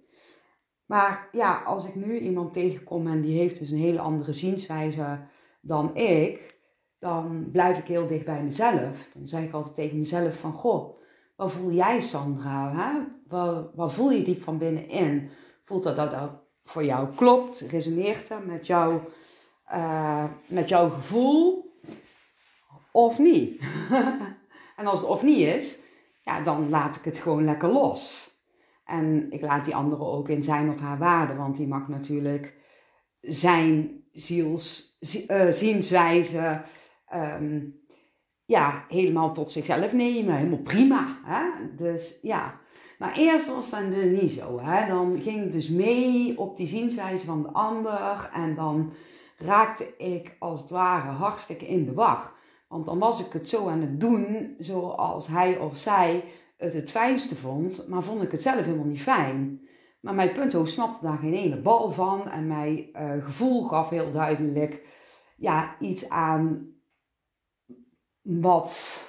Maar 0.87 1.28
ja, 1.32 1.62
als 1.62 1.85
ik 1.85 1.95
nu 1.95 2.18
iemand 2.18 2.53
tegenkom 2.53 3.07
en 3.07 3.20
die 3.20 3.39
heeft 3.39 3.59
dus 3.59 3.70
een 3.70 3.78
hele 3.78 4.01
andere 4.01 4.32
zienswijze 4.32 5.18
dan 5.61 5.97
ik, 5.97 6.59
dan 6.99 7.49
blijf 7.53 7.78
ik 7.78 7.87
heel 7.87 8.07
dicht 8.07 8.24
bij 8.24 8.43
mezelf. 8.43 9.09
Dan 9.14 9.28
zeg 9.28 9.43
ik 9.43 9.53
altijd 9.53 9.74
tegen 9.74 9.99
mezelf 9.99 10.39
van, 10.39 10.53
goh, 10.53 10.99
wat 11.37 11.53
voel 11.53 11.70
jij 11.70 12.01
Sandra? 12.01 12.72
Hè? 12.72 13.01
Wat, 13.28 13.70
wat 13.74 13.93
voel 13.93 14.11
je 14.11 14.22
diep 14.22 14.43
van 14.43 14.59
binnenin? 14.59 15.30
Voelt 15.64 15.82
dat 15.82 15.97
dat, 15.97 16.30
voor 16.64 16.85
jou 16.85 17.14
klopt? 17.14 17.61
Resoneert 17.61 18.28
dat 18.28 18.45
met, 18.45 18.66
jou, 18.66 19.01
uh, 19.72 20.24
met 20.47 20.68
jouw 20.68 20.91
gevoel? 20.91 21.72
Of 22.93 23.18
niet? 23.18 23.62
en 24.76 24.87
als 24.87 25.01
het 25.01 25.09
of 25.09 25.22
niet 25.22 25.47
is, 25.47 25.78
ja, 26.22 26.41
dan 26.41 26.68
laat 26.68 26.97
ik 26.97 27.05
het 27.05 27.18
gewoon 27.18 27.45
lekker 27.45 27.68
los. 27.72 28.34
En 28.85 29.26
ik 29.30 29.41
laat 29.41 29.64
die 29.64 29.76
andere 29.76 30.05
ook 30.05 30.28
in 30.28 30.43
zijn 30.43 30.70
of 30.70 30.80
haar 30.80 30.99
waarde, 30.99 31.35
want 31.35 31.57
die 31.57 31.66
mag 31.66 31.89
natuurlijk 31.89 32.55
zijn 33.20 34.05
ziels, 34.12 34.99
uh, 35.28 35.49
zienswijze 35.49 36.62
um, 37.14 37.82
ja, 38.45 38.85
helemaal 38.89 39.32
tot 39.32 39.51
zichzelf 39.51 39.93
nemen. 39.93 40.35
Helemaal 40.35 40.62
prima. 40.62 41.18
Hè? 41.24 41.74
Dus 41.76 42.18
ja. 42.22 42.61
Maar 42.99 43.16
eerst 43.16 43.55
was 43.55 43.70
dat 43.70 43.89
niet 43.89 44.32
zo. 44.32 44.61
Hè? 44.61 44.87
Dan 44.89 45.20
ging 45.20 45.45
ik 45.45 45.53
dus 45.53 45.68
mee 45.68 46.39
op 46.39 46.57
die 46.57 46.66
zienswijze 46.66 47.24
van 47.24 47.43
de 47.43 47.49
ander. 47.49 48.30
En 48.32 48.55
dan 48.55 48.93
raakte 49.39 49.97
ik 49.97 50.37
als 50.39 50.61
het 50.61 50.70
ware 50.70 51.11
hartstikke 51.11 51.66
in 51.66 51.85
de 51.85 51.93
war. 51.93 52.32
Want 52.68 52.87
dan 52.87 52.99
was 52.99 53.26
ik 53.26 53.32
het 53.32 53.49
zo 53.49 53.68
aan 53.68 53.80
het 53.80 54.01
doen 54.01 54.55
zoals 54.59 55.26
hij 55.26 55.59
of 55.59 55.76
zij 55.76 56.24
het 56.57 56.73
het 56.73 56.91
fijnste 56.91 57.37
vond, 57.37 57.89
maar 57.89 58.03
vond 58.03 58.23
ik 58.23 58.33
het 58.33 58.43
zelf 58.43 58.65
helemaal 58.65 58.85
niet 58.85 59.03
fijn. 59.03 59.69
Maar 60.01 60.15
mijn 60.15 60.33
punthoofd 60.33 60.73
snapte 60.73 60.99
daar 61.03 61.19
geen 61.19 61.35
ene 61.35 61.57
bal 61.57 61.91
van 61.93 62.31
en 62.31 62.47
mijn 62.47 62.89
uh, 62.93 63.25
gevoel 63.25 63.63
gaf 63.63 63.91
heel 63.91 64.13
duidelijk 64.13 64.83
ja, 65.37 65.77
iets 65.81 66.09
aan 66.09 66.73
wat 68.23 69.03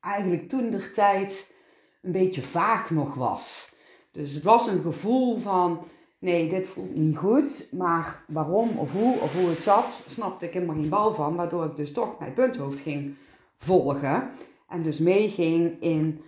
eigenlijk 0.00 0.48
toen 0.48 0.70
de 0.70 0.90
tijd 0.90 1.54
een 2.02 2.12
beetje 2.12 2.42
vaag 2.42 2.90
nog 2.90 3.14
was. 3.14 3.74
Dus 4.10 4.34
het 4.34 4.42
was 4.42 4.66
een 4.66 4.80
gevoel 4.80 5.38
van, 5.38 5.84
nee, 6.18 6.48
dit 6.48 6.68
voelt 6.68 6.96
niet 6.96 7.16
goed, 7.16 7.68
maar 7.72 8.24
waarom 8.28 8.78
of 8.78 8.92
hoe 8.92 9.20
of 9.20 9.34
hoe 9.34 9.48
het 9.48 9.62
zat, 9.62 10.04
snapte 10.08 10.46
ik 10.46 10.52
helemaal 10.52 10.76
geen 10.76 10.88
bal 10.88 11.14
van, 11.14 11.36
waardoor 11.36 11.64
ik 11.64 11.76
dus 11.76 11.92
toch 11.92 12.18
mijn 12.18 12.34
punthoofd 12.34 12.80
ging 12.80 13.14
volgen 13.58 14.30
en 14.68 14.82
dus 14.82 14.98
meeging 14.98 15.80
in 15.80 16.22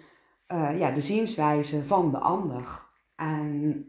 uh, 0.55 0.79
ja, 0.79 0.91
de 0.91 1.01
zienswijze 1.01 1.85
van 1.85 2.11
de 2.11 2.19
ander. 2.19 2.83
En 3.17 3.87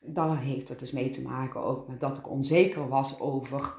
daar 0.00 0.38
heeft 0.38 0.68
het 0.68 0.78
dus 0.78 0.92
mee 0.92 1.08
te 1.08 1.22
maken 1.22 1.60
ook 1.60 1.88
met 1.88 2.00
dat 2.00 2.18
ik 2.18 2.30
onzeker 2.30 2.88
was 2.88 3.20
over 3.20 3.74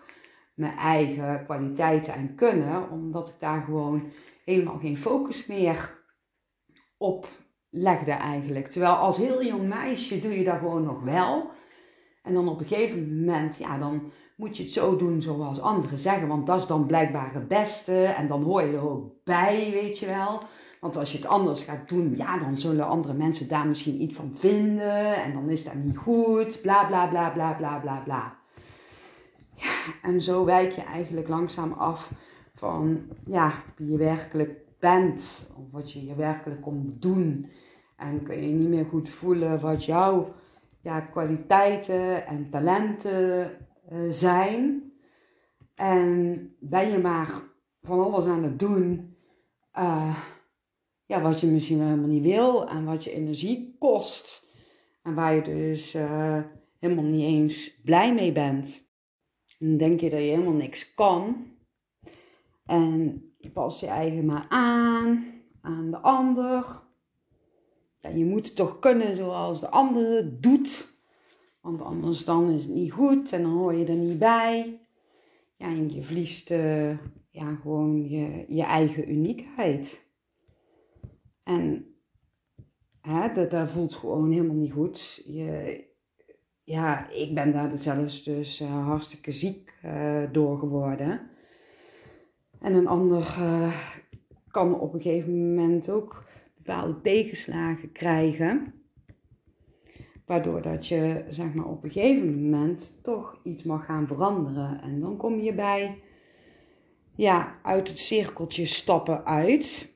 mijn 0.54 0.78
eigen 0.78 1.44
kwaliteiten 1.44 2.14
en 2.14 2.36
kunnen, 2.36 2.90
omdat 2.90 3.30
ik 3.30 3.40
daar 3.40 3.64
gewoon 3.64 4.12
helemaal 4.46 4.78
geen 4.78 4.98
focus 4.98 5.46
meer 5.46 6.02
op 6.98 7.28
legde 7.70 8.12
eigenlijk. 8.12 8.68
Terwijl 8.68 8.94
als 8.94 9.18
heel 9.18 9.44
jong 9.44 9.68
meisje 9.68 10.20
doe 10.20 10.38
je 10.38 10.44
dat 10.44 10.58
gewoon 10.58 10.84
nog 10.84 11.02
wel. 11.02 11.52
En 12.24 12.34
dan 12.34 12.48
op 12.48 12.60
een 12.60 12.66
gegeven 12.66 13.20
moment, 13.20 13.58
ja, 13.58 13.78
dan 13.78 14.12
moet 14.36 14.58
je 14.58 14.64
het 14.64 14.72
zo 14.72 14.96
doen 14.96 15.22
zoals 15.22 15.62
anderen 15.62 16.00
zeggen, 16.00 16.28
want 16.28 16.48
dat 16.48 16.60
is 16.60 16.68
dan 16.68 16.86
blijkbaar 16.86 17.34
het 17.34 17.48
beste 17.48 18.04
en 18.06 18.28
dan 18.28 18.44
hoor 18.44 18.62
je 18.62 18.74
er 18.74 18.90
ook 18.90 19.12
bij, 19.24 19.70
weet 19.72 20.00
je 20.00 20.06
wel. 20.06 20.42
Want 20.84 20.96
als 20.98 21.12
je 21.12 21.18
het 21.18 21.28
anders 21.28 21.64
gaat 21.64 21.90
doen, 21.90 22.14
ja, 22.18 22.38
dan 22.38 22.58
zullen 22.58 22.88
andere 22.88 23.14
mensen 23.14 23.48
daar 23.48 23.68
misschien 23.68 24.02
iets 24.02 24.16
van 24.16 24.32
vinden. 24.34 25.16
En 25.16 25.34
dan 25.34 25.50
is 25.50 25.64
dat 25.64 25.74
niet 25.74 25.98
goed. 25.98 26.62
Bla 26.62 26.86
bla 26.86 27.08
bla 27.08 27.30
bla 27.30 27.54
bla 27.54 27.80
bla 27.80 28.00
bla. 28.00 28.36
Ja, 29.54 29.94
en 30.02 30.22
zo 30.22 30.46
wijk 30.46 30.72
je 30.72 30.82
eigenlijk 30.82 31.28
langzaam 31.28 31.72
af 31.72 32.12
van 32.54 33.02
ja, 33.26 33.54
wie 33.76 33.92
je 33.92 33.98
werkelijk 33.98 34.60
bent. 34.80 35.52
Of 35.58 35.72
wat 35.72 35.92
je 35.92 36.00
hier 36.00 36.16
werkelijk 36.18 36.62
komt 36.62 37.02
doen. 37.02 37.50
En 37.98 38.24
kun 38.24 38.48
je 38.48 38.54
niet 38.54 38.70
meer 38.70 38.86
goed 38.86 39.10
voelen 39.10 39.62
wat 39.62 39.86
jouw 39.86 40.34
ja, 40.82 41.02
kwaliteiten 41.02 42.28
en 42.28 42.50
talenten 42.50 43.52
uh, 43.92 44.00
zijn. 44.10 44.92
En 45.76 46.56
ben 46.60 46.92
je 46.92 46.98
maar 46.98 47.30
van 47.82 48.04
alles 48.04 48.26
aan 48.26 48.44
het 48.44 48.60
doen. 48.60 49.16
Uh, 49.80 50.16
ja, 51.06 51.22
wat 51.22 51.40
je 51.40 51.48
misschien 51.48 51.82
helemaal 51.82 52.08
niet 52.08 52.24
wil 52.24 52.68
en 52.68 52.86
wat 52.86 53.04
je 53.04 53.12
energie 53.12 53.76
kost. 53.80 54.52
En 55.04 55.14
waar 55.14 55.36
je 55.36 55.42
dus 55.42 55.96
uh, 55.96 56.42
helemaal 56.80 57.04
niet 57.04 57.26
eens 57.26 57.82
blij 57.84 58.14
mee 58.14 58.32
bent. 58.32 58.88
dan 59.60 59.78
denk 59.78 60.00
je 60.00 60.10
dat 60.10 60.20
je 60.20 60.26
helemaal 60.26 60.54
niks 60.54 60.94
kan. 60.94 61.48
En 62.66 63.24
je 63.38 63.50
past 63.50 63.80
je 63.80 63.88
eigen 63.88 64.26
maar 64.26 64.46
aan, 64.50 65.26
aan 65.62 65.92
de 65.92 65.98
ander. 65.98 66.82
Ja, 68.00 68.10
je 68.10 68.26
moet 68.26 68.56
toch 68.56 68.80
kunnen 68.80 69.16
zoals 69.16 69.60
de 69.60 69.70
ander 69.70 70.42
doet. 70.42 70.92
Want 71.62 71.82
anders 71.82 72.26
dan 72.26 72.50
is 72.50 72.64
het 72.64 72.74
niet 72.74 72.92
goed 72.92 73.32
en 73.32 73.42
dan 73.42 73.52
hoor 73.52 73.74
je 73.74 73.86
er 73.86 73.96
niet 73.96 74.20
bij. 74.20 74.80
Ja, 75.56 75.66
en 75.66 75.94
je 75.94 76.04
verliest 76.04 76.52
uh, 76.52 76.98
ja, 77.30 77.56
gewoon 77.62 78.10
je, 78.10 78.46
je 78.48 78.64
eigen 78.64 79.12
uniekheid. 79.12 80.06
En 81.44 81.96
hè, 83.02 83.48
dat, 83.48 83.72
voelt 83.72 83.94
gewoon 83.94 84.32
helemaal 84.32 84.56
niet 84.56 84.72
goed. 84.72 85.24
Je, 85.26 85.84
ja, 86.64 87.10
ik 87.10 87.34
ben 87.34 87.52
daar 87.52 87.78
zelfs 87.78 88.24
dus 88.24 88.62
uh, 88.62 88.86
hartstikke 88.86 89.32
ziek 89.32 89.74
uh, 89.86 90.24
door 90.32 90.60
geworden. 90.60 91.30
En 92.60 92.74
een 92.74 92.88
ander 92.88 93.36
uh, 93.40 93.74
kan 94.48 94.80
op 94.80 94.94
een 94.94 95.02
gegeven 95.02 95.48
moment 95.48 95.90
ook 95.90 96.24
bepaalde 96.56 97.02
tegenslagen 97.02 97.92
krijgen. 97.92 98.74
Waardoor 100.26 100.62
dat 100.62 100.88
je 100.88 101.26
zeg 101.30 101.54
maar, 101.54 101.66
op 101.66 101.84
een 101.84 101.92
gegeven 101.92 102.42
moment 102.42 103.00
toch 103.02 103.40
iets 103.44 103.64
mag 103.64 103.86
gaan 103.86 104.08
veranderen. 104.08 104.82
En 104.82 105.00
dan 105.00 105.18
kom 105.18 105.40
je 105.40 105.54
bij 105.54 106.02
ja, 107.16 107.60
uit 107.64 107.88
het 107.88 108.00
cirkeltje 108.00 108.66
stappen 108.66 109.26
uit. 109.26 109.93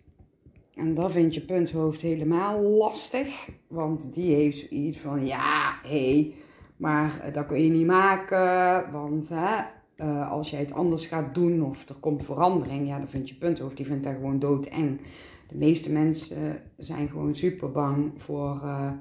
En 0.77 0.93
dat 0.93 1.11
vindt 1.11 1.35
je 1.35 1.41
punthoofd 1.41 2.01
helemaal 2.01 2.61
lastig. 2.61 3.49
Want 3.67 4.13
die 4.13 4.35
heeft 4.35 4.67
zoiets 4.69 4.97
van, 4.97 5.25
ja, 5.25 5.79
hé, 5.83 6.13
hey, 6.13 6.33
maar 6.77 7.29
dat 7.33 7.45
kun 7.45 7.63
je 7.63 7.69
niet 7.69 7.85
maken. 7.85 8.91
Want 8.91 9.29
hè, 9.29 9.63
uh, 9.97 10.31
als 10.31 10.49
jij 10.49 10.59
het 10.59 10.71
anders 10.71 11.05
gaat 11.05 11.35
doen 11.35 11.63
of 11.63 11.89
er 11.89 11.95
komt 11.95 12.25
verandering, 12.25 12.87
ja, 12.87 12.97
dan 12.97 13.07
vind 13.07 13.29
je 13.29 13.35
punthoofd, 13.35 13.77
die 13.77 13.85
vindt 13.85 14.03
dat 14.03 14.13
gewoon 14.13 14.39
doodeng. 14.39 15.01
De 15.47 15.57
meeste 15.57 15.91
mensen 15.91 16.61
zijn 16.77 17.09
gewoon 17.09 17.33
super 17.33 17.71
bang 17.71 18.11
voor 18.15 18.61
uh, 18.63 18.91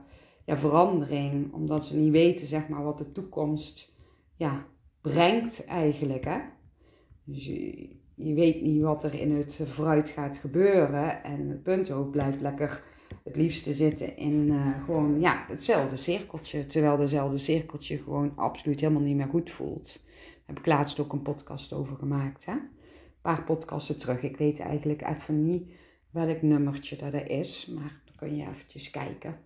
ja, 0.45 0.57
verandering, 0.57 1.53
omdat 1.53 1.85
ze 1.85 1.97
niet 1.97 2.13
weten, 2.13 2.47
zeg 2.47 2.69
maar, 2.69 2.85
wat 2.85 2.99
de 2.99 3.13
toekomst 3.13 3.99
ja, 4.37 4.67
brengt 5.01 5.65
eigenlijk. 5.65 6.25
Hè? 6.25 6.39
Dus 7.25 7.51
je, 8.17 8.35
weet 8.35 8.63
niet 8.63 8.83
wat 8.83 9.03
er 9.03 9.15
in 9.15 9.33
het 9.33 9.61
vooruit 9.65 10.09
gaat 10.09 10.37
gebeuren. 10.37 11.25
En 11.25 11.49
het 11.49 11.63
punthoofd 11.63 12.11
blijft 12.11 12.41
lekker 12.41 12.83
het 13.25 13.37
liefste 13.37 13.75
zitten 13.75 14.17
in 14.17 14.47
uh, 14.47 14.85
gewoon 14.85 15.21
ja, 15.21 15.45
hetzelfde 15.49 15.97
cirkeltje. 15.97 16.67
Terwijl 16.67 16.97
dezelfde 16.97 17.39
cirkeltje 17.39 17.99
gewoon 17.99 18.33
absoluut 18.37 18.81
helemaal 18.81 19.03
niet 19.03 19.17
meer 19.17 19.27
goed 19.27 19.51
voelt. 19.51 20.05
Daar 20.05 20.57
heb 20.57 20.59
ik 20.59 20.67
laatst 20.67 21.01
ook 21.01 21.13
een 21.13 21.23
podcast 21.23 21.73
over 21.73 21.97
gemaakt. 21.97 22.47
Hè? 22.47 22.53
Een 22.53 22.69
paar 23.23 23.45
podcasten 23.45 23.99
terug. 23.99 24.23
Ik 24.23 24.37
weet 24.37 24.61
eigenlijk 24.61 25.03
even 25.03 25.45
niet 25.45 25.71
welk 26.11 26.43
nummertje 26.43 26.97
dat 26.97 27.13
er 27.13 27.31
is. 27.31 27.67
Maar 27.67 28.01
dan 28.05 28.15
kun 28.17 28.37
je 28.37 28.47
eventjes 28.47 28.91
kijken. 28.91 29.39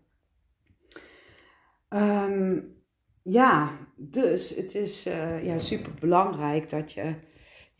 Um, 1.88 2.78
ja, 3.22 3.78
dus 3.96 4.56
het 4.56 4.74
is 4.74 5.06
uh, 5.06 5.44
ja, 5.44 5.58
super 5.58 5.92
belangrijk 6.00 6.70
dat 6.70 6.92
je 6.92 7.14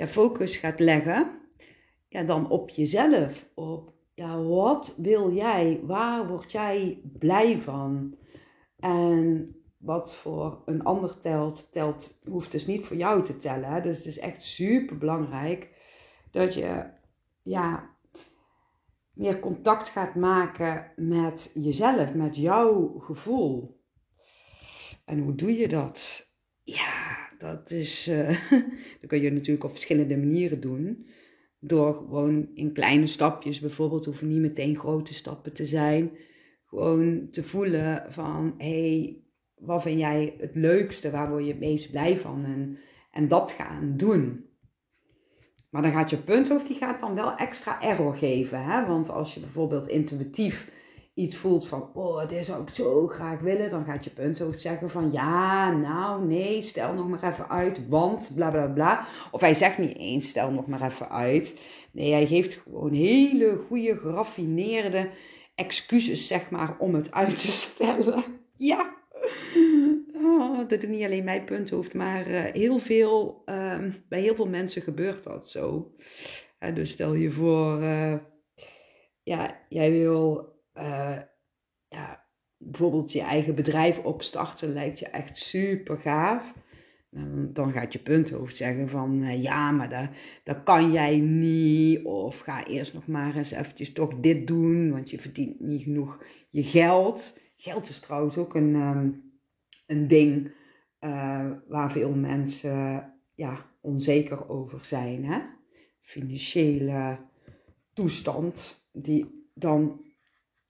ja, 0.01 0.07
focus 0.07 0.57
gaat 0.57 0.80
leggen. 0.80 1.40
Ja, 2.09 2.22
dan 2.22 2.51
op 2.51 2.70
jezelf. 2.70 3.48
Op 3.55 3.92
ja, 4.14 4.42
wat 4.42 4.94
wil 4.96 5.32
jij? 5.32 5.80
Waar 5.82 6.28
word 6.28 6.53
jij 6.53 7.01
blij 7.18 7.59
van? 7.59 8.16
En 8.78 9.55
wat 9.78 10.14
voor 10.14 10.62
een 10.64 10.82
ander 10.82 11.18
telt, 11.18 11.72
telt, 11.72 12.20
hoeft 12.24 12.53
dus 12.53 12.66
niet 12.66 12.86
voor 12.86 12.96
jou 12.96 13.22
te 13.22 13.36
tellen. 13.36 13.82
Dus 13.82 13.96
het 13.96 14.07
is 14.07 14.18
echt 14.18 14.42
super 14.42 14.98
belangrijk 14.98 15.68
dat 16.30 16.55
je 16.55 16.84
ja, 17.42 17.90
meer 19.12 19.40
contact 19.40 19.88
gaat 19.88 20.14
maken 20.14 20.92
met 20.96 21.51
jezelf, 21.55 22.14
met 22.14 22.36
jouw 22.36 22.98
gevoel. 22.98 23.80
En 25.05 25.18
hoe 25.18 25.34
doe 25.34 25.57
je 25.57 25.68
dat? 25.68 26.28
Ja, 26.62 27.29
dat 27.41 27.70
is. 27.70 28.09
Uh, 28.09 28.28
dat 29.01 29.07
kun 29.07 29.20
je 29.20 29.32
natuurlijk 29.32 29.64
op 29.64 29.70
verschillende 29.70 30.16
manieren 30.16 30.61
doen. 30.61 31.07
Door 31.59 31.95
gewoon 31.95 32.49
in 32.55 32.72
kleine 32.72 33.07
stapjes, 33.07 33.61
bijvoorbeeld, 33.61 34.05
hoeven 34.05 34.28
niet 34.28 34.41
meteen 34.41 34.78
grote 34.78 35.14
stappen 35.14 35.53
te 35.53 35.64
zijn. 35.64 36.11
Gewoon 36.64 37.28
te 37.30 37.43
voelen 37.43 38.05
van 38.09 38.55
hé, 38.59 38.91
hey, 38.91 39.24
wat 39.55 39.82
vind 39.82 39.99
jij 39.99 40.34
het 40.38 40.55
leukste, 40.55 41.11
waar 41.11 41.30
word 41.30 41.45
je 41.45 41.51
het 41.51 41.61
meest 41.61 41.91
blij 41.91 42.18
van? 42.18 42.45
En, 42.45 42.78
en 43.11 43.28
dat 43.28 43.53
gaan 43.53 43.97
doen. 43.97 44.45
Maar 45.70 45.82
dan 45.82 45.93
gaat 45.93 46.11
je 46.11 46.16
punthoofd, 46.16 46.66
die 46.66 46.76
gaat 46.76 47.01
dan 47.01 47.14
wel 47.14 47.36
extra 47.36 47.82
error 47.82 48.14
geven. 48.14 48.64
Hè? 48.64 48.86
Want 48.86 49.11
als 49.11 49.34
je 49.34 49.41
bijvoorbeeld 49.41 49.88
intuïtief 49.88 50.70
iets 51.14 51.36
voelt 51.36 51.68
van, 51.68 51.90
oh, 51.94 52.28
dit 52.28 52.44
zou 52.44 52.62
ik 52.62 52.68
zo 52.68 53.06
graag 53.06 53.40
willen, 53.40 53.70
dan 53.70 53.84
gaat 53.84 54.04
je 54.04 54.11
punthoofd 54.11 54.61
zeggen 54.61 54.90
van, 54.90 55.12
ja, 55.12 55.70
nou, 55.70 56.26
nee, 56.26 56.62
stel 56.62 56.94
nog 56.94 57.08
maar 57.08 57.32
even 57.32 57.48
uit, 57.48 57.88
want 57.88 58.30
bla 58.34 58.50
bla 58.50 58.66
bla. 58.66 59.06
Of 59.30 59.40
hij 59.40 59.54
zegt 59.54 59.78
niet 59.78 59.96
eens, 59.96 60.28
stel 60.28 60.50
nog 60.50 60.66
maar 60.66 60.82
even 60.82 61.11
uit. 61.11 61.58
Nee, 61.92 62.12
hij 62.12 62.26
geeft 62.26 62.54
gewoon 62.54 62.92
hele 62.92 63.61
goede, 63.68 63.96
geraffineerde 63.96 65.11
excuses, 65.54 66.26
zeg 66.26 66.50
maar, 66.50 66.76
om 66.78 66.94
het 66.94 67.12
uit 67.12 67.38
te 67.38 67.52
stellen. 67.52 68.24
Ja. 68.56 68.98
Oh, 70.14 70.68
dat 70.68 70.82
is 70.82 70.88
niet 70.88 71.04
alleen 71.04 71.24
mijn 71.24 71.44
punthoofd, 71.44 71.94
maar 71.94 72.30
uh, 72.30 72.44
heel 72.44 72.78
veel, 72.78 73.42
uh, 73.46 73.78
bij 74.08 74.20
heel 74.20 74.34
veel 74.34 74.46
mensen 74.46 74.82
gebeurt 74.82 75.24
dat 75.24 75.48
zo. 75.48 75.94
Uh, 76.61 76.74
dus 76.74 76.90
stel 76.90 77.14
je 77.14 77.30
voor, 77.30 77.82
uh, 77.82 78.14
ja, 79.22 79.61
jij 79.68 79.90
wil 79.90 80.49
uh, 80.74 81.18
ja, 81.88 82.26
bijvoorbeeld 82.56 83.12
je 83.12 83.20
eigen 83.20 83.54
bedrijf 83.54 83.98
opstarten 83.98 84.72
lijkt 84.72 84.98
je 84.98 85.06
echt 85.06 85.36
super 85.36 85.98
gaaf. 85.98 86.52
Dan 87.52 87.72
gaat 87.72 87.92
je 87.92 87.98
punthoofd 87.98 88.56
zeggen 88.56 88.88
van 88.88 89.22
uh, 89.22 89.42
ja, 89.42 89.70
maar 89.70 89.90
dat, 89.90 90.08
dat 90.44 90.62
kan 90.62 90.92
jij 90.92 91.18
niet. 91.18 92.04
Of 92.04 92.38
ga 92.38 92.66
eerst 92.66 92.94
nog 92.94 93.06
maar 93.06 93.36
eens 93.36 93.50
eventjes 93.50 93.92
toch 93.92 94.14
dit 94.20 94.46
doen, 94.46 94.90
want 94.90 95.10
je 95.10 95.18
verdient 95.18 95.60
niet 95.60 95.82
genoeg 95.82 96.24
je 96.50 96.62
geld. 96.62 97.38
Geld 97.56 97.88
is 97.88 98.00
trouwens 98.00 98.36
ook 98.36 98.54
een, 98.54 98.74
um, 98.74 99.32
een 99.86 100.06
ding 100.06 100.52
uh, 101.00 101.50
waar 101.68 101.92
veel 101.92 102.14
mensen 102.14 103.12
ja, 103.34 103.66
onzeker 103.80 104.48
over 104.48 104.84
zijn. 104.84 105.24
Hè? 105.24 105.40
Financiële 106.00 107.18
toestand 107.92 108.86
die 108.92 109.48
dan 109.54 110.04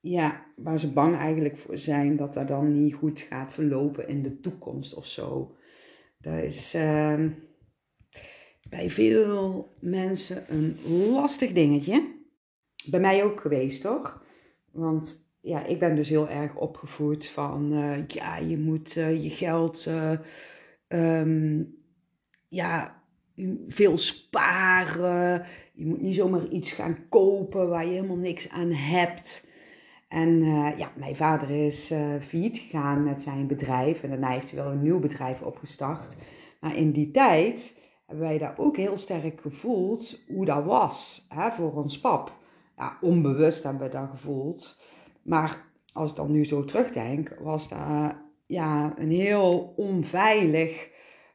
ja, 0.01 0.45
waar 0.55 0.79
ze 0.79 0.93
bang 0.93 1.15
eigenlijk 1.15 1.57
voor 1.57 1.77
zijn 1.77 2.15
dat 2.15 2.33
dat 2.33 2.47
dan 2.47 2.83
niet 2.83 2.93
goed 2.93 3.19
gaat 3.19 3.53
verlopen 3.53 4.07
in 4.07 4.21
de 4.21 4.39
toekomst 4.39 4.93
of 4.93 5.07
zo. 5.07 5.55
Dat 6.17 6.43
is 6.43 6.75
uh, 6.75 7.25
bij 8.69 8.89
veel 8.89 9.71
mensen 9.79 10.43
een 10.47 10.77
lastig 11.11 11.51
dingetje. 11.51 12.19
Bij 12.89 12.99
mij 12.99 13.23
ook 13.23 13.41
geweest, 13.41 13.81
toch? 13.81 14.23
Want 14.71 15.29
ja, 15.41 15.65
ik 15.65 15.79
ben 15.79 15.95
dus 15.95 16.09
heel 16.09 16.29
erg 16.29 16.55
opgevoed 16.55 17.27
van, 17.27 17.73
uh, 17.73 18.07
ja, 18.07 18.37
je 18.37 18.57
moet 18.57 18.95
uh, 18.95 19.23
je 19.23 19.29
geld, 19.29 19.87
um, 20.87 21.75
ja, 22.47 23.03
veel 23.67 23.97
sparen. 23.97 25.45
Je 25.73 25.85
moet 25.85 26.01
niet 26.01 26.15
zomaar 26.15 26.47
iets 26.47 26.71
gaan 26.71 27.09
kopen 27.09 27.69
waar 27.69 27.85
je 27.85 27.91
helemaal 27.91 28.17
niks 28.17 28.49
aan 28.49 28.71
hebt. 28.71 29.49
En 30.11 30.29
uh, 30.29 30.77
ja, 30.77 30.91
mijn 30.95 31.15
vader 31.15 31.65
is 31.65 31.91
uh, 31.91 31.99
failliet 32.19 32.57
gegaan 32.57 33.03
met 33.03 33.21
zijn 33.21 33.47
bedrijf 33.47 34.03
en 34.03 34.09
daarna 34.09 34.29
heeft 34.29 34.51
hij 34.51 34.63
wel 34.63 34.71
een 34.71 34.81
nieuw 34.81 34.99
bedrijf 34.99 35.41
opgestart. 35.41 36.15
Maar 36.59 36.75
in 36.75 36.91
die 36.91 37.11
tijd 37.11 37.77
hebben 38.05 38.25
wij 38.25 38.37
daar 38.37 38.53
ook 38.57 38.77
heel 38.77 38.97
sterk 38.97 39.41
gevoeld 39.41 40.23
hoe 40.27 40.45
dat 40.45 40.65
was 40.65 41.25
hè, 41.29 41.51
voor 41.51 41.73
ons 41.73 41.99
pap. 41.99 42.37
Ja, 42.77 42.97
onbewust 43.01 43.63
hebben 43.63 43.81
we 43.81 43.89
dat 43.89 44.09
gevoeld. 44.09 44.81
Maar 45.21 45.65
als 45.93 46.09
ik 46.09 46.15
dan 46.15 46.31
nu 46.31 46.45
zo 46.45 46.63
terugdenk, 46.63 47.37
was 47.39 47.69
dat 47.69 48.15
ja, 48.45 48.93
een 48.97 49.11
heel 49.11 49.73
onveilig 49.75 50.89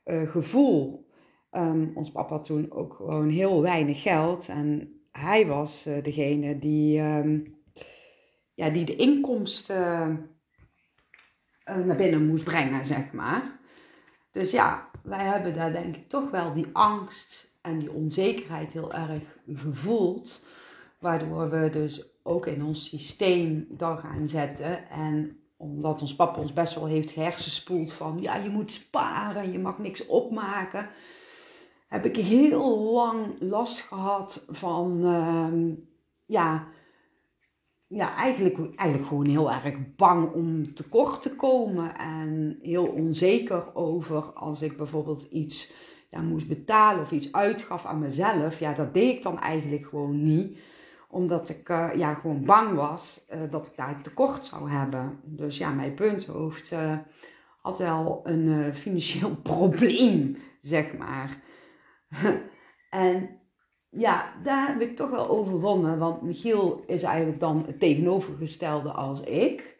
gevoel. 0.04 1.06
Um, 1.50 1.92
ons 1.94 2.10
papa 2.10 2.34
had 2.34 2.44
toen 2.44 2.72
ook 2.72 2.94
gewoon 2.94 3.28
heel 3.28 3.62
weinig 3.62 4.02
geld 4.02 4.48
en 4.48 4.92
hij 5.12 5.46
was 5.46 5.88
degene 6.02 6.58
die... 6.58 7.00
Um, 7.00 7.55
ja, 8.56 8.70
die 8.70 8.84
de 8.84 8.96
inkomsten 8.96 10.30
uh, 11.68 11.76
naar 11.76 11.96
binnen 11.96 12.26
moest 12.26 12.44
brengen, 12.44 12.84
zeg 12.84 13.12
maar. 13.12 13.58
Dus 14.30 14.50
ja, 14.50 14.90
wij 15.02 15.24
hebben 15.24 15.54
daar 15.54 15.72
denk 15.72 15.96
ik 15.96 16.08
toch 16.08 16.30
wel 16.30 16.52
die 16.52 16.66
angst 16.72 17.58
en 17.62 17.78
die 17.78 17.92
onzekerheid 17.92 18.72
heel 18.72 18.92
erg 18.92 19.22
gevoeld. 19.54 20.44
Waardoor 20.98 21.50
we 21.50 21.70
dus 21.70 22.22
ook 22.22 22.46
in 22.46 22.64
ons 22.64 22.88
systeem 22.88 23.66
dat 23.70 24.00
gaan 24.00 24.28
zetten. 24.28 24.88
En 24.88 25.40
omdat 25.56 26.00
ons 26.00 26.16
papa 26.16 26.40
ons 26.40 26.52
best 26.52 26.74
wel 26.74 26.86
heeft 26.86 27.14
hersenspoeld 27.14 27.92
van 27.92 28.18
ja, 28.20 28.36
je 28.36 28.48
moet 28.48 28.72
sparen, 28.72 29.52
je 29.52 29.58
mag 29.58 29.78
niks 29.78 30.06
opmaken. 30.06 30.88
Heb 31.88 32.04
ik 32.04 32.16
heel 32.16 32.78
lang 32.92 33.40
last 33.40 33.80
gehad 33.80 34.44
van 34.48 35.00
uh, 35.04 35.74
ja, 36.26 36.68
ja, 37.88 38.14
eigenlijk, 38.16 38.58
eigenlijk 38.76 39.08
gewoon 39.08 39.26
heel 39.26 39.52
erg 39.52 39.96
bang 39.96 40.32
om 40.32 40.74
tekort 40.74 41.22
te 41.22 41.36
komen. 41.36 41.96
En 41.96 42.58
heel 42.62 42.86
onzeker 42.86 43.74
over 43.74 44.22
als 44.22 44.62
ik 44.62 44.76
bijvoorbeeld 44.76 45.22
iets 45.22 45.72
ja, 46.10 46.20
moest 46.20 46.48
betalen 46.48 47.02
of 47.02 47.10
iets 47.10 47.32
uitgaf 47.32 47.84
aan 47.84 47.98
mezelf. 47.98 48.58
Ja, 48.58 48.72
dat 48.72 48.94
deed 48.94 49.16
ik 49.16 49.22
dan 49.22 49.38
eigenlijk 49.40 49.84
gewoon 49.84 50.22
niet. 50.24 50.58
Omdat 51.08 51.48
ik 51.48 51.68
uh, 51.68 51.90
ja, 51.94 52.14
gewoon 52.14 52.44
bang 52.44 52.74
was 52.74 53.26
uh, 53.34 53.40
dat 53.50 53.66
ik 53.66 53.76
daar 53.76 54.02
tekort 54.02 54.44
zou 54.44 54.70
hebben. 54.70 55.20
Dus 55.24 55.58
ja, 55.58 55.70
mijn 55.70 55.94
punthoofd 55.94 56.72
uh, 56.72 56.98
had 57.62 57.78
wel 57.78 58.20
een 58.24 58.74
financieel 58.74 59.36
probleem, 59.52 60.36
zeg 60.60 60.96
maar. 60.96 61.36
en 62.90 63.35
ja, 63.96 64.32
daar 64.42 64.68
heb 64.68 64.80
ik 64.80 64.96
toch 64.96 65.10
wel 65.10 65.28
overwonnen. 65.28 65.98
Want 65.98 66.22
Michiel 66.22 66.84
is 66.86 67.02
eigenlijk 67.02 67.40
dan 67.40 67.64
het 67.66 67.80
tegenovergestelde 67.80 68.90
als 68.90 69.20
ik. 69.20 69.76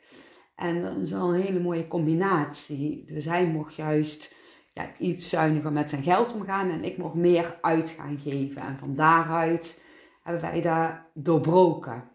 En 0.55 0.83
dat 0.83 0.97
is 0.97 1.11
wel 1.11 1.35
een 1.35 1.41
hele 1.41 1.61
mooie 1.61 1.89
combinatie. 1.89 3.05
Dus 3.07 3.25
hij 3.25 3.47
mocht 3.47 3.75
juist 3.75 4.35
ja, 4.73 4.89
iets 4.99 5.29
zuiniger 5.29 5.73
met 5.73 5.91
zijn 5.91 6.03
geld 6.03 6.33
omgaan 6.33 6.71
en 6.71 6.85
ik 6.85 6.99
mocht 6.99 7.15
meer 7.15 7.59
uit 7.61 7.91
gaan 7.91 8.19
geven. 8.19 8.63
En 8.63 8.79
van 8.79 8.95
daaruit 8.95 9.85
hebben 10.23 10.43
wij 10.43 10.61
daar 10.61 11.11
doorbroken. 11.15 12.11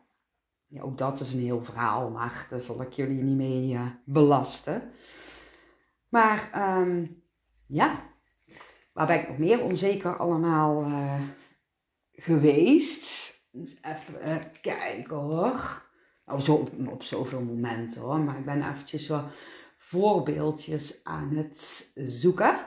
ja, 0.68 0.82
ook 0.82 0.97
dat 0.97 1.20
is 1.20 1.34
een 1.34 1.39
heel 1.39 1.64
verhaal, 1.64 2.10
maar 2.10 2.47
daar 2.49 2.60
zal 2.60 2.82
ik 2.82 2.93
jullie 2.93 3.24
niet 3.24 3.38
mee 3.38 3.74
uh, 3.74 3.82
belasten. 4.06 4.91
Maar 6.10 6.49
ehm, 6.52 7.06
ja, 7.68 8.04
waar 8.93 9.08
ben 9.08 9.20
ik 9.20 9.28
nog 9.28 9.38
meer 9.38 9.64
onzeker 9.64 10.18
allemaal 10.18 10.84
uh, 10.84 11.22
geweest? 12.22 13.39
Dus 13.51 13.78
even 13.82 14.28
uh, 14.28 14.36
kijken 14.61 15.15
hoor. 15.15 15.89
Nou, 16.26 16.39
zo 16.39 16.69
op, 16.89 17.03
zoveel 17.03 17.41
momenten 17.41 18.01
hoor. 18.01 18.19
Maar 18.19 18.38
ik 18.38 18.45
ben 18.45 18.69
eventjes 18.69 19.05
zo 19.05 19.24
voorbeeldjes 19.78 21.03
aan 21.03 21.30
het 21.36 21.91
zoeken 21.95 22.59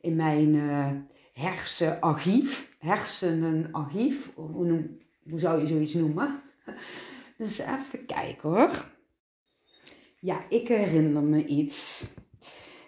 in 0.00 0.16
mijn 0.16 0.54
uh, 0.54 0.90
hersenarchief. 1.32 2.76
Hersenenarchief. 2.78 4.30
Hoe, 4.34 4.66
noem, 4.66 4.98
hoe 5.30 5.38
zou 5.38 5.60
je 5.60 5.66
zoiets 5.66 5.94
noemen? 5.94 6.42
Dus 7.36 7.58
even 7.58 8.06
kijken 8.06 8.48
hoor. 8.48 8.90
Ja, 10.20 10.44
ik 10.48 10.68
herinner 10.68 11.22
me 11.22 11.44
iets. 11.46 12.06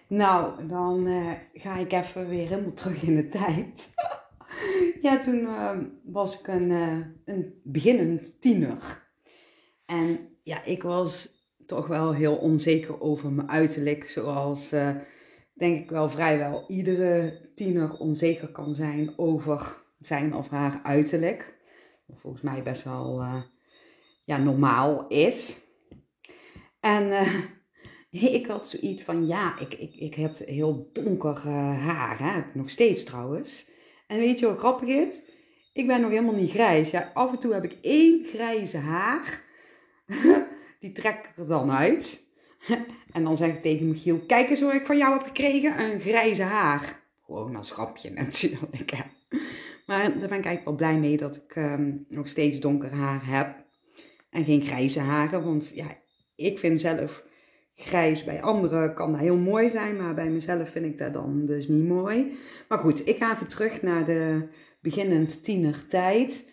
Nou, 0.07 0.67
dan 0.67 1.07
uh, 1.07 1.31
ga 1.53 1.75
ik 1.75 1.91
even 1.91 2.27
weer 2.27 2.47
helemaal 2.47 2.73
terug 2.73 3.01
in 3.01 3.15
de 3.15 3.29
tijd. 3.29 3.93
ja, 5.01 5.19
toen 5.19 5.39
uh, 5.39 5.77
was 6.03 6.39
ik 6.39 6.47
een, 6.47 6.69
uh, 6.69 6.97
een 7.25 7.61
beginnend 7.63 8.41
tiener. 8.41 9.05
En 9.85 10.19
ja, 10.43 10.63
ik 10.63 10.83
was 10.83 11.29
toch 11.65 11.87
wel 11.87 12.13
heel 12.13 12.35
onzeker 12.35 13.01
over 13.01 13.31
mijn 13.31 13.49
uiterlijk. 13.49 14.09
Zoals 14.09 14.69
denk 15.53 15.79
ik 15.83 15.89
wel 15.89 16.09
vrijwel 16.09 16.63
iedere 16.67 17.41
tiener 17.55 17.97
onzeker 17.97 18.47
kan 18.47 18.75
zijn 18.75 19.13
over 19.17 19.83
zijn 19.99 20.33
of 20.33 20.49
haar 20.49 20.79
uiterlijk. 20.83 21.55
Volgens 22.13 22.43
mij 22.43 22.63
best 22.63 22.83
wel 22.83 23.23
ja, 24.25 24.37
normaal 24.37 25.07
is. 25.07 25.59
En 26.79 27.27
ik 28.09 28.47
had 28.47 28.67
zoiets 28.67 29.03
van, 29.03 29.27
ja, 29.27 29.59
ik, 29.59 29.73
ik, 29.73 29.95
ik 29.95 30.15
heb 30.15 30.37
heel 30.37 30.89
donker 30.93 31.47
haar, 31.47 32.19
hè? 32.19 32.41
nog 32.53 32.69
steeds 32.69 33.03
trouwens. 33.03 33.75
En 34.07 34.17
weet 34.17 34.39
je 34.39 34.45
wat 34.45 34.57
grappig 34.57 34.89
is? 34.89 35.21
Ik 35.73 35.87
ben 35.87 36.01
nog 36.01 36.09
helemaal 36.09 36.33
niet 36.33 36.51
grijs. 36.51 36.91
Ja, 36.91 37.11
af 37.13 37.31
en 37.31 37.39
toe 37.39 37.53
heb 37.53 37.63
ik 37.63 37.77
één 37.81 38.23
grijze 38.23 38.77
haar. 38.77 39.41
Die 40.79 40.91
trek 40.91 41.15
ik 41.15 41.37
er 41.37 41.47
dan 41.47 41.71
uit. 41.71 42.23
en 43.13 43.23
dan 43.23 43.37
zeg 43.37 43.49
ik 43.49 43.61
tegen 43.61 43.87
Michiel, 43.87 44.19
kijk 44.19 44.49
eens 44.49 44.61
wat 44.61 44.73
ik 44.73 44.85
van 44.85 44.97
jou 44.97 45.13
heb 45.13 45.27
gekregen. 45.27 45.79
Een 45.79 45.99
grijze 45.99 46.43
haar. 46.43 47.01
Gewoon 47.25 47.55
als 47.55 47.71
grapje 47.71 48.09
natuurlijk. 48.09 49.05
Maar 49.85 50.01
daar 50.01 50.29
ben 50.29 50.37
ik 50.37 50.45
eigenlijk 50.45 50.65
wel 50.65 50.75
blij 50.75 50.97
mee 50.97 51.17
dat 51.17 51.35
ik 51.35 51.55
um, 51.55 52.05
nog 52.09 52.27
steeds 52.27 52.59
donker 52.59 52.91
haar 52.91 53.25
heb. 53.25 53.65
En 54.29 54.45
geen 54.45 54.61
grijze 54.61 54.99
haren. 54.99 55.43
Want 55.43 55.71
ja, 55.75 55.87
ik 56.35 56.59
vind 56.59 56.79
zelf 56.79 57.23
grijs 57.79 58.23
bij 58.23 58.41
anderen 58.41 58.93
kan 58.93 59.11
dat 59.11 59.21
heel 59.21 59.37
mooi 59.37 59.69
zijn, 59.69 59.95
maar 59.95 60.13
bij 60.13 60.29
mezelf 60.29 60.69
vind 60.69 60.85
ik 60.85 60.97
dat 60.97 61.13
dan 61.13 61.45
dus 61.45 61.67
niet 61.67 61.87
mooi. 61.87 62.37
Maar 62.67 62.77
goed, 62.77 63.07
ik 63.07 63.17
ga 63.17 63.33
even 63.33 63.47
terug 63.47 63.81
naar 63.81 64.05
de 64.05 64.47
beginnend 64.81 65.43
tienertijd. 65.43 66.49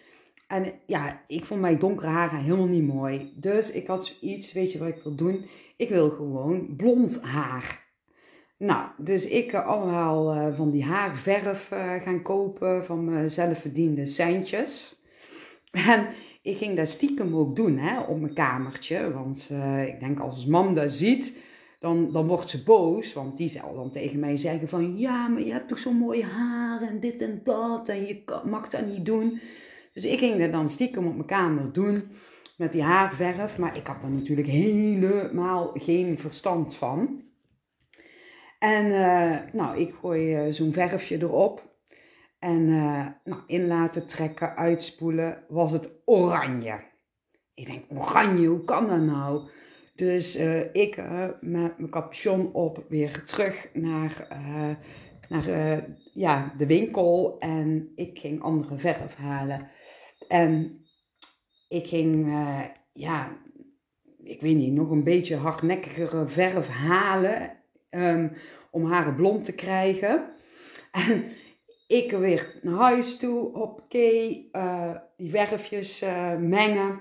En 0.46 0.72
ja, 0.86 1.22
ik 1.26 1.44
vond 1.44 1.60
mijn 1.60 1.78
donkere 1.78 2.10
haren 2.10 2.38
helemaal 2.38 2.66
niet 2.66 2.86
mooi. 2.86 3.32
Dus 3.36 3.70
ik 3.70 3.86
had 3.86 4.06
zoiets, 4.06 4.52
weet 4.52 4.72
je 4.72 4.78
wat 4.78 4.88
ik 4.88 5.02
wil 5.02 5.14
doen? 5.14 5.46
Ik 5.76 5.88
wil 5.88 6.10
gewoon 6.10 6.76
blond 6.76 7.22
haar. 7.22 7.82
Nou, 8.58 8.88
dus 8.98 9.26
ik 9.26 9.54
allemaal 9.54 10.34
uh, 10.34 10.56
van 10.56 10.70
die 10.70 10.84
haarverf 10.84 11.70
uh, 11.72 11.94
gaan 11.94 12.22
kopen 12.22 12.84
van 12.84 13.04
mijn 13.04 13.30
zelfverdiende 13.30 14.06
centjes. 14.06 15.02
En 15.88 16.06
ik 16.44 16.56
ging 16.56 16.76
dat 16.76 16.88
stiekem 16.88 17.36
ook 17.36 17.56
doen 17.56 17.78
hè, 17.78 18.00
op 18.00 18.20
mijn 18.20 18.34
kamertje. 18.34 19.12
Want 19.12 19.48
uh, 19.52 19.86
ik 19.86 20.00
denk 20.00 20.20
als 20.20 20.46
mam 20.46 20.74
dat 20.74 20.92
ziet, 20.92 21.38
dan, 21.80 22.12
dan 22.12 22.26
wordt 22.26 22.50
ze 22.50 22.62
boos. 22.62 23.12
Want 23.12 23.36
die 23.36 23.48
zal 23.48 23.74
dan 23.74 23.90
tegen 23.90 24.18
mij 24.18 24.36
zeggen 24.36 24.68
van... 24.68 24.98
Ja, 24.98 25.28
maar 25.28 25.42
je 25.42 25.52
hebt 25.52 25.68
toch 25.68 25.78
zo'n 25.78 25.96
mooi 25.96 26.22
haar 26.22 26.82
en 26.82 27.00
dit 27.00 27.22
en 27.22 27.40
dat. 27.44 27.88
En 27.88 28.06
je 28.06 28.22
mag 28.44 28.68
dat 28.68 28.86
niet 28.86 29.04
doen. 29.04 29.40
Dus 29.92 30.04
ik 30.04 30.18
ging 30.18 30.38
dat 30.38 30.52
dan 30.52 30.68
stiekem 30.68 31.06
op 31.06 31.14
mijn 31.14 31.26
kamer 31.26 31.72
doen. 31.72 32.08
Met 32.56 32.72
die 32.72 32.82
haarverf. 32.82 33.58
Maar 33.58 33.76
ik 33.76 33.86
had 33.86 34.02
er 34.02 34.10
natuurlijk 34.10 34.48
helemaal 34.48 35.70
geen 35.74 36.18
verstand 36.18 36.74
van. 36.74 37.22
En 38.58 38.86
uh, 38.86 39.38
nou, 39.52 39.78
ik 39.78 39.94
gooi 40.00 40.46
uh, 40.46 40.52
zo'n 40.52 40.72
verfje 40.72 41.16
erop. 41.16 41.73
En 42.44 42.68
uh, 42.68 43.06
nou, 43.24 43.42
in 43.46 43.66
laten 43.66 44.06
trekken, 44.06 44.56
uitspoelen, 44.56 45.44
was 45.48 45.72
het 45.72 45.90
oranje. 46.04 46.80
Ik 47.54 47.66
denk, 47.66 47.84
oranje, 47.88 48.46
hoe 48.46 48.64
kan 48.64 48.88
dat 48.88 49.00
nou? 49.00 49.48
Dus 49.94 50.36
uh, 50.36 50.74
ik 50.74 50.96
uh, 50.96 51.24
met 51.40 51.78
mijn 51.78 51.90
capuchon 51.90 52.52
op 52.52 52.84
weer 52.88 53.24
terug 53.24 53.68
naar, 53.72 54.28
naar 55.28 55.84
ja, 56.14 56.52
de 56.58 56.66
winkel. 56.66 57.36
En 57.38 57.92
ik 57.94 58.18
ging 58.18 58.42
andere 58.42 58.78
verf 58.78 59.16
halen. 59.16 59.70
En 60.28 60.84
ik 61.68 61.86
ging, 61.86 62.26
ja, 62.92 63.36
ik 64.22 64.40
weet 64.40 64.56
niet, 64.56 64.72
nog 64.72 64.90
een 64.90 65.04
beetje 65.04 65.36
hardnekkigere 65.36 66.26
verf 66.26 66.68
halen. 66.68 67.50
Um, 67.90 68.32
om 68.70 68.84
haren 68.84 69.14
blond 69.14 69.44
te 69.44 69.52
krijgen. 69.52 70.32
En 70.92 71.24
ik 71.86 72.10
weer 72.10 72.58
naar 72.62 72.78
huis 72.78 73.18
toe, 73.18 73.50
hoppakee, 73.52 74.48
uh, 74.52 74.94
die 75.16 75.30
verfjes 75.30 76.02
uh, 76.02 76.36
mengen. 76.36 77.00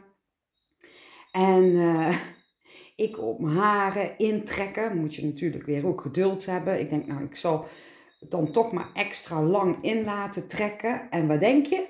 En 1.32 1.64
uh, 1.64 2.18
ik 3.08 3.20
op 3.20 3.40
mijn 3.40 3.58
haren 3.58 4.18
intrekken. 4.18 4.98
Moet 4.98 5.16
je 5.16 5.26
natuurlijk 5.26 5.66
weer 5.66 5.88
ook 5.88 6.02
geduld 6.02 6.46
hebben. 6.46 6.80
Ik 6.80 6.90
denk, 6.90 7.08
nou, 7.08 7.24
ik 7.24 7.36
zal 7.36 7.66
het 8.20 8.32
dan 8.32 8.52
toch 8.52 8.72
maar 8.72 8.90
extra 8.94 9.42
lang 9.42 9.84
in 9.84 10.04
laten 10.04 10.48
trekken. 10.48 11.10
En 11.10 11.28
wat 11.28 11.40
denk 11.40 11.66
je? 11.66 11.88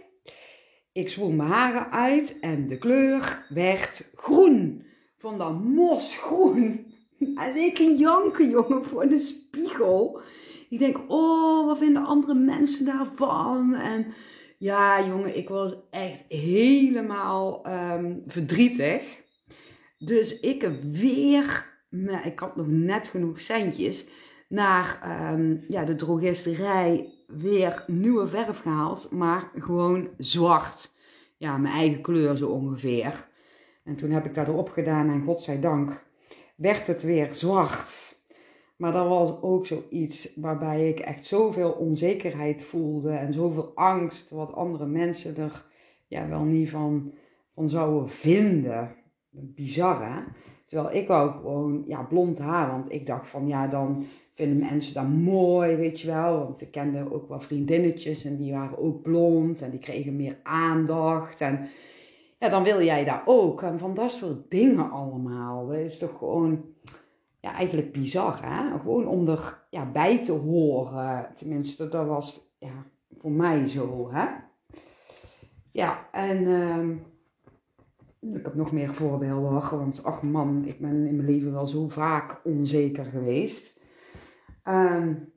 Ik 0.91 1.09
zwoel 1.09 1.31
mijn 1.31 1.49
haren 1.49 1.91
uit 1.91 2.39
en 2.39 2.67
de 2.67 2.77
kleur 2.77 3.45
werd 3.49 4.11
groen. 4.15 4.85
Van 5.17 5.37
dat 5.37 5.63
mosgroen. 5.63 6.91
En 7.35 7.55
ik 7.55 7.77
janken, 7.77 8.49
jongen, 8.49 8.85
voor 8.85 9.07
de 9.07 9.19
spiegel. 9.19 10.21
Ik 10.73 10.79
denk, 10.79 10.97
oh, 11.07 11.65
wat 11.65 11.77
vinden 11.77 12.05
andere 12.05 12.33
mensen 12.33 12.85
daarvan? 12.85 13.75
En 13.75 14.05
ja, 14.57 15.05
jongen, 15.05 15.37
ik 15.37 15.49
was 15.49 15.75
echt 15.89 16.25
helemaal 16.27 17.67
um, 17.67 18.23
verdrietig. 18.27 19.21
Dus 19.97 20.39
ik 20.39 20.61
heb 20.61 20.83
weer, 20.83 21.69
ik 22.23 22.39
had 22.39 22.55
nog 22.55 22.67
net 22.67 23.07
genoeg 23.07 23.41
centjes, 23.41 24.05
naar 24.47 24.99
um, 25.33 25.65
ja, 25.67 25.83
de 25.85 25.95
drogisterij 25.95 27.13
weer 27.27 27.83
nieuwe 27.87 28.27
verf 28.27 28.59
gehaald, 28.59 29.11
maar 29.11 29.51
gewoon 29.55 30.09
zwart. 30.17 30.91
Ja, 31.37 31.57
mijn 31.57 31.73
eigen 31.73 32.01
kleur 32.01 32.37
zo 32.37 32.47
ongeveer. 32.49 33.27
En 33.83 33.95
toen 33.95 34.11
heb 34.11 34.25
ik 34.25 34.33
dat 34.33 34.47
erop 34.47 34.69
gedaan 34.69 35.09
en 35.09 35.23
godzijdank 35.23 36.03
werd 36.55 36.87
het 36.87 37.03
weer 37.03 37.33
zwart. 37.33 38.12
Maar 38.83 38.91
dat 38.91 39.07
was 39.07 39.41
ook 39.41 39.65
zoiets 39.65 40.33
waarbij 40.35 40.89
ik 40.89 40.99
echt 40.99 41.25
zoveel 41.25 41.71
onzekerheid 41.71 42.63
voelde 42.63 43.11
en 43.11 43.33
zoveel 43.33 43.71
angst 43.75 44.29
wat 44.29 44.53
andere 44.53 44.85
mensen 44.85 45.37
er 45.37 45.65
ja, 46.07 46.27
wel 46.27 46.43
niet 46.43 46.69
van, 46.69 47.11
van 47.55 47.69
zouden 47.69 48.09
vinden. 48.09 48.95
Bizar 49.29 50.13
hè? 50.13 50.21
Terwijl 50.65 50.95
ik 50.95 51.07
wou 51.07 51.31
gewoon 51.31 51.83
ja, 51.87 52.01
blond 52.01 52.39
haar, 52.39 52.71
want 52.71 52.91
ik 52.91 53.05
dacht 53.05 53.27
van 53.27 53.47
ja, 53.47 53.67
dan 53.67 54.05
vinden 54.33 54.57
mensen 54.57 54.93
dat 54.93 55.07
mooi, 55.07 55.75
weet 55.75 55.99
je 55.99 56.07
wel. 56.07 56.37
Want 56.37 56.61
ik 56.61 56.71
kende 56.71 57.13
ook 57.13 57.29
wel 57.29 57.39
vriendinnetjes 57.39 58.25
en 58.25 58.37
die 58.37 58.51
waren 58.51 58.77
ook 58.77 59.01
blond 59.01 59.61
en 59.61 59.69
die 59.69 59.79
kregen 59.79 60.15
meer 60.15 60.39
aandacht. 60.43 61.41
En 61.41 61.67
ja, 62.39 62.49
dan 62.49 62.63
wil 62.63 62.81
jij 62.81 63.05
daar 63.05 63.23
ook. 63.25 63.61
En 63.61 63.79
van 63.79 63.93
dat 63.93 64.11
soort 64.11 64.51
dingen 64.51 64.91
allemaal. 64.91 65.67
Dat 65.67 65.77
is 65.77 65.97
toch 65.97 66.17
gewoon 66.17 66.63
ja, 67.43 67.53
eigenlijk 67.53 67.91
bizar. 67.91 68.39
Hè? 68.43 68.79
Gewoon 68.79 69.07
om 69.07 69.27
er 69.27 69.65
ja, 69.69 69.91
bij 69.91 70.23
te 70.23 70.31
horen. 70.31 71.31
Tenminste, 71.35 71.89
dat 71.89 72.07
was 72.07 72.55
ja, 72.59 72.85
voor 73.17 73.31
mij 73.31 73.67
zo. 73.67 74.11
Hè? 74.11 74.27
Ja, 75.71 76.09
en 76.11 76.43
uh, 76.43 78.35
ik 78.35 78.43
heb 78.43 78.55
nog 78.55 78.71
meer 78.71 78.93
voorbeelden. 78.93 79.51
Want 79.51 80.03
ach 80.03 80.21
man, 80.21 80.65
ik 80.65 80.79
ben 80.79 81.07
in 81.07 81.15
mijn 81.15 81.27
leven 81.27 81.53
wel 81.53 81.67
zo 81.67 81.87
vaak 81.89 82.41
onzeker 82.43 83.05
geweest. 83.05 83.79
Um, 84.63 85.33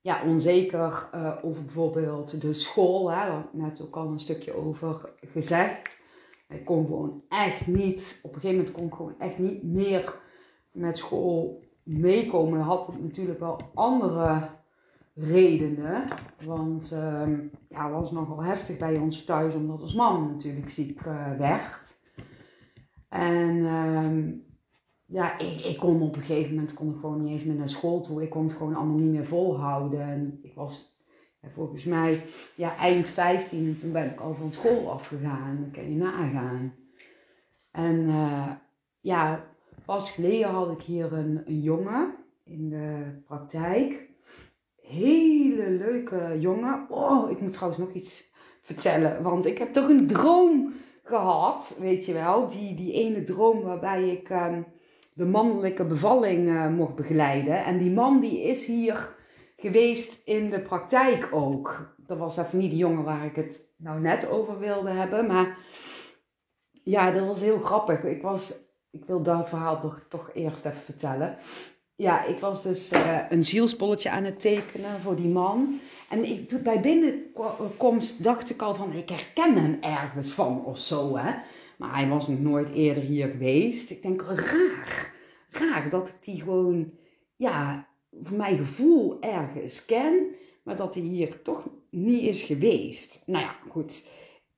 ja, 0.00 0.24
onzeker 0.24 1.10
uh, 1.14 1.38
over 1.42 1.64
bijvoorbeeld 1.64 2.40
de 2.40 2.52
school. 2.52 3.10
Hè? 3.10 3.16
Daar 3.16 3.36
heb 3.36 3.44
ik 3.44 3.52
net 3.52 3.82
ook 3.82 3.96
al 3.96 4.06
een 4.06 4.20
stukje 4.20 4.54
over 4.56 5.12
gezegd. 5.20 6.00
Ik 6.48 6.64
kon 6.64 6.86
gewoon 6.86 7.24
echt 7.28 7.66
niet, 7.66 8.20
op 8.22 8.34
een 8.34 8.40
gegeven 8.40 8.56
moment 8.56 8.76
kon 8.76 8.86
ik 8.86 8.94
gewoon 8.94 9.18
echt 9.18 9.38
niet 9.38 9.62
meer 9.62 10.20
met 10.72 10.98
school 10.98 11.60
meekomen, 11.82 12.60
had 12.60 12.86
het 12.86 13.02
natuurlijk 13.02 13.38
wel 13.40 13.60
andere 13.74 14.48
redenen. 15.14 16.04
Want 16.44 16.92
uh, 16.92 17.28
ja, 17.68 17.90
was 17.90 18.10
nogal 18.10 18.42
heftig 18.42 18.78
bij 18.78 18.96
ons 18.96 19.24
thuis, 19.24 19.54
omdat 19.54 19.80
ons 19.80 19.94
man 19.94 20.30
natuurlijk 20.30 20.70
ziek 20.70 21.00
uh, 21.06 21.36
werd. 21.38 21.96
En 23.08 23.66
ehm, 23.66 24.30
ja, 25.04 25.38
ik, 25.38 25.64
ik 25.64 25.78
kon 25.78 26.02
op 26.02 26.16
een 26.16 26.22
gegeven 26.22 26.54
moment 26.54 26.74
kon 26.74 26.94
gewoon 26.94 27.22
niet 27.22 27.32
eens 27.32 27.44
meer 27.44 27.56
naar 27.56 27.68
school 27.68 28.00
toe. 28.00 28.22
Ik 28.22 28.30
kon 28.30 28.44
het 28.44 28.52
gewoon 28.52 28.74
allemaal 28.74 28.98
niet 28.98 29.12
meer 29.12 29.26
volhouden. 29.26 30.00
En 30.00 30.38
ik 30.42 30.54
was 30.54 31.00
volgens 31.54 31.84
mij 31.84 32.22
ja, 32.54 32.76
eind 32.76 33.08
15, 33.08 33.78
toen 33.78 33.92
ben 33.92 34.10
ik 34.10 34.20
al 34.20 34.34
van 34.34 34.50
school 34.50 34.90
afgegaan. 34.90 35.58
Dat 35.60 35.70
kan 35.72 35.90
je 35.90 35.96
nagaan. 35.96 36.74
En 37.70 37.96
uh, 37.96 38.50
ja, 39.00 39.44
pas 39.92 40.10
geleden 40.10 40.48
had 40.48 40.70
ik 40.70 40.82
hier 40.82 41.12
een, 41.12 41.42
jongen 41.46 42.14
in 42.44 42.68
de 42.68 43.20
praktijk. 43.26 44.08
Hele 44.76 45.70
leuke 45.70 46.36
jongen. 46.40 46.86
Oh, 46.88 47.30
ik 47.30 47.40
moet 47.40 47.52
trouwens 47.52 47.80
nog 47.80 47.92
iets 47.92 48.32
vertellen. 48.62 49.22
Want 49.22 49.46
ik 49.46 49.58
heb 49.58 49.72
toch 49.72 49.88
een 49.88 50.06
droom 50.06 50.72
gehad, 51.02 51.76
weet 51.80 52.04
je 52.04 52.12
wel. 52.12 52.48
Die, 52.48 52.74
die 52.74 52.92
ene 52.92 53.22
droom 53.22 53.62
waarbij 53.62 54.08
ik 54.08 54.30
um, 54.30 54.66
de 55.12 55.24
mannelijke 55.24 55.84
bevalling 55.84 56.48
uh, 56.48 56.68
mocht 56.68 56.94
begeleiden. 56.94 57.64
En 57.64 57.78
die 57.78 57.90
man 57.90 58.20
die 58.20 58.42
is 58.42 58.64
hier 58.64 59.14
geweest 59.56 60.20
in 60.24 60.50
de 60.50 60.60
praktijk 60.60 61.28
ook. 61.32 61.94
Dat 62.06 62.18
was 62.18 62.36
even 62.36 62.58
niet 62.58 62.70
de 62.70 62.76
jongen 62.76 63.04
waar 63.04 63.24
ik 63.24 63.36
het 63.36 63.72
nou 63.76 64.00
net 64.00 64.30
over 64.30 64.58
wilde 64.58 64.90
hebben. 64.90 65.26
Maar 65.26 65.58
ja, 66.82 67.10
dat 67.10 67.26
was 67.26 67.40
heel 67.40 67.58
grappig. 67.58 68.04
Ik 68.04 68.22
was, 68.22 68.70
ik 68.92 69.04
wil 69.04 69.22
dat 69.22 69.48
verhaal 69.48 69.80
toch, 69.80 70.04
toch 70.08 70.30
eerst 70.34 70.64
even 70.64 70.80
vertellen. 70.80 71.36
Ja, 71.94 72.24
ik 72.24 72.38
was 72.38 72.62
dus 72.62 72.92
uh, 72.92 73.18
een 73.28 73.44
zielspolletje 73.44 74.10
aan 74.10 74.24
het 74.24 74.40
tekenen 74.40 75.00
voor 75.00 75.16
die 75.16 75.28
man. 75.28 75.78
En 76.08 76.24
ik, 76.24 76.62
bij 76.62 76.80
binnenkomst 76.80 78.24
dacht 78.24 78.50
ik 78.50 78.62
al 78.62 78.74
van, 78.74 78.92
ik 78.92 79.08
herken 79.08 79.56
hem 79.56 79.78
ergens 79.80 80.28
van 80.28 80.64
of 80.64 80.78
zo, 80.78 81.16
hè. 81.16 81.34
Maar 81.78 81.94
hij 81.94 82.08
was 82.08 82.28
nog 82.28 82.40
nooit 82.40 82.70
eerder 82.70 83.02
hier 83.02 83.28
geweest. 83.28 83.90
Ik 83.90 84.02
denk, 84.02 84.22
raar, 84.22 85.14
raar 85.50 85.90
dat 85.90 86.08
ik 86.08 86.14
die 86.20 86.40
gewoon, 86.40 86.92
ja, 87.36 87.88
voor 88.22 88.36
mijn 88.36 88.56
gevoel 88.56 89.20
ergens 89.20 89.84
ken, 89.84 90.26
maar 90.62 90.76
dat 90.76 90.94
hij 90.94 91.02
hier 91.02 91.42
toch 91.42 91.68
niet 91.90 92.22
is 92.22 92.42
geweest. 92.42 93.22
Nou 93.26 93.44
ja, 93.44 93.56
goed. 93.68 94.06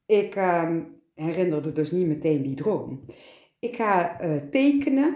Ik 0.06 0.36
uh, 0.36 0.76
herinnerde 1.14 1.72
dus 1.72 1.90
niet 1.90 2.06
meteen 2.06 2.42
die 2.42 2.54
droom. 2.54 3.04
Ik 3.64 3.76
ga 3.76 4.22
uh, 4.22 4.36
tekenen 4.50 5.14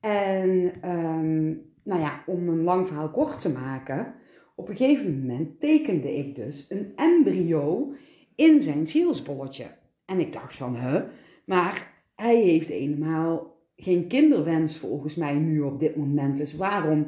en 0.00 0.72
um, 0.90 1.62
nou 1.82 2.00
ja, 2.00 2.22
om 2.26 2.48
een 2.48 2.62
lang 2.62 2.86
verhaal 2.86 3.10
kort 3.10 3.40
te 3.40 3.52
maken, 3.52 4.14
op 4.56 4.68
een 4.68 4.76
gegeven 4.76 5.18
moment 5.18 5.60
tekende 5.60 6.16
ik 6.16 6.34
dus 6.34 6.66
een 6.68 6.92
embryo 6.96 7.92
in 8.34 8.60
zijn 8.60 8.88
zielsbolletje. 8.88 9.66
En 10.04 10.20
ik 10.20 10.32
dacht 10.32 10.54
van, 10.54 10.76
hè, 10.76 11.04
maar 11.44 11.92
hij 12.14 12.36
heeft 12.36 12.68
eenmaal 12.68 13.56
geen 13.76 14.06
kinderwens 14.06 14.76
volgens 14.76 15.14
mij 15.14 15.34
nu 15.34 15.60
op 15.60 15.78
dit 15.78 15.96
moment. 15.96 16.36
Dus 16.36 16.56
waarom 16.56 17.06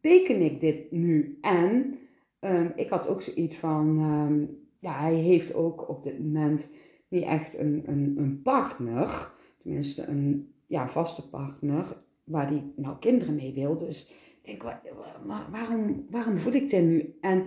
teken 0.00 0.40
ik 0.40 0.60
dit 0.60 0.90
nu? 0.90 1.38
En 1.40 1.98
um, 2.40 2.72
ik 2.74 2.88
had 2.88 3.08
ook 3.08 3.22
zoiets 3.22 3.56
van, 3.56 3.98
um, 4.00 4.58
ja, 4.78 5.00
hij 5.00 5.14
heeft 5.14 5.54
ook 5.54 5.88
op 5.88 6.02
dit 6.02 6.18
moment 6.18 6.68
niet 7.08 7.24
echt 7.24 7.58
een, 7.58 7.82
een, 7.86 8.14
een 8.18 8.42
partner. 8.42 9.34
Tenminste, 9.66 10.06
een 10.06 10.52
ja, 10.66 10.88
vaste 10.88 11.28
partner 11.28 11.96
waar 12.24 12.46
hij 12.46 12.64
nou 12.76 12.96
kinderen 12.98 13.34
mee 13.34 13.52
wil. 13.52 13.76
Dus 13.76 14.10
ik 14.42 14.60
denk, 14.62 14.76
waarom, 15.50 16.06
waarom 16.10 16.38
voel 16.38 16.52
ik 16.52 16.68
dit 16.68 16.84
nu? 16.84 17.16
En 17.20 17.46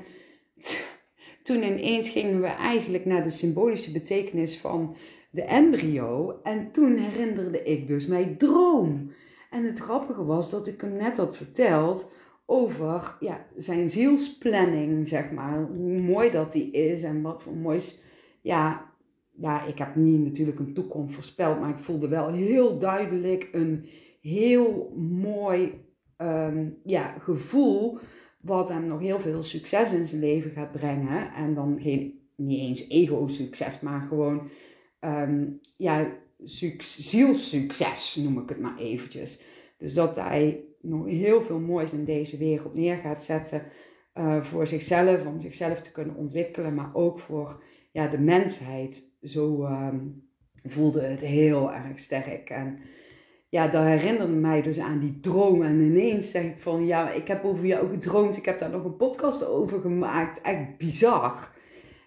toen 1.43 1.63
ineens 1.63 2.09
gingen 2.09 2.41
we 2.41 2.47
eigenlijk 2.47 3.05
naar 3.05 3.23
de 3.23 3.29
symbolische 3.29 3.91
betekenis 3.91 4.57
van 4.57 4.95
de 5.31 5.41
embryo. 5.41 6.39
En 6.43 6.71
toen 6.71 6.97
herinnerde 6.97 7.63
ik 7.63 7.87
dus 7.87 8.07
mijn 8.07 8.37
droom. 8.37 9.11
En 9.49 9.65
het 9.65 9.79
grappige 9.79 10.25
was 10.25 10.49
dat 10.49 10.67
ik 10.67 10.81
hem 10.81 10.93
net 10.93 11.17
had 11.17 11.37
verteld 11.37 12.11
over 12.45 13.15
ja, 13.19 13.45
zijn 13.55 13.89
zielsplanning, 13.89 15.07
zeg 15.07 15.31
maar. 15.31 15.65
Hoe 15.65 15.99
mooi 15.99 16.31
dat 16.31 16.51
die 16.51 16.71
is 16.71 17.03
en 17.03 17.21
wat 17.21 17.43
voor 17.43 17.55
moois. 17.55 18.01
Ja, 18.41 18.89
ja, 19.41 19.65
ik 19.65 19.77
heb 19.77 19.95
niet 19.95 20.23
natuurlijk 20.23 20.59
een 20.59 20.73
toekomst 20.73 21.13
voorspeld, 21.13 21.59
maar 21.59 21.69
ik 21.69 21.77
voelde 21.77 22.07
wel 22.07 22.31
heel 22.31 22.79
duidelijk 22.79 23.49
een 23.51 23.85
heel 24.21 24.93
mooi 25.11 25.85
um, 26.17 26.77
ja, 26.83 27.15
gevoel. 27.19 27.97
Wat 28.41 28.69
hem 28.69 28.85
nog 28.85 28.99
heel 28.99 29.19
veel 29.19 29.43
succes 29.43 29.93
in 29.93 30.07
zijn 30.07 30.21
leven 30.21 30.51
gaat 30.51 30.71
brengen. 30.71 31.33
En 31.33 31.53
dan 31.53 31.79
geen, 31.81 32.19
niet 32.35 32.59
eens 32.59 32.87
ego-succes, 32.87 33.79
maar 33.79 34.01
gewoon 34.07 34.49
um, 34.99 35.59
ja, 35.77 36.11
zielsucces 36.77 38.15
noem 38.15 38.39
ik 38.39 38.49
het 38.49 38.59
maar 38.59 38.77
eventjes. 38.77 39.43
Dus 39.77 39.93
dat 39.93 40.15
hij 40.15 40.63
nog 40.81 41.05
heel 41.05 41.41
veel 41.41 41.59
moois 41.59 41.91
in 41.91 42.05
deze 42.05 42.37
wereld 42.37 42.73
neer 42.73 42.97
gaat 42.97 43.23
zetten. 43.23 43.63
Uh, 44.15 44.43
voor 44.43 44.67
zichzelf, 44.67 45.25
om 45.25 45.39
zichzelf 45.39 45.81
te 45.81 45.91
kunnen 45.91 46.15
ontwikkelen, 46.15 46.73
maar 46.73 46.89
ook 46.93 47.19
voor 47.19 47.63
ja, 47.91 48.07
de 48.07 48.19
mensheid. 48.19 49.07
Zo 49.21 49.65
um, 49.65 50.27
voelde 50.63 51.01
het 51.01 51.21
heel 51.21 51.73
erg 51.73 51.99
sterk. 51.99 52.49
En 52.49 52.79
ja, 53.49 53.67
dat 53.67 53.83
herinnerde 53.83 54.33
mij 54.33 54.61
dus 54.61 54.79
aan 54.79 54.99
die 54.99 55.19
droom. 55.19 55.63
En 55.63 55.81
ineens 55.81 56.31
zeg 56.31 56.43
ik 56.43 56.59
van, 56.59 56.85
ja, 56.85 57.11
ik 57.11 57.27
heb 57.27 57.43
over 57.43 57.65
jou 57.65 57.89
gedroomd. 57.89 58.37
Ik 58.37 58.45
heb 58.45 58.59
daar 58.59 58.69
nog 58.69 58.83
een 58.83 58.97
podcast 58.97 59.45
over 59.45 59.81
gemaakt. 59.81 60.41
Echt 60.41 60.77
bizar. 60.77 61.51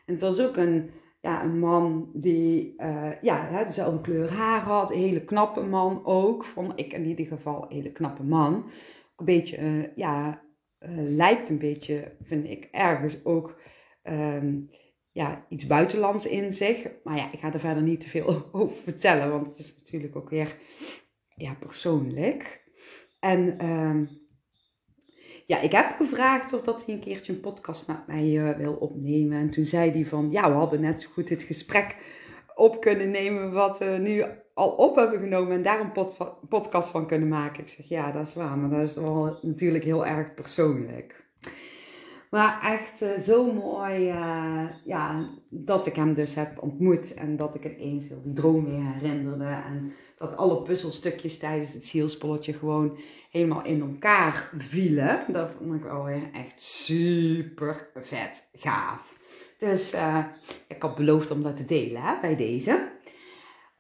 En 0.07 0.13
het 0.13 0.23
was 0.23 0.41
ook 0.41 0.57
een, 0.57 0.91
ja, 1.21 1.45
een 1.45 1.59
man 1.59 2.11
die 2.15 2.75
uh, 2.77 3.11
ja, 3.23 3.65
dezelfde 3.65 4.01
kleur 4.01 4.33
haar 4.33 4.61
had. 4.61 4.91
Een 4.91 4.99
hele 4.99 5.25
knappe 5.25 5.63
man 5.63 6.01
ook. 6.05 6.45
Vond 6.45 6.73
ik 6.79 6.93
in 6.93 7.07
ieder 7.07 7.27
geval 7.27 7.63
een 7.63 7.77
hele 7.77 7.93
knappe 7.93 8.23
man. 8.23 8.55
Een 9.17 9.25
beetje, 9.25 9.61
uh, 9.61 9.85
ja, 9.97 10.43
uh, 10.81 10.91
lijkt 10.95 11.49
een 11.49 11.59
beetje, 11.59 12.17
vind 12.23 12.49
ik, 12.49 12.69
ergens 12.71 13.25
ook... 13.25 13.61
Um, 14.03 14.71
ja, 15.13 15.47
iets 15.49 15.67
buitenlands 15.67 16.27
in 16.27 16.53
zich. 16.53 16.91
Maar 17.05 17.17
ja, 17.17 17.33
ik 17.33 17.39
ga 17.39 17.53
er 17.53 17.61
verder 17.61 17.83
niet 17.83 18.01
te 18.01 18.09
veel 18.09 18.49
over 18.53 18.77
vertellen, 18.83 19.31
want 19.31 19.47
het 19.47 19.59
is 19.59 19.77
natuurlijk 19.77 20.17
ook 20.17 20.31
weer 20.31 20.57
ja, 21.35 21.55
persoonlijk. 21.55 22.61
En 23.21 23.71
um, 23.71 24.09
ja, 25.47 25.61
ik 25.61 25.73
heb 25.73 25.95
gevraagd 25.97 26.53
of 26.53 26.61
dat 26.61 26.85
hij 26.85 26.95
een 26.95 27.01
keertje 27.01 27.33
een 27.33 27.41
podcast 27.41 27.87
met 27.87 28.07
mij 28.07 28.25
uh, 28.25 28.57
wil 28.57 28.75
opnemen. 28.75 29.39
En 29.39 29.51
toen 29.51 29.65
zei 29.65 29.91
hij 29.91 30.07
van, 30.07 30.31
ja, 30.31 30.51
we 30.51 30.57
hadden 30.57 30.81
net 30.81 31.03
zo 31.03 31.09
goed 31.13 31.29
dit 31.29 31.43
gesprek 31.43 31.97
op 32.55 32.81
kunnen 32.81 33.11
nemen 33.11 33.53
wat 33.53 33.79
we 33.79 33.85
nu 33.85 34.25
al 34.55 34.71
op 34.71 34.97
hebben 34.97 35.21
genomen 35.21 35.57
en 35.57 35.63
daar 35.63 35.81
een 35.81 35.93
pod 35.93 36.17
podcast 36.49 36.91
van 36.91 37.07
kunnen 37.07 37.29
maken. 37.29 37.63
Ik 37.63 37.69
zeg, 37.69 37.89
ja, 37.89 38.13
dat 38.13 38.27
is 38.27 38.35
waar, 38.35 38.59
maar 38.59 38.71
dat 38.71 38.89
is 38.89 38.95
wel 38.95 39.39
natuurlijk 39.43 39.85
heel 39.85 40.07
erg 40.07 40.35
persoonlijk. 40.35 41.22
Maar 42.33 42.61
echt 42.63 43.03
uh, 43.03 43.19
zo 43.19 43.53
mooi 43.53 44.11
uh, 44.11 44.65
ja, 44.85 45.31
dat 45.51 45.87
ik 45.87 45.97
hem 45.97 46.15
dus 46.15 46.35
heb 46.35 46.63
ontmoet. 46.63 47.15
En 47.15 47.37
dat 47.37 47.55
ik 47.55 47.65
ineens 47.65 48.09
heel 48.09 48.23
die 48.23 48.33
droom 48.33 48.65
weer 48.65 48.93
herinnerde. 48.93 49.45
En 49.45 49.93
dat 50.19 50.37
alle 50.37 50.63
puzzelstukjes 50.63 51.39
tijdens 51.39 51.73
het 51.73 51.87
zielspolletje 51.87 52.53
gewoon 52.53 52.99
helemaal 53.31 53.65
in 53.65 53.81
elkaar 53.81 54.51
vielen. 54.59 55.25
Dat 55.29 55.51
vond 55.59 55.75
ik 55.75 55.83
wel 55.83 56.05
weer 56.05 56.31
echt 56.33 56.63
super 56.63 57.91
vet 57.95 58.49
gaaf. 58.53 59.19
Dus 59.59 59.95
uh, 59.95 60.25
ik 60.69 60.83
had 60.83 60.95
beloofd 60.95 61.31
om 61.31 61.43
dat 61.43 61.57
te 61.57 61.65
delen 61.65 62.03
hè, 62.03 62.21
bij 62.21 62.37
deze. 62.37 62.71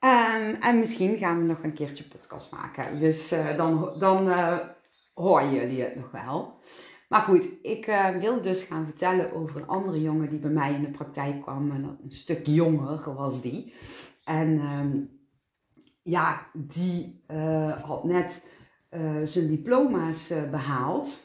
Um, 0.00 0.54
en 0.60 0.78
misschien 0.78 1.16
gaan 1.16 1.38
we 1.38 1.44
nog 1.44 1.62
een 1.62 1.74
keertje 1.74 2.04
podcast 2.04 2.50
maken. 2.50 2.98
Dus 2.98 3.34
dan, 3.56 3.94
dan 3.98 4.32
horen 5.14 5.52
jullie 5.52 5.82
het 5.82 5.96
nog 5.96 6.10
wel. 6.10 6.60
Maar 7.12 7.20
goed, 7.20 7.48
ik 7.62 7.86
uh, 7.86 8.16
wilde 8.16 8.40
dus 8.40 8.62
gaan 8.62 8.84
vertellen 8.84 9.32
over 9.32 9.56
een 9.56 9.66
andere 9.66 10.00
jongen 10.00 10.30
die 10.30 10.38
bij 10.38 10.50
mij 10.50 10.74
in 10.74 10.80
de 10.80 10.90
praktijk 10.90 11.42
kwam. 11.42 11.70
En 11.70 11.98
een 12.02 12.10
stuk 12.10 12.46
jonger 12.46 13.14
was 13.14 13.42
die. 13.42 13.74
En 14.24 14.48
um, 14.48 15.10
ja, 16.02 16.46
die 16.52 17.24
uh, 17.30 17.82
had 17.82 18.04
net 18.04 18.46
uh, 18.90 19.20
zijn 19.24 19.48
diploma's 19.48 20.32
behaald. 20.50 21.20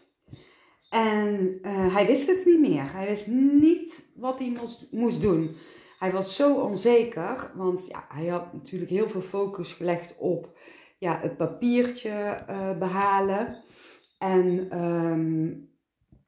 En 0.89 1.59
hij 1.63 2.05
wist 2.05 2.27
het 2.27 2.45
niet 2.45 2.59
meer. 2.59 2.93
Hij 2.93 3.07
wist 3.07 3.27
niet 3.27 4.05
wat 4.15 4.39
hij 4.39 4.49
moest, 4.59 4.88
moest 4.91 5.21
doen. 5.21 5.55
Hij 5.99 6.11
was 6.11 6.35
zo 6.35 6.53
onzeker, 6.53 7.51
want 7.55 7.88
ja, 7.88 8.05
hij 8.09 8.27
had 8.27 8.53
natuurlijk 8.53 8.91
heel 8.91 9.09
veel 9.09 9.21
focus 9.21 9.73
gelegd 9.73 10.15
op 10.17 10.57
ja, 10.97 11.19
het 11.21 11.38
papiertje 11.38 12.45
behalen. 12.79 13.63
En 14.17 14.79
um, 14.83 15.75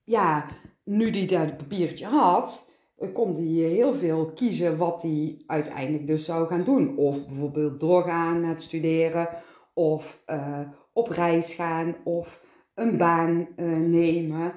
ja, 0.10 0.46
nu 0.84 1.10
die 1.10 1.28
dat 1.28 1.58
papiertje 1.58 2.06
had, 2.06 2.70
eh, 2.98 3.14
kon 3.14 3.34
hij 3.34 3.44
heel 3.44 3.94
veel 3.94 4.32
kiezen 4.32 4.78
wat 4.78 5.02
hij 5.02 5.44
uiteindelijk 5.48 6.08
dus 6.08 6.26
zou 6.26 6.48
gaan 6.48 6.64
doen. 6.64 6.98
Of 6.98 7.28
bijvoorbeeld 7.28 7.80
doorgaan 7.80 8.42
met 8.42 8.62
studeren, 8.62 9.30
of 9.74 10.24
uh, 10.28 10.60
op 10.94 11.08
reis 11.08 11.54
gaan, 11.54 11.96
of 12.04 12.44
een 12.74 12.98
baan 12.98 13.48
nemen. 13.90 14.54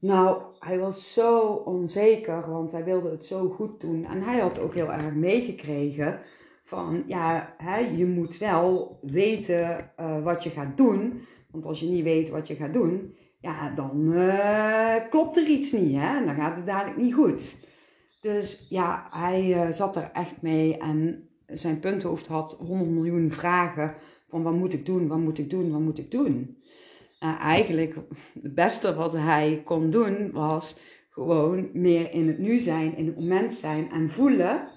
Nou, 0.00 0.42
hij 0.58 0.78
was 0.78 1.12
zo 1.12 1.40
onzeker, 1.48 2.50
want 2.50 2.72
hij 2.72 2.84
wilde 2.84 3.10
het 3.10 3.26
zo 3.26 3.48
goed 3.48 3.80
doen. 3.80 4.04
En 4.04 4.22
hij 4.22 4.38
had 4.38 4.58
ook 4.58 4.74
heel 4.74 4.92
erg 4.92 5.14
meegekregen 5.14 6.20
van 6.64 7.02
ja, 7.06 7.54
hè, 7.56 7.78
je 7.78 8.06
moet 8.06 8.38
wel 8.38 8.98
weten 9.02 9.90
wat 10.22 10.42
je 10.42 10.50
gaat 10.50 10.76
doen. 10.76 11.20
Want 11.50 11.64
als 11.64 11.80
je 11.80 11.86
niet 11.86 12.04
weet 12.04 12.28
wat 12.28 12.48
je 12.48 12.54
gaat 12.54 12.72
doen, 12.72 13.16
ja, 13.46 13.70
dan 13.70 14.12
uh, 14.12 14.94
klopt 15.10 15.36
er 15.36 15.46
iets 15.46 15.72
niet. 15.72 15.96
Hè? 15.96 16.24
Dan 16.24 16.34
gaat 16.34 16.56
het 16.56 16.66
dadelijk 16.66 16.96
niet 16.96 17.14
goed. 17.14 17.64
Dus 18.20 18.66
ja, 18.68 19.06
hij 19.10 19.66
uh, 19.66 19.72
zat 19.72 19.96
er 19.96 20.10
echt 20.12 20.42
mee 20.42 20.78
en 20.78 21.28
zijn 21.46 21.80
punthoofd 21.80 22.26
had 22.26 22.52
100 22.52 22.90
miljoen 22.90 23.30
vragen 23.30 23.94
van 24.28 24.42
wat 24.42 24.52
moet 24.52 24.72
ik 24.72 24.86
doen, 24.86 25.08
wat 25.08 25.18
moet 25.18 25.38
ik 25.38 25.50
doen, 25.50 25.70
wat 25.70 25.80
moet 25.80 25.98
ik 25.98 26.10
doen. 26.10 26.62
Uh, 27.20 27.40
eigenlijk 27.40 27.94
het 28.42 28.54
beste 28.54 28.94
wat 28.94 29.12
hij 29.12 29.62
kon 29.64 29.90
doen 29.90 30.30
was 30.32 30.78
gewoon 31.10 31.68
meer 31.72 32.12
in 32.12 32.26
het 32.26 32.38
nu 32.38 32.58
zijn, 32.58 32.96
in 32.96 33.06
het 33.06 33.18
moment 33.18 33.52
zijn 33.52 33.90
en 33.90 34.10
voelen 34.10 34.68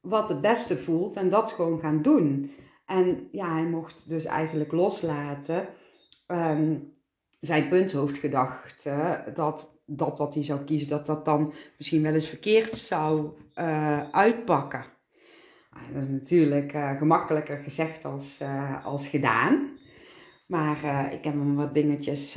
wat 0.00 0.28
het 0.28 0.40
beste 0.40 0.78
voelt 0.78 1.16
en 1.16 1.28
dat 1.28 1.50
gewoon 1.50 1.78
gaan 1.78 2.02
doen. 2.02 2.50
En 2.86 3.28
ja, 3.30 3.52
hij 3.52 3.64
mocht 3.64 4.08
dus 4.08 4.24
eigenlijk 4.24 4.72
loslaten 4.72 5.66
um, 6.28 6.92
zijn 7.46 7.68
punthoofdgedachte 7.68 9.24
dat 9.34 9.80
dat 9.86 10.18
wat 10.18 10.34
hij 10.34 10.42
zou 10.42 10.64
kiezen, 10.64 10.88
dat 10.88 11.06
dat 11.06 11.24
dan 11.24 11.52
misschien 11.76 12.02
wel 12.02 12.14
eens 12.14 12.28
verkeerd 12.28 12.76
zou 12.76 13.28
uh, 13.54 14.10
uitpakken. 14.10 14.84
Ah, 15.70 15.94
dat 15.94 16.02
is 16.02 16.08
natuurlijk 16.08 16.74
uh, 16.74 16.96
gemakkelijker 16.96 17.58
gezegd 17.58 18.04
als, 18.04 18.38
uh, 18.42 18.86
als 18.86 19.08
gedaan. 19.08 19.70
Maar 20.46 20.76
ik 21.12 21.24
heb 21.24 21.34
hem 21.34 21.54
wat 21.54 21.74
dingetjes 21.74 22.32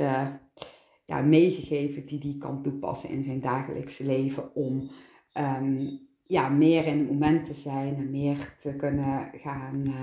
ja, 1.04 1.20
meegegeven 1.22 2.06
die 2.06 2.20
hij 2.22 2.36
kan 2.38 2.62
toepassen 2.62 3.08
in 3.08 3.22
zijn 3.22 3.40
dagelijkse 3.40 4.04
leven 4.04 4.54
om 4.54 4.90
um, 5.34 5.98
ja, 6.26 6.48
meer 6.48 6.86
in 6.86 6.98
het 6.98 7.08
moment 7.08 7.44
te 7.44 7.54
zijn 7.54 7.96
en 7.96 8.10
meer 8.10 8.54
te 8.56 8.76
kunnen 8.76 9.30
gaan 9.34 9.94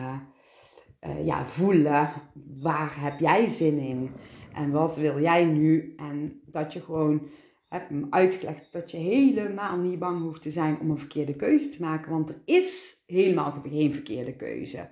ja, 1.23 1.45
voelen. 1.45 2.11
Waar 2.59 3.01
heb 3.01 3.19
jij 3.19 3.47
zin 3.47 3.77
in? 3.77 4.11
En 4.53 4.71
wat 4.71 4.95
wil 4.95 5.21
jij 5.21 5.45
nu? 5.45 5.93
En 5.97 6.41
dat 6.45 6.73
je 6.73 6.81
gewoon 6.81 7.29
hem 7.67 8.07
uitgelegd 8.09 8.71
dat 8.71 8.91
je 8.91 8.97
helemaal 8.97 9.77
niet 9.77 9.99
bang 9.99 10.21
hoeft 10.21 10.41
te 10.41 10.51
zijn 10.51 10.77
om 10.79 10.89
een 10.89 10.97
verkeerde 10.97 11.35
keuze 11.35 11.69
te 11.69 11.81
maken. 11.81 12.11
Want 12.11 12.29
er 12.29 12.41
is 12.45 13.03
helemaal 13.05 13.61
geen 13.67 13.93
verkeerde 13.93 14.35
keuze. 14.35 14.89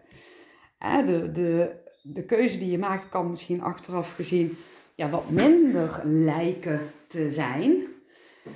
De, 0.80 1.32
de, 1.34 1.82
de 2.02 2.26
keuze 2.26 2.60
die 2.60 2.72
je 2.72 2.78
maakt 2.78 3.10
kan 3.10 3.30
misschien 3.30 3.62
achteraf 3.62 4.14
gezien 4.16 4.58
ja, 4.96 5.10
wat 5.10 5.30
minder 5.30 6.02
lijken 6.04 6.80
te 7.08 7.32
zijn. 7.32 7.84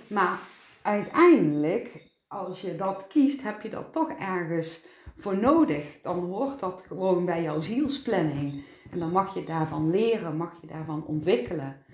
Maar 0.07 0.39
uiteindelijk, 0.81 2.11
als 2.27 2.61
je 2.61 2.75
dat 2.75 3.07
kiest, 3.07 3.43
heb 3.43 3.61
je 3.61 3.69
dat 3.69 3.93
toch 3.93 4.09
ergens 4.09 4.85
voor 5.17 5.37
nodig. 5.37 5.83
Dan 6.01 6.19
hoort 6.19 6.59
dat 6.59 6.83
gewoon 6.87 7.25
bij 7.25 7.41
jouw 7.41 7.61
zielsplanning. 7.61 8.63
En 8.91 8.99
dan 8.99 9.11
mag 9.11 9.33
je 9.33 9.43
daarvan 9.43 9.89
leren, 9.89 10.37
mag 10.37 10.61
je 10.61 10.67
daarvan 10.67 11.05
ontwikkelen. 11.05 11.85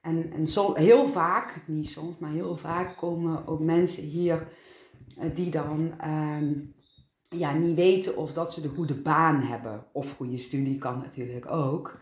En, 0.00 0.32
en 0.32 0.48
zo, 0.48 0.74
heel 0.74 1.06
vaak, 1.06 1.62
niet 1.66 1.88
soms, 1.88 2.18
maar 2.18 2.32
heel 2.32 2.56
vaak 2.56 2.96
komen 2.96 3.46
ook 3.46 3.60
mensen 3.60 4.02
hier 4.02 4.48
eh, 5.18 5.34
die 5.34 5.50
dan 5.50 5.94
ehm, 5.98 6.54
ja, 7.28 7.52
niet 7.52 7.76
weten 7.76 8.16
of 8.16 8.32
dat 8.32 8.52
ze 8.52 8.60
de 8.60 8.68
goede 8.68 8.94
baan 8.94 9.40
hebben. 9.40 9.86
Of 9.92 10.16
goede 10.16 10.38
studie 10.38 10.78
kan 10.78 10.98
natuurlijk 10.98 11.50
ook. 11.50 12.00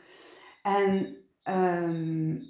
En 0.63 1.17
um, 1.49 2.43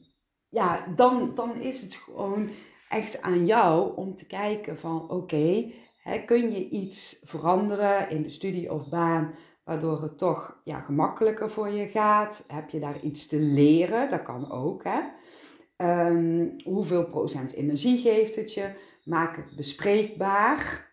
ja, 0.49 0.87
dan, 0.97 1.35
dan 1.35 1.57
is 1.57 1.83
het 1.83 1.95
gewoon 1.95 2.49
echt 2.89 3.23
aan 3.23 3.47
jou 3.47 3.97
om 3.97 4.15
te 4.15 4.27
kijken 4.27 4.79
van 4.79 5.11
oké, 5.11 5.73
kun 6.27 6.53
je 6.53 6.69
iets 6.69 7.23
veranderen 7.25 8.11
in 8.11 8.23
de 8.23 8.31
studie 8.31 8.73
of 8.73 8.89
baan 8.89 9.35
waardoor 9.65 10.03
het 10.03 10.19
toch 10.19 10.61
ja, 10.65 10.81
gemakkelijker 10.81 11.51
voor 11.51 11.69
je 11.69 11.89
gaat? 11.89 12.45
Heb 12.47 12.71
je 12.71 12.81
daar 12.81 13.01
iets 13.01 13.27
te 13.27 13.39
leren? 13.39 14.11
Dat 14.11 14.23
kan 14.23 14.51
ook. 14.51 14.85
Hè? 14.85 15.01
Um, 16.09 16.57
hoeveel 16.65 17.05
procent 17.05 17.53
energie 17.53 17.99
geeft 17.99 18.35
het 18.35 18.55
je? 18.55 18.71
Maak 19.05 19.37
het 19.37 19.57
bespreekbaar. 19.57 20.93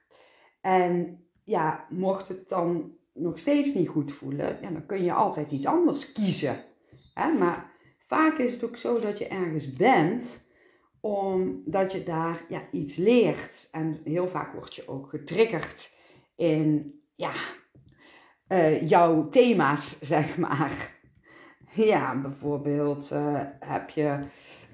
En 0.62 1.24
ja, 1.44 1.86
mocht 1.90 2.28
het 2.28 2.50
dan 2.50 2.96
nog 3.14 3.40
steeds 3.40 3.74
niet 3.74 3.88
goed 3.88 4.12
voelen, 4.12 4.58
ja, 4.62 4.70
dan 4.70 4.86
kun 4.86 5.04
je 5.04 5.14
altijd 5.14 5.52
iets 5.52 5.66
anders 5.66 6.12
kiezen. 6.12 6.64
Hè? 7.14 7.32
Maar 7.32 7.72
vaak 8.08 8.38
is 8.38 8.52
het 8.52 8.64
ook 8.64 8.78
zo 8.78 9.00
dat 9.00 9.18
je 9.18 9.28
ergens 9.28 9.74
bent 9.74 10.50
omdat 11.00 11.92
je 11.92 12.04
daar 12.04 12.46
ja, 12.50 12.62
iets 12.72 12.96
leert. 12.96 13.68
En 13.72 14.02
heel 14.04 14.28
vaak 14.28 14.54
word 14.54 14.76
je 14.76 14.88
ook 14.88 15.10
getriggerd 15.10 15.96
in 16.36 16.94
ja, 17.16 17.32
uh, 18.52 18.90
jouw 18.90 19.30
thema's, 19.30 20.00
zeg 20.14 20.38
maar. 20.38 21.00
Ja, 21.74 22.22
bijvoorbeeld 22.22 23.10
uh, 23.14 23.42
heb 23.60 23.90
je 23.90 24.20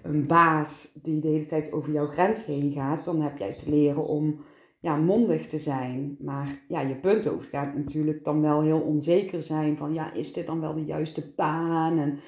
een 0.04 0.28
baas 0.28 0.92
die 1.02 1.22
de 1.22 1.28
hele 1.28 1.46
tijd 1.46 1.72
over 1.72 1.92
jouw 1.92 2.08
grens 2.08 2.46
heen 2.46 2.72
gaat, 2.72 3.06
dan 3.06 3.22
heb 3.22 3.38
jij 3.38 3.54
te 3.54 3.70
leren 3.70 4.06
om 4.06 4.46
ja, 4.80 4.96
mondig 4.96 5.48
te 5.48 5.60
zijn. 5.60 6.18
Maar 6.20 6.62
ja, 6.68 6.82
je 6.82 6.96
punthoofd 6.96 7.50
gaat 7.50 7.76
natuurlijk 7.76 8.24
dan 8.24 8.42
wel 8.42 8.62
heel 8.62 8.80
onzeker 8.80 9.44
zijn 9.44 9.78
van 9.78 9.94
ja, 9.94 10.14
is 10.14 10.34
dit 10.34 10.46
dan 10.46 10.62
wel 10.62 10.74
de 10.74 10.86
juiste 10.86 11.34
baan? 11.36 12.00
En 12.00 12.20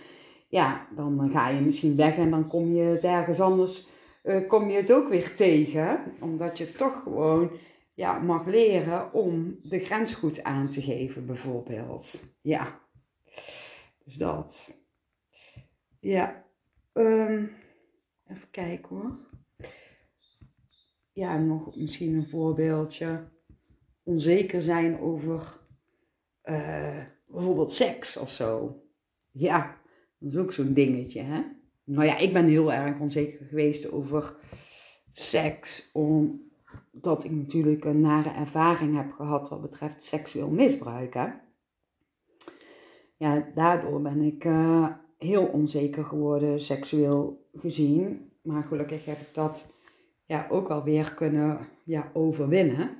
ja, 0.47 0.87
dan 0.95 1.29
ga 1.31 1.49
je 1.49 1.61
misschien 1.61 1.95
weg 1.95 2.17
en 2.17 2.29
dan 2.29 2.47
kom 2.47 2.71
je 2.73 2.83
het 2.83 3.03
ergens 3.03 3.41
anders, 3.41 3.87
uh, 4.23 4.47
kom 4.47 4.69
je 4.69 4.77
het 4.77 4.93
ook 4.93 5.09
weer 5.09 5.35
tegen. 5.35 5.99
Omdat 6.19 6.57
je 6.57 6.71
toch 6.71 7.01
gewoon 7.03 7.49
ja, 7.99 8.19
mag 8.19 8.45
leren 8.45 9.13
om 9.13 9.59
de 9.63 9.79
grens 9.79 10.13
goed 10.13 10.43
aan 10.43 10.69
te 10.69 10.81
geven, 10.81 11.25
bijvoorbeeld. 11.25 12.23
Ja, 12.41 12.79
dus 14.03 14.15
dat. 14.15 14.77
Ja, 15.99 16.45
um, 16.93 17.51
even 18.27 18.49
kijken 18.51 18.95
hoor. 18.95 19.17
Ja, 21.13 21.37
nog 21.37 21.75
misschien 21.75 22.13
een 22.13 22.29
voorbeeldje. 22.29 23.27
Onzeker 24.03 24.61
zijn 24.61 24.99
over 24.99 25.59
uh, 26.43 27.03
bijvoorbeeld 27.27 27.73
seks 27.73 28.17
of 28.17 28.29
zo. 28.29 28.81
Ja, 29.31 29.81
dat 30.19 30.31
is 30.31 30.37
ook 30.37 30.53
zo'n 30.53 30.73
dingetje, 30.73 31.21
hè? 31.21 31.41
Nou 31.83 32.05
ja, 32.05 32.17
ik 32.17 32.33
ben 32.33 32.47
heel 32.47 32.73
erg 32.73 32.99
onzeker 32.99 33.45
geweest 33.45 33.91
over 33.91 34.35
seks, 35.11 35.89
omdat 36.93 37.23
ik 37.23 37.31
natuurlijk 37.31 37.85
een 37.85 38.01
nare 38.01 38.29
ervaring 38.29 38.95
heb 38.95 39.11
gehad 39.11 39.49
wat 39.49 39.61
betreft 39.61 40.03
seksueel 40.03 40.49
misbruik. 40.49 41.13
Hè? 41.13 41.27
Ja, 43.17 43.51
daardoor 43.55 44.01
ben 44.01 44.21
ik 44.21 44.45
uh, 44.45 44.87
heel 45.17 45.45
onzeker 45.45 46.05
geworden, 46.05 46.61
seksueel 46.61 47.47
gezien. 47.53 48.31
Maar 48.41 48.63
gelukkig 48.63 49.05
heb 49.05 49.19
ik 49.19 49.33
dat 49.33 49.67
ja, 50.25 50.47
ook 50.49 50.67
wel 50.67 50.83
weer 50.83 51.13
kunnen 51.13 51.67
ja, 51.83 52.09
overwinnen. 52.13 52.97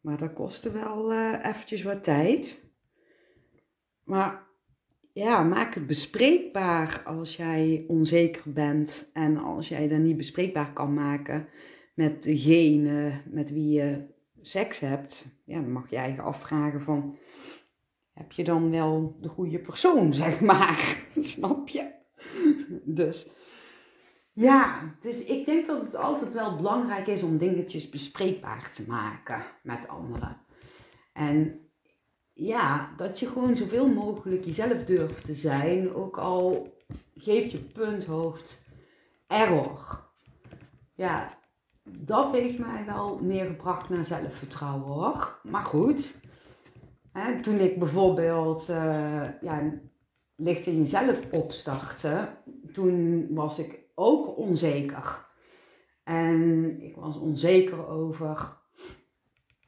Maar 0.00 0.18
dat 0.18 0.32
kostte 0.32 0.70
wel 0.70 1.12
uh, 1.12 1.32
eventjes 1.42 1.82
wat 1.82 2.04
tijd. 2.04 2.64
Maar 4.04 4.46
ja, 5.12 5.42
maak 5.42 5.74
het 5.74 5.86
bespreekbaar 5.86 7.02
als 7.04 7.36
jij 7.36 7.84
onzeker 7.88 8.52
bent 8.52 9.10
en 9.12 9.36
als 9.36 9.68
jij 9.68 9.88
dat 9.88 9.98
niet 9.98 10.16
bespreekbaar 10.16 10.72
kan 10.72 10.94
maken 10.94 11.48
met 11.96 12.22
degene 12.22 13.22
met 13.30 13.50
wie 13.50 13.72
je 13.72 14.06
seks 14.40 14.78
hebt. 14.78 15.26
Ja, 15.44 15.60
dan 15.60 15.72
mag 15.72 15.90
je 15.90 15.96
eigen 15.96 16.24
afvragen 16.24 16.80
van, 16.80 17.16
heb 18.12 18.32
je 18.32 18.44
dan 18.44 18.70
wel 18.70 19.16
de 19.20 19.28
goede 19.28 19.58
persoon, 19.58 20.12
zeg 20.22 20.40
maar. 20.40 20.98
Snap 21.16 21.68
je? 21.68 21.94
Dus 22.84 23.28
ja, 24.32 24.94
dus 25.00 25.16
ik 25.16 25.46
denk 25.46 25.66
dat 25.66 25.80
het 25.80 25.94
altijd 25.94 26.32
wel 26.32 26.56
belangrijk 26.56 27.06
is 27.06 27.22
om 27.22 27.38
dingetjes 27.38 27.88
bespreekbaar 27.88 28.70
te 28.72 28.84
maken 28.88 29.44
met 29.62 29.88
anderen. 29.88 30.40
En 31.12 31.60
ja, 32.32 32.94
dat 32.96 33.20
je 33.20 33.26
gewoon 33.26 33.56
zoveel 33.56 33.88
mogelijk 33.88 34.44
jezelf 34.44 34.84
durft 34.84 35.24
te 35.24 35.34
zijn, 35.34 35.94
ook 35.94 36.18
al 36.18 36.74
geeft 37.14 37.50
je 37.50 37.58
punthoofd 37.58 38.64
error. 39.26 40.04
Ja, 40.94 41.38
dat 41.88 42.32
heeft 42.32 42.58
mij 42.58 42.84
wel 42.86 43.18
meer 43.22 43.46
gebracht 43.46 43.88
naar 43.88 44.04
zelfvertrouwen 44.04 44.86
hoor. 44.86 45.40
Maar 45.42 45.64
goed, 45.64 46.18
hè, 47.12 47.40
toen 47.40 47.58
ik 47.58 47.78
bijvoorbeeld 47.78 48.68
uh, 48.70 49.40
ja, 49.40 49.72
licht 50.36 50.66
in 50.66 50.78
jezelf 50.78 51.20
opstartte, 51.30 52.28
toen 52.72 53.26
was 53.34 53.58
ik 53.58 53.78
ook 53.94 54.38
onzeker. 54.38 55.24
En 56.04 56.80
ik 56.82 56.96
was 56.96 57.18
onzeker 57.18 57.86
over 57.88 58.56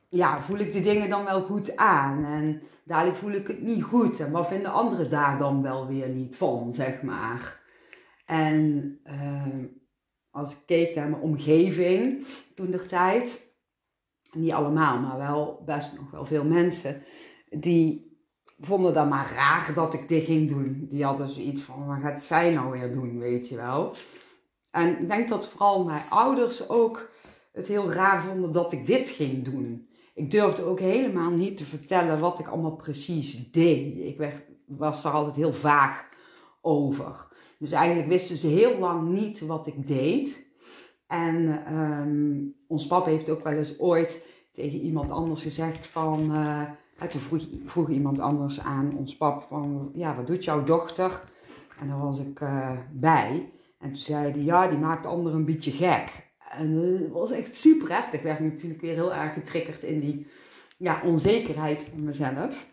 ja, 0.08 0.42
voel 0.42 0.58
ik 0.58 0.72
de 0.72 0.80
dingen 0.80 1.10
dan 1.10 1.24
wel 1.24 1.42
goed 1.42 1.76
aan? 1.76 2.24
En 2.24 2.62
dadelijk 2.84 3.16
voel 3.16 3.32
ik 3.32 3.46
het 3.46 3.62
niet 3.62 3.82
goed. 3.82 4.20
En 4.20 4.30
wat 4.30 4.48
vinden 4.48 4.72
anderen 4.72 5.10
daar 5.10 5.38
dan 5.38 5.62
wel 5.62 5.86
weer 5.86 6.08
niet 6.08 6.36
van, 6.36 6.72
zeg 6.72 7.02
maar. 7.02 7.60
En 8.26 8.98
uh, 9.06 9.64
als 10.38 10.50
ik 10.50 10.58
keek 10.66 10.94
naar 10.94 11.08
mijn 11.08 11.22
omgeving 11.22 12.26
toen 12.54 12.70
der 12.70 12.88
tijd, 12.88 13.46
niet 14.32 14.52
allemaal, 14.52 14.98
maar 14.98 15.18
wel 15.18 15.62
best 15.66 15.96
nog 15.96 16.10
wel 16.10 16.26
veel 16.26 16.44
mensen, 16.44 17.02
die 17.50 18.16
vonden 18.60 18.94
dat 18.94 19.08
maar 19.08 19.32
raar 19.34 19.74
dat 19.74 19.94
ik 19.94 20.08
dit 20.08 20.24
ging 20.24 20.48
doen. 20.48 20.86
Die 20.90 21.04
hadden 21.04 21.30
zoiets 21.30 21.62
van, 21.62 21.86
wat 21.86 22.00
gaat 22.00 22.22
zij 22.22 22.52
nou 22.52 22.70
weer 22.70 22.92
doen, 22.92 23.18
weet 23.18 23.48
je 23.48 23.56
wel. 23.56 23.96
En 24.70 25.00
ik 25.00 25.08
denk 25.08 25.28
dat 25.28 25.48
vooral 25.48 25.84
mijn 25.84 26.02
ouders 26.08 26.68
ook 26.68 27.10
het 27.52 27.68
heel 27.68 27.92
raar 27.92 28.22
vonden 28.22 28.52
dat 28.52 28.72
ik 28.72 28.86
dit 28.86 29.08
ging 29.10 29.44
doen. 29.44 29.88
Ik 30.14 30.30
durfde 30.30 30.62
ook 30.62 30.80
helemaal 30.80 31.30
niet 31.30 31.56
te 31.56 31.64
vertellen 31.64 32.20
wat 32.20 32.38
ik 32.38 32.48
allemaal 32.48 32.76
precies 32.76 33.50
deed. 33.50 33.98
Ik 33.98 34.18
werd, 34.18 34.42
was 34.66 35.02
daar 35.02 35.12
altijd 35.12 35.36
heel 35.36 35.52
vaag 35.52 36.08
over. 36.60 37.27
Dus 37.58 37.72
eigenlijk 37.72 38.08
wisten 38.08 38.36
ze 38.36 38.46
heel 38.46 38.78
lang 38.78 39.08
niet 39.08 39.40
wat 39.40 39.66
ik 39.66 39.86
deed. 39.86 40.46
En 41.06 41.62
um, 41.76 42.54
ons 42.66 42.86
papa 42.86 43.10
heeft 43.10 43.30
ook 43.30 43.42
wel 43.42 43.52
eens 43.52 43.78
ooit 43.78 44.24
tegen 44.52 44.78
iemand 44.78 45.10
anders 45.10 45.42
gezegd 45.42 45.86
van... 45.86 46.30
Uh, 46.32 46.62
toen 47.10 47.20
vroeg, 47.20 47.42
vroeg, 47.64 47.88
iemand 47.88 48.18
anders 48.18 48.60
aan 48.60 48.96
ons 48.96 49.16
pap 49.16 49.42
van... 49.48 49.90
Ja, 49.94 50.16
wat 50.16 50.26
doet 50.26 50.44
jouw 50.44 50.64
dochter? 50.64 51.22
En 51.80 51.88
daar 51.88 52.00
was 52.00 52.18
ik 52.18 52.40
uh, 52.40 52.78
bij. 52.92 53.52
En 53.78 53.88
toen 53.88 53.96
zei 53.96 54.32
hij, 54.32 54.40
ja, 54.40 54.68
die 54.68 54.78
maakt 54.78 55.06
anderen 55.06 55.38
een 55.38 55.44
beetje 55.44 55.70
gek. 55.70 56.26
En 56.50 56.72
uh, 56.72 57.00
dat 57.00 57.10
was 57.10 57.30
echt 57.30 57.56
super 57.56 57.94
heftig. 57.94 58.14
Ik 58.14 58.22
werd 58.22 58.40
natuurlijk 58.40 58.80
weer 58.80 58.94
heel 58.94 59.14
erg 59.14 59.32
getriggerd 59.32 59.82
in 59.82 60.00
die 60.00 60.26
ja, 60.76 61.00
onzekerheid 61.04 61.84
van 61.90 62.04
mezelf. 62.04 62.66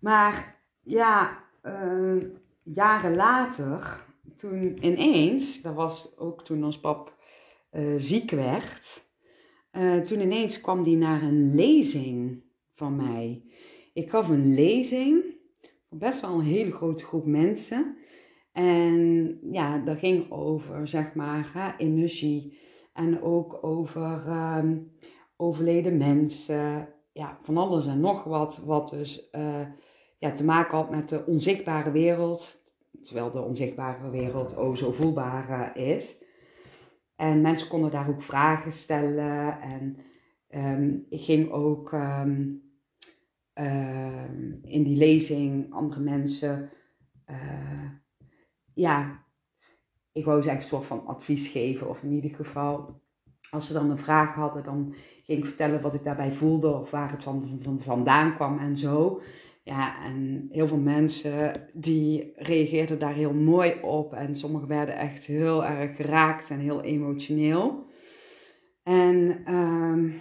Maar 0.00 0.56
ja, 0.80 1.44
uh, 1.62 2.22
jaren 2.66 3.14
later, 3.14 4.04
toen 4.36 4.84
ineens, 4.84 5.62
dat 5.62 5.74
was 5.74 6.18
ook 6.18 6.44
toen 6.44 6.64
ons 6.64 6.80
pap 6.80 7.14
uh, 7.72 7.94
ziek 7.96 8.30
werd, 8.30 9.04
uh, 9.72 10.00
toen 10.00 10.20
ineens 10.20 10.60
kwam 10.60 10.82
die 10.82 10.96
naar 10.96 11.22
een 11.22 11.54
lezing 11.54 12.44
van 12.74 12.96
mij. 12.96 13.42
Ik 13.92 14.10
gaf 14.10 14.28
een 14.28 14.54
lezing 14.54 15.24
voor 15.88 15.98
best 15.98 16.20
wel 16.20 16.30
een 16.30 16.44
hele 16.44 16.72
grote 16.72 17.04
groep 17.04 17.26
mensen. 17.26 17.96
En 18.52 19.38
ja, 19.50 19.78
dat 19.78 19.98
ging 19.98 20.30
over, 20.30 20.88
zeg 20.88 21.14
maar, 21.14 21.74
energie. 21.78 22.58
En 22.92 23.22
ook 23.22 23.64
over 23.64 24.24
um, 24.58 24.92
overleden 25.36 25.96
mensen. 25.96 26.88
Ja, 27.12 27.38
van 27.42 27.56
alles 27.56 27.86
en 27.86 28.00
nog 28.00 28.24
wat. 28.24 28.62
Wat 28.64 28.88
dus 28.88 29.28
uh, 29.32 29.60
te 30.34 30.44
maken 30.44 30.76
had 30.76 30.90
met 30.90 31.08
de 31.08 31.26
onzichtbare 31.26 31.90
wereld. 31.90 32.64
Terwijl 33.04 33.30
de 33.30 33.40
onzichtbare 33.40 34.10
wereld 34.10 34.56
o 34.56 34.74
zo 34.74 34.92
voelbaar 34.92 35.76
is. 35.76 36.16
En 37.16 37.40
mensen 37.40 37.68
konden 37.68 37.90
daar 37.90 38.08
ook 38.08 38.22
vragen 38.22 38.72
stellen. 38.72 39.60
En 39.60 39.96
um, 40.50 41.06
ik 41.08 41.24
ging 41.24 41.50
ook 41.50 41.92
um, 41.92 42.62
in 44.62 44.82
die 44.82 44.96
lezing 44.96 45.72
andere 45.72 46.00
mensen. 46.00 46.70
Uh, 47.30 47.90
ja, 48.74 49.24
ik 50.12 50.24
wou 50.24 50.42
zeggen 50.42 50.62
een 50.62 50.68
soort 50.68 50.86
van 50.86 51.06
advies 51.06 51.48
geven. 51.48 51.88
Of 51.88 52.02
in 52.02 52.12
ieder 52.12 52.30
geval, 52.30 53.02
als 53.50 53.66
ze 53.66 53.72
dan 53.72 53.90
een 53.90 53.98
vraag 53.98 54.34
hadden, 54.34 54.64
dan 54.64 54.94
ging 55.22 55.38
ik 55.38 55.46
vertellen 55.46 55.80
wat 55.80 55.94
ik 55.94 56.04
daarbij 56.04 56.32
voelde. 56.32 56.68
Of 56.68 56.90
waar 56.90 57.10
het 57.10 57.22
van, 57.22 57.60
van 57.62 57.80
vandaan 57.80 58.34
kwam 58.34 58.58
en 58.58 58.76
zo. 58.76 59.20
Ja, 59.66 60.04
en 60.04 60.46
heel 60.50 60.68
veel 60.68 60.76
mensen 60.78 61.68
die 61.72 62.32
reageerden 62.36 62.98
daar 62.98 63.14
heel 63.14 63.34
mooi 63.34 63.74
op. 63.82 64.12
En 64.12 64.36
sommigen 64.36 64.68
werden 64.68 64.96
echt 64.96 65.24
heel 65.24 65.64
erg 65.64 65.96
geraakt 65.96 66.50
en 66.50 66.58
heel 66.58 66.82
emotioneel. 66.82 67.86
En 68.82 69.42
um, 69.54 70.20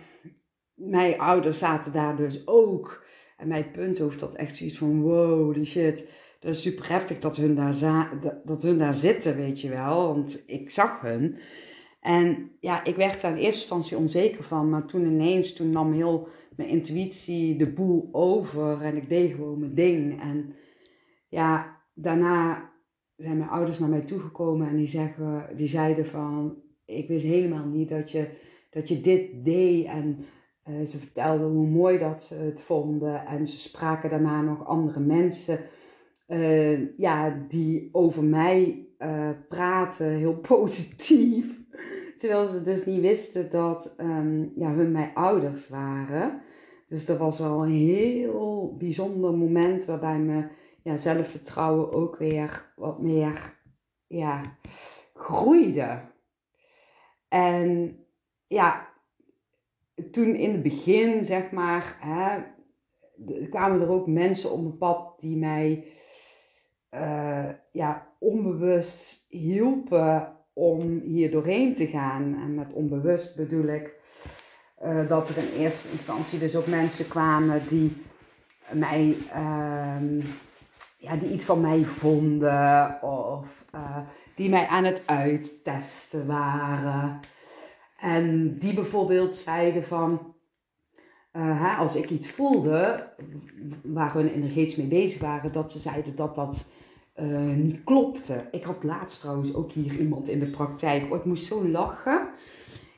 mijn 0.74 1.20
ouders 1.20 1.58
zaten 1.58 1.92
daar 1.92 2.16
dus 2.16 2.48
ook. 2.48 3.06
En 3.38 3.48
mijn 3.48 3.72
punthoofd 3.72 4.22
had 4.22 4.36
echt 4.36 4.56
zoiets 4.56 4.78
van, 4.78 5.02
wow, 5.02 5.54
die 5.54 5.66
shit 5.66 6.08
dat 6.46 6.56
is 6.56 6.62
super 6.62 6.90
heftig 6.90 7.20
dat 7.20 7.38
hun, 7.38 7.56
daar 7.56 7.74
za 7.74 8.10
dat 8.44 8.62
hun 8.62 8.78
daar 8.78 8.94
zitten, 8.94 9.36
weet 9.36 9.62
je 9.62 9.70
wel. 9.70 10.08
Want 10.08 10.44
ik 10.46 10.70
zag 10.70 11.02
hun. 11.02 11.38
En 12.02 12.52
ja, 12.60 12.84
ik 12.84 12.96
werd 12.96 13.22
daar 13.22 13.32
in 13.32 13.38
eerste 13.38 13.60
instantie 13.60 13.98
onzeker 13.98 14.44
van. 14.44 14.70
Maar 14.70 14.86
toen 14.86 15.06
ineens, 15.06 15.54
toen 15.54 15.70
nam 15.70 15.94
heel 15.94 16.28
mijn 16.58 16.70
intuïtie 16.70 17.58
de 17.58 17.68
boel 17.68 18.10
over. 18.12 18.82
En 18.82 18.96
ik 18.96 19.10
deed 19.10 19.32
gewoon 19.32 19.60
mijn 19.60 19.76
ding. 19.76 20.22
En 20.22 20.54
ja, 21.28 21.82
daarna 21.94 22.72
zijn 23.16 23.38
mijn 23.38 23.50
ouders 23.50 23.80
naar 23.80 23.90
mij 23.90 24.02
toegekomen. 24.02 24.68
En 24.68 24.76
die, 24.76 24.88
zeggen, 24.88 25.50
die 25.56 25.68
zeiden 25.68 26.06
van, 26.06 26.58
ik 26.86 27.08
wist 27.08 27.26
helemaal 27.26 27.66
niet 27.66 27.90
dat 27.90 28.12
je, 28.12 28.28
dat 28.70 28.88
je 28.88 29.02
dit 29.02 29.46
deed. 29.46 29.86
En 29.86 30.26
uh, 30.70 30.86
ze 30.86 30.98
vertelden 30.98 31.48
hoe 31.48 31.68
mooi 31.68 31.98
dat 31.98 32.24
ze 32.24 32.36
het 32.36 32.62
vonden. 32.62 33.26
En 33.26 33.48
ze 33.48 33.58
spraken 33.58 34.10
daarna 34.10 34.42
nog 34.42 34.66
andere 34.68 35.00
mensen 35.00 35.60
uh, 36.28 36.98
ja, 36.98 37.46
die 37.48 37.90
over 37.92 38.24
mij 38.24 38.88
uh, 39.00 39.30
praten, 39.50 40.10
heel 40.10 40.38
positief. 40.56 41.64
Terwijl 42.18 42.48
ze 42.48 42.64
dus 42.64 42.86
niet 42.86 43.02
wisten 43.02 43.50
dat 43.50 43.96
um, 44.02 44.52
ja, 44.56 44.74
hun 44.74 44.92
mijn 44.92 45.12
ouders 45.14 45.70
waren. 45.70 46.42
Dus 46.88 47.06
dat 47.06 47.18
was 47.18 47.40
wel 47.40 47.64
een 47.64 47.72
heel 47.72 48.76
bijzonder 48.78 49.34
moment 49.34 49.86
waarbij 49.86 50.18
mijn 50.18 50.52
ja, 50.84 50.98
zelfvertrouwen 50.98 51.92
ook 51.92 52.16
weer 52.16 52.74
wat 52.76 53.02
meer 53.02 53.60
ja, 54.08 54.58
groeide. 55.14 56.02
En 57.28 58.00
ja, 58.48 58.90
toen 60.12 60.36
in 60.36 60.52
het 60.52 60.64
begin, 60.64 61.26
zeg 61.26 61.52
maar, 61.52 61.98
hè, 62.00 62.42
kwamen 63.50 63.82
er 63.82 63.90
ook 63.90 64.08
mensen 64.08 64.52
op 64.52 64.62
mijn 64.62 64.78
pad 64.78 65.20
die 65.20 65.38
mij 65.38 65.88
uh, 66.92 67.50
ja, 67.72 68.08
onbewust 68.20 69.26
hielpen 69.30 70.38
om 70.54 71.00
hier 71.00 71.32
doorheen 71.32 71.74
te 71.74 71.88
gaan. 71.88 72.36
En 72.36 72.56
met 72.56 72.74
onbewust 72.74 73.36
bedoel 73.36 73.66
ik 73.66 74.00
uh, 74.84 75.08
dat 75.08 75.30
er 75.30 75.38
in 75.38 75.60
eerste 75.60 75.92
instantie 75.92 76.40
dus 76.40 76.56
ook 76.56 76.68
mensen 76.68 77.08
kwamen 77.08 77.62
die 77.68 78.04
mij, 78.72 79.18
uh, 79.36 80.24
ja, 80.98 81.16
die 81.16 81.32
iets 81.32 81.46
van 81.46 81.62
mij 81.62 81.84
vonden 81.84 83.02
of 83.02 83.66
uh, 83.76 83.98
die 84.36 84.50
mij 84.50 84.68
aan 84.68 84.84
het 84.84 85.02
uittesten 85.06 86.28
waren. 86.28 87.20
En 88.00 88.58
die 88.58 88.74
bijvoorbeeld 88.74 89.36
zeiden 89.36 89.84
van, 89.84 90.34
hè, 91.32 91.76
als 91.76 91.96
ik 91.96 92.10
iets 92.10 92.32
voelde 92.32 93.10
waar 93.84 94.14
hun 94.14 94.32
energetisch 94.32 94.76
mee 94.76 94.88
bezig 94.88 95.22
waren, 95.22 95.52
dat 95.52 95.72
ze 95.72 95.80
zeiden 95.80 96.16
dat 96.16 96.36
dat 96.36 96.68
niet 97.56 97.84
klopte. 97.84 98.48
Ik 98.52 98.64
had 98.64 98.84
laatst 98.84 99.20
trouwens 99.20 99.54
ook 99.54 99.72
hier 99.72 99.98
iemand 99.98 100.28
in 100.28 100.40
de 100.40 100.50
praktijk. 100.50 101.12
Oh, 101.12 101.18
ik 101.18 101.26
moest 101.26 101.46
zo 101.46 101.68
lachen. 101.68 102.30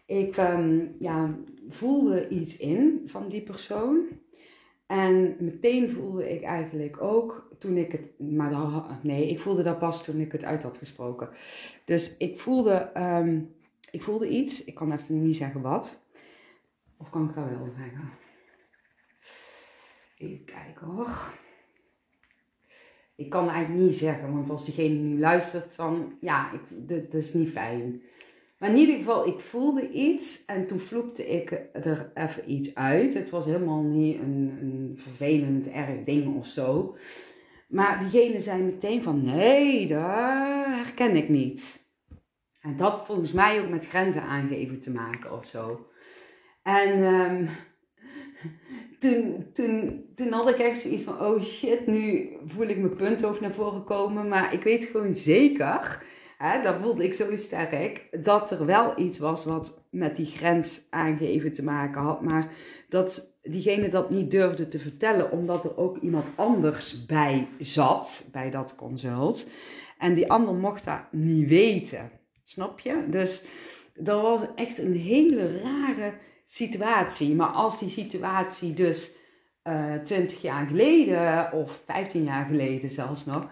Ik 0.05 0.37
um, 0.37 0.95
ja, 0.99 1.29
voelde 1.69 2.27
iets 2.27 2.57
in 2.57 3.01
van 3.05 3.27
die 3.27 3.41
persoon. 3.41 4.07
En 4.85 5.35
meteen 5.39 5.91
voelde 5.91 6.33
ik 6.33 6.43
eigenlijk 6.43 7.01
ook 7.01 7.55
toen 7.59 7.77
ik 7.77 7.91
het. 7.91 8.19
Maar 8.19 8.49
dan, 8.49 8.99
nee, 9.01 9.29
ik 9.29 9.39
voelde 9.39 9.63
dat 9.63 9.79
pas 9.79 10.03
toen 10.03 10.19
ik 10.19 10.31
het 10.31 10.43
uit 10.43 10.63
had 10.63 10.77
gesproken. 10.77 11.29
Dus 11.85 12.17
ik 12.17 12.39
voelde, 12.39 12.91
um, 12.97 13.55
ik 13.91 14.01
voelde 14.01 14.29
iets. 14.29 14.63
Ik 14.63 14.75
kan 14.75 14.91
even 14.91 15.23
niet 15.23 15.35
zeggen 15.35 15.61
wat. 15.61 16.01
Of 16.97 17.09
kan 17.09 17.29
ik 17.29 17.35
dat 17.35 17.49
wel 17.49 17.69
zeggen? 17.77 18.09
Even 20.17 20.45
kijken 20.45 20.87
hoor 20.87 21.31
ik 23.17 23.29
kan 23.29 23.49
eigenlijk 23.49 23.85
niet 23.85 23.97
zeggen, 23.97 24.33
want 24.33 24.49
als 24.49 24.65
diegene 24.65 24.95
nu 24.95 25.19
luistert, 25.19 25.75
dan 25.75 26.17
ja, 26.21 26.51
ik, 26.51 26.61
dat, 26.89 27.13
is 27.13 27.33
niet 27.33 27.49
fijn. 27.49 28.01
Maar 28.57 28.69
in 28.69 28.77
ieder 28.77 28.95
geval, 28.95 29.27
ik 29.27 29.39
voelde 29.39 29.89
iets 29.89 30.45
en 30.45 30.67
toen 30.67 30.79
vloepte 30.79 31.27
ik 31.27 31.51
er 31.73 32.11
even 32.13 32.51
iets 32.51 32.75
uit. 32.75 33.13
Het 33.13 33.29
was 33.29 33.45
helemaal 33.45 33.81
niet 33.81 34.19
een, 34.19 34.57
een 34.61 34.99
vervelend, 35.01 35.69
erg 35.69 36.03
ding 36.03 36.35
of 36.35 36.47
zo. 36.47 36.97
Maar 37.67 37.99
diegene 37.99 38.39
zei 38.39 38.63
meteen 38.63 39.03
van, 39.03 39.25
nee, 39.25 39.87
dat 39.87 39.99
herken 40.65 41.15
ik 41.15 41.29
niet. 41.29 41.85
En 42.61 42.75
dat 42.75 43.05
volgens 43.05 43.31
mij 43.31 43.61
ook 43.61 43.69
met 43.69 43.87
grenzen 43.87 44.21
aangeven 44.21 44.79
te 44.79 44.91
maken 44.91 45.31
of 45.31 45.45
zo. 45.45 45.87
En 46.63 47.03
um, 47.03 47.49
toen, 48.99 49.45
toen, 49.53 50.05
toen 50.15 50.31
had 50.31 50.49
ik 50.49 50.57
echt 50.57 50.79
zoiets 50.79 51.03
van, 51.03 51.21
oh 51.21 51.41
shit, 51.41 51.87
nu 51.87 52.29
voel 52.45 52.67
ik 52.67 52.77
mijn 52.77 52.95
punthoofd 52.95 53.41
naar 53.41 53.53
voren 53.53 53.83
komen. 53.83 54.27
Maar 54.27 54.53
ik 54.53 54.63
weet 54.63 54.85
gewoon 54.85 55.15
zeker, 55.15 56.03
hè, 56.37 56.79
voelde 56.81 57.03
ik 57.03 57.13
zo 57.13 57.35
sterk, 57.35 58.07
dat 58.23 58.51
er 58.51 58.65
wel 58.65 58.99
iets 58.99 59.19
was 59.19 59.45
wat 59.45 59.73
met 59.89 60.15
die 60.15 60.25
grens 60.25 60.81
aangeven 60.89 61.53
te 61.53 61.63
maken 61.63 62.01
had. 62.01 62.21
Maar 62.21 62.51
dat 62.89 63.37
diegene 63.41 63.89
dat 63.89 64.09
niet 64.09 64.31
durfde 64.31 64.67
te 64.67 64.79
vertellen, 64.79 65.31
omdat 65.31 65.63
er 65.63 65.77
ook 65.77 65.97
iemand 65.97 66.25
anders 66.35 67.05
bij 67.05 67.47
zat, 67.59 68.23
bij 68.31 68.49
dat 68.49 68.75
consult. 68.75 69.47
En 69.97 70.13
die 70.13 70.31
ander 70.31 70.53
mocht 70.53 70.85
dat 70.85 70.99
niet 71.11 71.47
weten. 71.47 72.11
Snap 72.43 72.79
je? 72.79 73.05
Dus 73.09 73.43
dat 73.93 74.21
was 74.21 74.41
echt 74.55 74.77
een 74.77 74.95
hele 74.95 75.61
rare 75.61 76.13
situatie. 76.45 77.35
Maar 77.35 77.47
als 77.47 77.79
die 77.79 77.89
situatie 77.89 78.73
dus 78.73 79.15
uh, 79.63 79.93
20 79.93 80.41
jaar 80.41 80.67
geleden 80.67 81.51
of 81.51 81.81
15 81.85 82.23
jaar 82.23 82.45
geleden 82.45 82.89
zelfs 82.89 83.25
nog 83.25 83.47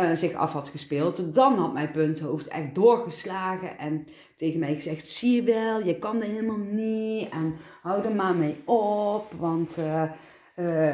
uh, 0.00 0.12
zich 0.12 0.34
af 0.34 0.52
had 0.52 0.68
gespeeld, 0.68 1.34
dan 1.34 1.58
had 1.58 1.72
mijn 1.72 1.90
punthoofd 1.90 2.48
echt 2.48 2.74
doorgeslagen 2.74 3.78
en 3.78 4.06
tegen 4.36 4.60
mij 4.60 4.74
gezegd: 4.74 5.08
Zie 5.08 5.34
je 5.34 5.42
wel, 5.42 5.84
je 5.84 5.98
kan 5.98 6.22
er 6.22 6.28
helemaal 6.28 6.56
niet 6.56 7.28
en 7.28 7.56
hou 7.82 8.04
er 8.04 8.14
maar 8.14 8.34
mee 8.34 8.62
op, 8.64 9.32
want 9.38 9.78
uh, 9.78 10.02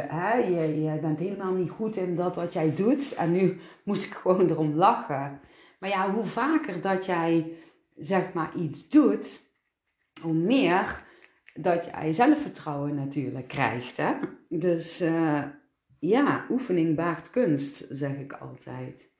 hè, 0.08 0.34
je, 0.34 0.98
bent 1.00 1.18
helemaal 1.18 1.52
niet 1.52 1.70
goed 1.70 1.96
in 1.96 2.16
dat 2.16 2.34
wat 2.36 2.52
jij 2.52 2.74
doet. 2.74 3.14
En 3.14 3.32
nu 3.32 3.58
moest 3.82 4.04
ik 4.04 4.12
gewoon 4.12 4.50
erom 4.50 4.74
lachen. 4.74 5.40
Maar 5.78 5.90
ja, 5.90 6.12
hoe 6.12 6.26
vaker 6.26 6.80
dat 6.80 7.06
jij 7.06 7.52
zeg 7.96 8.32
maar 8.32 8.56
iets 8.56 8.88
doet, 8.88 9.40
hoe 10.22 10.34
meer 10.34 11.02
dat 11.54 11.84
jij 11.84 12.12
zelfvertrouwen 12.12 12.94
natuurlijk 12.94 13.48
krijgt. 13.48 13.96
Hè? 13.96 14.12
Dus 14.48 15.04
ja, 15.98 16.47
oefening 16.51 16.97
baart 16.97 17.31
kunst, 17.31 17.86
zeg 17.89 18.16
ik 18.16 18.32
altijd. 18.32 19.10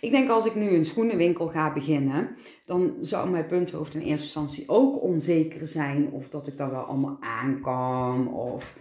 Ik 0.00 0.10
denk 0.10 0.30
als 0.30 0.46
ik 0.46 0.54
nu 0.54 0.68
een 0.68 0.84
schoenenwinkel 0.84 1.48
ga 1.48 1.72
beginnen, 1.72 2.36
dan 2.64 2.96
zou 3.00 3.30
mijn 3.30 3.46
punthoofd 3.46 3.94
in 3.94 4.00
eerste 4.00 4.24
instantie 4.24 4.68
ook 4.68 5.02
onzeker 5.02 5.68
zijn 5.68 6.10
of 6.10 6.28
dat 6.28 6.46
ik 6.46 6.56
dat 6.56 6.70
wel 6.70 6.82
allemaal 6.82 7.16
aan 7.20 7.60
kan 7.60 8.34
of 8.34 8.76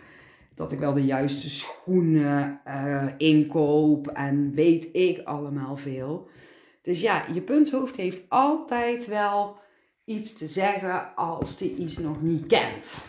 dat 0.56 0.72
ik 0.72 0.80
wel 0.80 0.94
de 0.94 1.06
juiste 1.06 1.50
schoenen 1.50 2.62
uh, 2.68 3.06
inkoop 3.18 4.08
en 4.08 4.52
weet 4.54 4.88
ik 4.92 5.22
allemaal 5.24 5.78
veel. 5.78 6.28
Dus 6.82 7.02
ja, 7.02 7.26
je 7.34 7.42
punthoofd 7.42 7.96
heeft 7.96 8.22
altijd 8.28 9.08
wel 9.08 9.58
iets 10.06 10.34
te 10.34 10.48
zeggen 10.48 11.16
als 11.16 11.58
die 11.58 11.76
iets 11.76 11.98
nog 11.98 12.22
niet 12.22 12.46
kent. 12.46 13.08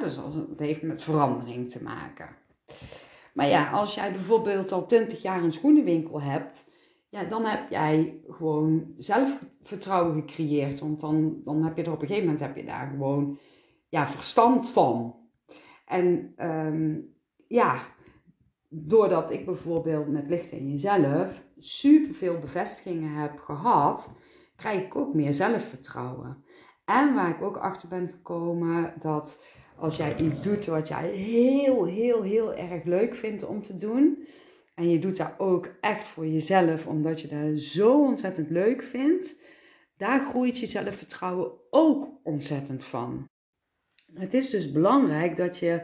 Dus 0.00 0.16
het 0.48 0.58
heeft 0.58 0.82
met 0.82 1.02
verandering 1.02 1.70
te 1.70 1.82
maken. 1.82 2.28
Maar 3.38 3.48
ja, 3.48 3.70
als 3.70 3.94
jij 3.94 4.12
bijvoorbeeld 4.12 4.72
al 4.72 4.86
20 4.86 5.22
jaar 5.22 5.42
een 5.42 5.52
schoenenwinkel 5.52 6.20
hebt, 6.20 6.70
ja, 7.08 7.24
dan 7.24 7.44
heb 7.44 7.70
jij 7.70 8.20
gewoon 8.28 8.94
zelfvertrouwen 8.96 10.14
gecreëerd. 10.14 10.80
Want 10.80 11.00
dan, 11.00 11.40
dan 11.44 11.64
heb 11.64 11.76
je 11.76 11.82
er 11.82 11.92
op 11.92 12.00
een 12.00 12.06
gegeven 12.06 12.28
moment 12.28 12.46
heb 12.46 12.56
je 12.56 12.64
daar 12.64 12.88
gewoon 12.88 13.38
ja, 13.88 14.08
verstand 14.08 14.70
van. 14.70 15.14
En 15.86 16.34
um, 16.36 17.14
ja, 17.48 17.78
doordat 18.68 19.30
ik 19.30 19.44
bijvoorbeeld 19.44 20.08
met 20.08 20.28
Licht 20.28 20.50
in 20.50 20.70
Jezelf 20.70 21.42
superveel 21.58 22.38
bevestigingen 22.38 23.12
heb 23.12 23.38
gehad, 23.38 24.12
krijg 24.56 24.84
ik 24.84 24.96
ook 24.96 25.14
meer 25.14 25.34
zelfvertrouwen. 25.34 26.44
En 26.84 27.14
waar 27.14 27.30
ik 27.30 27.42
ook 27.42 27.56
achter 27.56 27.88
ben 27.88 28.08
gekomen 28.08 28.94
dat 29.00 29.42
als 29.78 29.96
jij 29.96 30.16
iets 30.16 30.42
doet 30.42 30.66
wat 30.66 30.88
jij 30.88 31.08
heel, 31.08 31.84
heel, 31.84 32.22
heel 32.22 32.54
erg 32.54 32.84
leuk 32.84 33.14
vindt 33.14 33.46
om 33.46 33.62
te 33.62 33.76
doen. 33.76 34.26
En 34.74 34.90
je 34.90 34.98
doet 34.98 35.16
dat 35.16 35.32
ook 35.38 35.68
echt 35.80 36.04
voor 36.04 36.26
jezelf, 36.26 36.86
omdat 36.86 37.20
je 37.20 37.28
dat 37.28 37.60
zo 37.60 38.04
ontzettend 38.04 38.50
leuk 38.50 38.82
vindt. 38.82 39.34
Daar 39.96 40.20
groeit 40.20 40.58
je 40.58 40.66
zelfvertrouwen 40.66 41.52
ook 41.70 42.08
ontzettend 42.22 42.84
van. 42.84 43.28
Het 44.14 44.34
is 44.34 44.50
dus 44.50 44.72
belangrijk 44.72 45.36
dat 45.36 45.58
je 45.58 45.82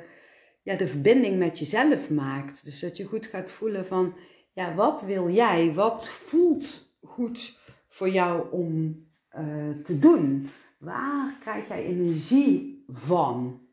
ja, 0.62 0.76
de 0.76 0.86
verbinding 0.86 1.38
met 1.38 1.58
jezelf 1.58 2.10
maakt. 2.10 2.64
Dus 2.64 2.80
dat 2.80 2.96
je 2.96 3.04
goed 3.04 3.26
gaat 3.26 3.50
voelen 3.50 3.86
van, 3.86 4.14
ja, 4.52 4.74
wat 4.74 5.02
wil 5.02 5.30
jij? 5.30 5.72
Wat 5.72 6.08
voelt 6.08 6.96
goed 7.02 7.58
voor 7.88 8.08
jou 8.08 8.50
om 8.50 9.02
uh, 9.36 9.84
te 9.84 9.98
doen? 9.98 10.48
Waar 10.78 11.36
krijg 11.40 11.68
jij 11.68 11.84
energie 11.84 12.84
van? 12.88 13.63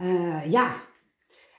Uh, 0.00 0.50
ja. 0.50 0.76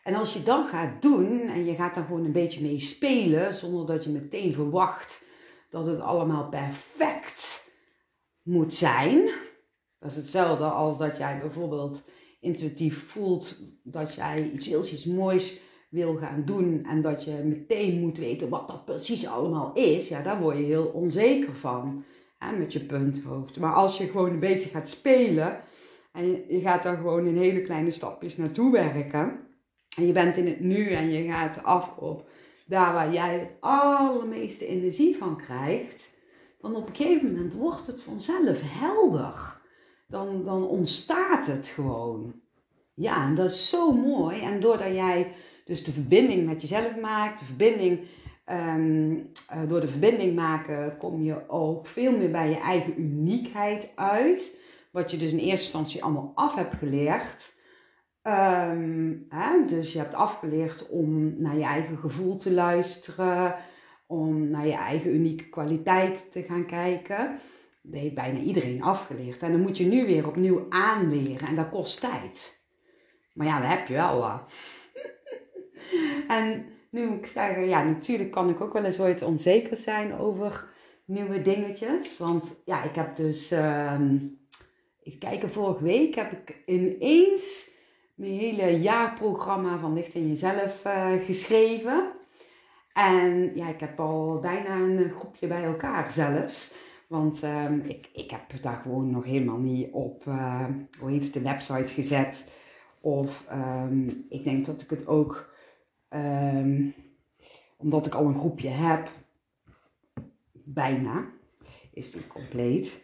En 0.03 0.15
als 0.15 0.33
je 0.33 0.43
dan 0.43 0.65
gaat 0.65 1.01
doen 1.01 1.41
en 1.41 1.65
je 1.65 1.75
gaat 1.75 1.95
dan 1.95 2.05
gewoon 2.05 2.25
een 2.25 2.31
beetje 2.31 2.61
mee 2.61 2.79
spelen, 2.79 3.53
zonder 3.53 3.85
dat 3.85 4.03
je 4.03 4.09
meteen 4.09 4.53
verwacht 4.53 5.23
dat 5.69 5.85
het 5.85 5.99
allemaal 5.99 6.49
perfect 6.49 7.67
moet 8.41 8.73
zijn. 8.73 9.29
Dat 9.99 10.11
is 10.11 10.17
hetzelfde 10.17 10.63
als 10.63 10.97
dat 10.97 11.17
jij 11.17 11.39
bijvoorbeeld 11.39 12.03
intuïtief 12.39 13.07
voelt 13.07 13.57
dat 13.83 14.13
jij 14.13 14.51
iets 14.53 14.65
heel 14.65 14.85
iets 14.85 15.05
moois 15.05 15.59
wil 15.89 16.15
gaan 16.15 16.43
doen 16.45 16.83
en 16.83 17.01
dat 17.01 17.23
je 17.23 17.31
meteen 17.31 17.99
moet 17.99 18.17
weten 18.17 18.49
wat 18.49 18.67
dat 18.67 18.85
precies 18.85 19.27
allemaal 19.27 19.73
is, 19.73 20.07
ja, 20.07 20.21
daar 20.21 20.41
word 20.41 20.57
je 20.57 20.63
heel 20.63 20.85
onzeker 20.85 21.55
van 21.55 22.03
hè, 22.37 22.57
met 22.57 22.73
je 22.73 22.79
punthoofd. 22.79 23.59
Maar 23.59 23.73
als 23.73 23.97
je 23.97 24.05
gewoon 24.05 24.29
een 24.29 24.39
beetje 24.39 24.69
gaat 24.69 24.89
spelen 24.89 25.59
en 26.19 26.43
je, 26.47 26.61
gaat 26.61 26.83
daar 26.83 26.97
gewoon 26.97 27.25
in 27.25 27.35
hele 27.35 27.61
kleine 27.61 27.91
stapjes 27.91 28.37
naartoe 28.37 28.71
werken 28.71 29.39
en 29.97 30.07
je 30.07 30.13
bent 30.13 30.37
in 30.37 30.47
het 30.47 30.59
nu 30.59 30.89
en 30.89 31.09
je 31.09 31.23
gaat 31.23 31.63
af 31.63 31.97
op 31.97 32.29
daar 32.69 32.93
waar 32.93 33.13
jij 33.13 33.39
het 33.39 33.49
allermeeste 33.59 34.65
energie 34.65 35.17
van 35.17 35.37
krijgt, 35.37 36.09
dan 36.59 36.75
op 36.75 36.89
een 36.89 36.95
gegeven 36.95 37.31
moment 37.31 37.53
wordt 37.53 37.87
het 37.87 38.01
vanzelf 38.01 38.61
helder. 38.63 39.57
Dan, 40.07 40.43
dan 40.43 40.67
ontstaat 40.67 41.47
het 41.47 41.67
gewoon. 41.67 42.33
Ja, 42.93 43.25
en 43.25 43.35
dat 43.35 43.51
is 43.51 43.69
zo 43.69 43.91
mooi. 43.91 44.41
En 44.41 44.59
doordat 44.59 44.93
jij 44.93 45.31
dus 45.65 45.83
de 45.83 45.91
verbinding 45.91 46.45
met 46.45 46.61
jezelf 46.61 46.99
maakt, 47.01 47.39
de 47.39 47.45
verbinding, 47.45 47.99
um, 48.51 49.11
uh, 49.53 49.69
door 49.69 49.81
de 49.81 49.87
verbinding 49.87 50.35
maken 50.35 50.97
kom 50.97 51.23
je 51.23 51.49
ook 51.49 51.87
veel 51.87 52.17
meer 52.17 52.31
bij 52.31 52.49
je 52.49 52.57
eigen 52.57 53.01
uniekheid 53.01 53.91
uit. 53.95 54.58
Wat 54.91 55.11
je 55.11 55.17
dus 55.17 55.31
in 55.31 55.37
eerste 55.37 55.65
instantie 55.65 56.03
allemaal 56.03 56.31
af 56.35 56.55
hebt 56.55 56.75
geleerd. 56.75 57.57
Um, 58.23 59.25
hè? 59.29 59.65
Dus 59.65 59.93
je 59.93 59.99
hebt 59.99 60.13
afgeleerd 60.13 60.89
om 60.89 61.41
naar 61.41 61.57
je 61.57 61.63
eigen 61.63 61.97
gevoel 61.97 62.37
te 62.37 62.51
luisteren, 62.51 63.55
om 64.07 64.49
naar 64.49 64.67
je 64.67 64.73
eigen 64.73 65.15
unieke 65.15 65.49
kwaliteit 65.49 66.31
te 66.31 66.43
gaan 66.43 66.65
kijken. 66.65 67.39
Dat 67.81 68.01
heeft 68.01 68.15
bijna 68.15 68.39
iedereen 68.39 68.83
afgeleerd. 68.83 69.41
En 69.41 69.51
dan 69.51 69.61
moet 69.61 69.77
je 69.77 69.85
nu 69.85 70.05
weer 70.05 70.27
opnieuw 70.27 70.65
aanleren 70.69 71.47
en 71.47 71.55
dat 71.55 71.69
kost 71.69 71.99
tijd. 71.99 72.63
Maar 73.33 73.47
ja, 73.47 73.59
dat 73.59 73.69
heb 73.69 73.87
je 73.87 73.93
wel 73.93 74.23
en 76.27 76.65
nu 76.91 77.07
moet 77.07 77.17
ik 77.17 77.25
zeggen, 77.25 77.67
ja, 77.67 77.83
natuurlijk 77.83 78.31
kan 78.31 78.49
ik 78.49 78.61
ook 78.61 78.73
wel 78.73 78.83
eens 78.83 78.99
ooit 78.99 79.21
onzeker 79.21 79.77
zijn 79.77 80.17
over 80.17 80.67
nieuwe 81.05 81.41
dingetjes. 81.41 82.17
Want 82.17 82.61
ja, 82.65 82.83
ik 82.83 82.95
heb 82.95 83.15
dus, 83.15 83.51
um, 83.51 84.38
even 85.09 85.29
kijken, 85.29 85.49
vorige 85.49 85.83
week 85.83 86.15
heb 86.15 86.31
ik 86.31 86.57
ineens 86.65 87.69
mijn 88.15 88.31
hele 88.31 88.79
jaarprogramma 88.79 89.77
van 89.77 89.93
Licht 89.93 90.13
in 90.13 90.27
Jezelf 90.27 90.85
uh, 90.85 91.13
geschreven. 91.25 92.11
En 92.93 93.55
ja, 93.55 93.69
ik 93.69 93.79
heb 93.79 93.99
al 93.99 94.39
bijna 94.41 94.75
een 94.75 95.09
groepje 95.09 95.47
bij 95.47 95.63
elkaar 95.63 96.11
zelfs. 96.11 96.73
Want 97.07 97.43
um, 97.43 97.81
ik, 97.85 98.09
ik 98.13 98.31
heb 98.31 98.61
daar 98.61 98.77
gewoon 98.77 99.11
nog 99.11 99.25
helemaal 99.25 99.57
niet 99.57 99.91
op, 99.91 100.25
uh, 100.25 100.65
hoe 100.99 101.09
heet 101.09 101.23
het, 101.23 101.33
de 101.33 101.41
website 101.41 101.93
gezet. 101.93 102.51
Of 103.01 103.45
um, 103.51 104.25
ik 104.29 104.43
denk 104.43 104.65
dat 104.65 104.81
ik 104.81 104.89
het 104.89 105.07
ook, 105.07 105.53
um, 106.09 106.93
omdat 107.77 108.05
ik 108.05 108.13
al 108.13 108.25
een 108.25 108.39
groepje 108.39 108.69
heb, 108.69 109.09
bijna, 110.53 111.25
is 111.93 112.11
die 112.11 112.27
compleet. 112.27 112.99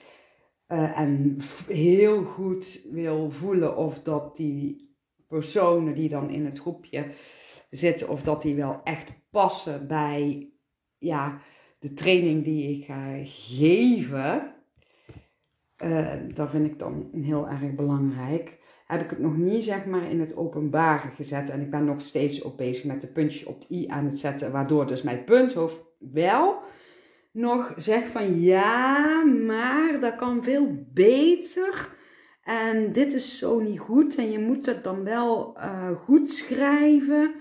Uh, 0.68 1.00
en 1.00 1.38
heel 1.68 2.24
goed 2.24 2.88
wil 2.92 3.32
voelen 3.32 3.78
of 3.78 4.02
dat 4.02 4.36
die 4.36 4.96
personen 5.28 5.96
die 5.96 6.10
dan 6.10 6.30
in 6.30 6.46
het 6.46 6.60
groepje 6.60 7.06
zitten, 7.70 8.10
of 8.10 8.22
dat 8.22 8.42
die 8.42 8.56
wel 8.56 8.82
echt 8.84 9.14
passen 9.30 9.88
bij 9.88 10.50
ja, 10.98 11.42
de 11.80 11.94
training 11.94 12.44
die 12.44 12.78
ik 12.78 12.86
ga 12.86 13.14
geven. 13.24 14.54
Uh, 15.84 16.14
dat 16.34 16.50
vind 16.50 16.66
ik 16.66 16.80
dan 16.80 17.10
heel 17.14 17.48
erg 17.48 17.76
belangrijk 17.76 18.64
heb 18.86 19.02
ik 19.02 19.10
het 19.10 19.20
nog 19.20 19.38
niet 19.38 19.64
zeg 19.64 19.86
maar 19.86 20.10
in 20.10 20.20
het 20.20 20.36
openbare 20.36 21.10
gezet. 21.10 21.50
En 21.50 21.62
ik 21.62 21.70
ben 21.70 21.86
nog 21.86 22.02
steeds 22.02 22.44
ook 22.44 22.58
bezig 22.58 22.84
met 22.84 23.02
de 23.02 23.08
puntjes 23.08 23.46
op 23.46 23.62
de 23.62 23.76
i 23.76 23.88
aan 23.88 24.06
het 24.06 24.20
zetten. 24.20 24.52
Waardoor 24.52 24.88
dus 24.88 25.02
mijn 25.02 25.24
punthoofd 25.24 25.78
wel 25.98 26.58
nog 27.36 27.74
zegt 27.76 28.10
van 28.10 28.42
ja, 28.42 29.24
maar 29.24 30.00
dat 30.00 30.16
kan 30.16 30.44
veel 30.44 30.86
beter. 30.94 31.90
En 32.44 32.92
dit 32.92 33.14
is 33.14 33.38
zo 33.38 33.60
niet 33.60 33.80
goed. 33.80 34.16
En 34.16 34.32
je 34.32 34.40
moet 34.40 34.66
het 34.66 34.84
dan 34.84 35.04
wel 35.04 35.58
uh, 35.58 35.90
goed 35.96 36.32
schrijven. 36.32 37.34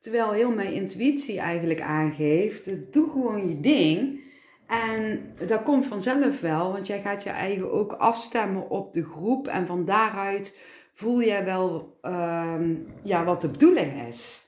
Terwijl 0.00 0.30
heel 0.32 0.50
mijn 0.50 0.72
intuïtie 0.72 1.38
eigenlijk 1.38 1.80
aangeeft. 1.80 2.92
Doe 2.92 3.10
gewoon 3.10 3.48
je 3.48 3.60
ding. 3.60 4.20
En 4.66 5.32
dat 5.46 5.62
komt 5.62 5.86
vanzelf 5.86 6.40
wel, 6.40 6.72
want 6.72 6.86
jij 6.86 7.00
gaat 7.00 7.22
je 7.22 7.30
eigen 7.30 7.72
ook 7.72 7.92
afstemmen 7.92 8.70
op 8.70 8.92
de 8.92 9.04
groep. 9.04 9.46
En 9.46 9.66
van 9.66 9.84
daaruit 9.84 10.58
voel 10.94 11.22
jij 11.22 11.44
wel 11.44 11.98
um, 12.02 12.86
ja, 13.02 13.24
wat 13.24 13.40
de 13.40 13.48
bedoeling 13.48 14.06
is. 14.06 14.47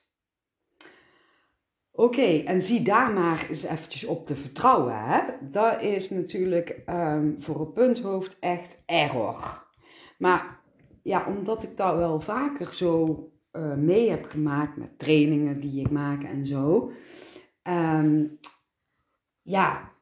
Oké, 2.00 2.42
en 2.44 2.62
zie 2.62 2.82
daar 2.82 3.12
maar 3.12 3.46
eens 3.48 3.62
eventjes 3.62 4.04
op 4.04 4.26
te 4.26 4.34
vertrouwen. 4.34 4.94
Hè? 4.96 5.20
Dat 5.40 5.82
is 5.82 6.10
natuurlijk 6.10 6.82
um, 6.88 7.36
voor 7.38 7.60
een 7.60 7.72
punthoofd 7.72 8.36
echt 8.38 8.82
error. 8.86 9.66
Maar 10.18 10.60
ja, 11.02 11.26
omdat 11.26 11.62
ik 11.62 11.76
dat 11.76 11.96
wel 11.96 12.20
vaker 12.20 12.74
zo 12.74 13.28
uh, 13.52 13.74
mee 13.74 14.10
heb 14.10 14.24
gemaakt 14.24 14.76
met 14.76 14.98
trainingen 14.98 15.60
die 15.60 15.80
ik 15.80 15.90
maak 15.90 16.22
en 16.22 16.46
zo. 16.46 16.90
Ehm, 17.62 18.24
ja, 19.42 19.92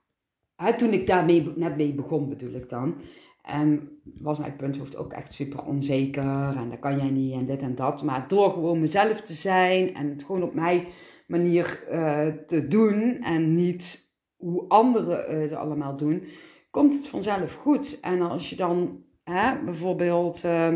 toen 0.77 0.93
ik 0.93 1.07
daarmee 1.07 1.53
net 1.57 1.77
mee 1.77 1.95
begon 1.95 2.29
bedoel 2.29 2.53
ik 2.53 2.69
dan. 2.69 2.95
En 3.43 3.89
was 4.21 4.39
mijn 4.39 4.57
punthoofd 4.57 4.97
ook 4.97 5.13
echt 5.13 5.35
super 5.35 5.65
onzeker. 5.65 6.57
En 6.57 6.71
dat 6.71 6.79
kan 6.79 6.97
jij 6.97 7.11
niet 7.11 7.33
en 7.33 7.45
dit 7.45 7.63
en 7.63 7.75
dat. 7.75 8.03
Maar 8.03 8.29
door 8.29 8.51
gewoon 8.51 8.81
mezelf 8.81 9.21
te 9.21 9.35
zijn 9.35 9.95
en 9.95 10.09
het 10.09 10.25
gewoon 10.25 10.43
op 10.43 10.55
mijn 10.55 10.87
manier 11.29 11.85
uh, 11.91 12.27
te 12.47 12.69
doen. 12.69 13.23
En 13.23 13.53
niet 13.53 14.13
hoe 14.37 14.69
anderen 14.69 15.41
het 15.41 15.53
allemaal 15.53 15.97
doen. 15.97 16.25
Komt 16.71 16.93
het 16.93 17.09
vanzelf 17.09 17.55
goed. 17.55 18.01
En 18.01 18.21
als 18.21 18.51
je 18.51 18.57
dan 18.57 19.05
hè, 19.25 19.63
bijvoorbeeld 19.65 20.45
uh, 20.45 20.75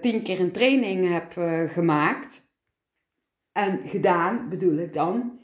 tien 0.00 0.22
keer 0.22 0.40
een 0.40 0.52
training 0.52 1.08
hebt 1.08 1.34
gemaakt. 1.72 2.48
En 3.52 3.80
gedaan 3.84 4.48
bedoel 4.48 4.76
ik 4.76 4.92
dan. 4.92 5.38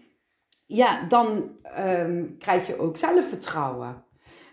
Ja, 0.67 1.07
dan 1.09 1.51
um, 1.79 2.39
krijg 2.39 2.67
je 2.67 2.79
ook 2.79 2.97
zelfvertrouwen. 2.97 4.05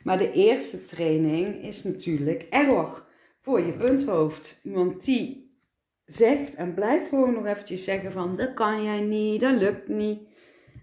Maar 0.03 0.17
de 0.17 0.31
eerste 0.31 0.83
training 0.83 1.63
is 1.63 1.83
natuurlijk 1.83 2.47
erg 2.49 3.07
voor 3.39 3.61
je 3.61 3.73
punthoofd. 3.73 4.59
Want 4.63 5.05
die 5.05 5.42
zegt 6.05 6.55
en 6.55 6.73
blijft 6.73 7.07
gewoon 7.07 7.33
nog 7.33 7.45
eventjes 7.45 7.83
zeggen 7.83 8.11
van 8.11 8.35
dat 8.35 8.53
kan 8.53 8.83
jij 8.83 8.99
niet, 8.99 9.41
dat 9.41 9.55
lukt 9.55 9.87
niet. 9.87 10.27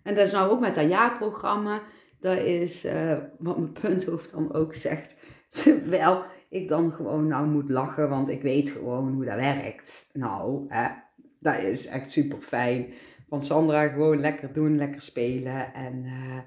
En 0.02 0.14
dat 0.14 0.26
is 0.26 0.32
nou 0.32 0.50
ook 0.50 0.60
met 0.60 0.74
dat 0.74 0.88
jaarprogramma. 0.88 1.82
Dat 2.20 2.38
is 2.38 2.84
uh, 2.84 3.18
wat 3.38 3.58
mijn 3.58 3.72
punthoofd 3.72 4.32
dan 4.32 4.54
ook 4.54 4.74
zegt. 4.74 5.14
Terwijl 5.62 6.24
ik 6.48 6.68
dan 6.68 6.92
gewoon 6.92 7.26
nou 7.26 7.46
moet 7.46 7.70
lachen, 7.70 8.08
want 8.08 8.28
ik 8.28 8.42
weet 8.42 8.70
gewoon 8.70 9.12
hoe 9.12 9.24
dat 9.24 9.34
werkt. 9.34 10.10
Nou, 10.12 10.64
hè, 10.68 10.88
dat 11.38 11.62
is 11.62 11.86
echt 11.86 12.12
super 12.12 12.40
fijn. 12.40 12.92
Want 13.28 13.46
Sandra 13.46 13.88
gewoon 13.88 14.20
lekker 14.20 14.52
doen, 14.52 14.76
lekker 14.76 15.02
spelen. 15.02 15.74
En 15.74 16.04
uh, 16.04 16.38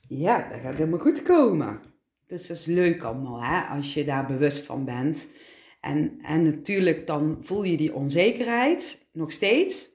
ja, 0.00 0.48
dat 0.48 0.60
gaat 0.60 0.78
helemaal 0.78 0.98
goed 0.98 1.22
komen. 1.22 1.80
Dus 2.26 2.46
dat 2.46 2.56
is 2.56 2.66
leuk 2.66 3.02
allemaal, 3.02 3.42
hè, 3.42 3.60
als 3.60 3.94
je 3.94 4.04
daar 4.04 4.26
bewust 4.26 4.66
van 4.66 4.84
bent. 4.84 5.28
En, 5.86 6.18
en 6.22 6.42
natuurlijk, 6.42 7.06
dan 7.06 7.38
voel 7.42 7.64
je 7.64 7.76
die 7.76 7.94
onzekerheid 7.94 9.06
nog 9.12 9.32
steeds. 9.32 9.88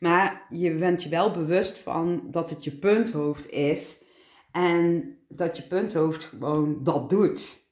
Maar 0.00 0.46
je 0.50 0.74
bent 0.74 1.02
je 1.02 1.08
wel 1.08 1.30
bewust 1.30 1.78
van 1.78 2.22
dat 2.30 2.50
het 2.50 2.64
je 2.64 2.72
punthoofd 2.72 3.50
is. 3.50 4.02
En 4.50 5.16
dat 5.28 5.56
je 5.56 5.62
punthoofd 5.62 6.24
gewoon 6.24 6.84
dat 6.84 7.10
doet. 7.10 7.62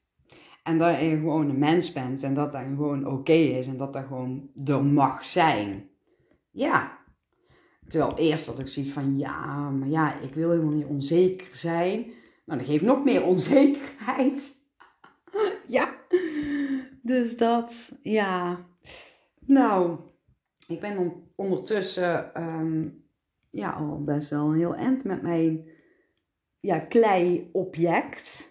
En 0.63 0.79
dat 0.79 1.01
je 1.01 1.09
gewoon 1.09 1.49
een 1.49 1.59
mens 1.59 1.93
bent 1.93 2.23
en 2.23 2.35
dat 2.35 2.53
dat 2.53 2.63
gewoon 2.63 3.07
oké 3.07 3.33
is 3.33 3.67
en 3.67 3.77
dat 3.77 3.93
dat 3.93 4.05
gewoon 4.05 4.51
er 4.65 4.85
mag 4.85 5.25
zijn. 5.25 5.89
Ja, 6.51 7.01
Terwijl 7.89 8.19
eerst 8.19 8.47
had 8.47 8.59
ik 8.59 8.69
zoiets 8.69 8.93
van, 8.93 9.19
ja, 9.19 9.71
maar 9.71 9.89
ja, 9.89 10.21
ik 10.21 10.35
wil 10.35 10.51
helemaal 10.51 10.73
niet 10.73 10.87
onzeker 10.87 11.57
zijn. 11.57 12.13
Nou, 12.45 12.59
dat 12.59 12.69
geeft 12.69 12.85
nog 12.85 13.05
meer 13.05 13.25
onzekerheid. 13.25 14.53
ja, 15.67 15.95
dus 17.03 17.37
dat, 17.37 17.99
ja. 18.03 18.67
Nou, 19.41 19.99
ik 20.67 20.81
ben 20.81 21.13
ondertussen 21.37 22.35
ehm, 22.35 22.89
ja, 23.51 23.71
al 23.71 24.05
best 24.05 24.31
wel 24.31 24.47
een 24.47 24.59
heel 24.59 24.75
eind 24.75 25.05
met 25.05 25.23
mijn 25.23 25.69
ja, 26.61 26.79
klei-object. 26.79 28.51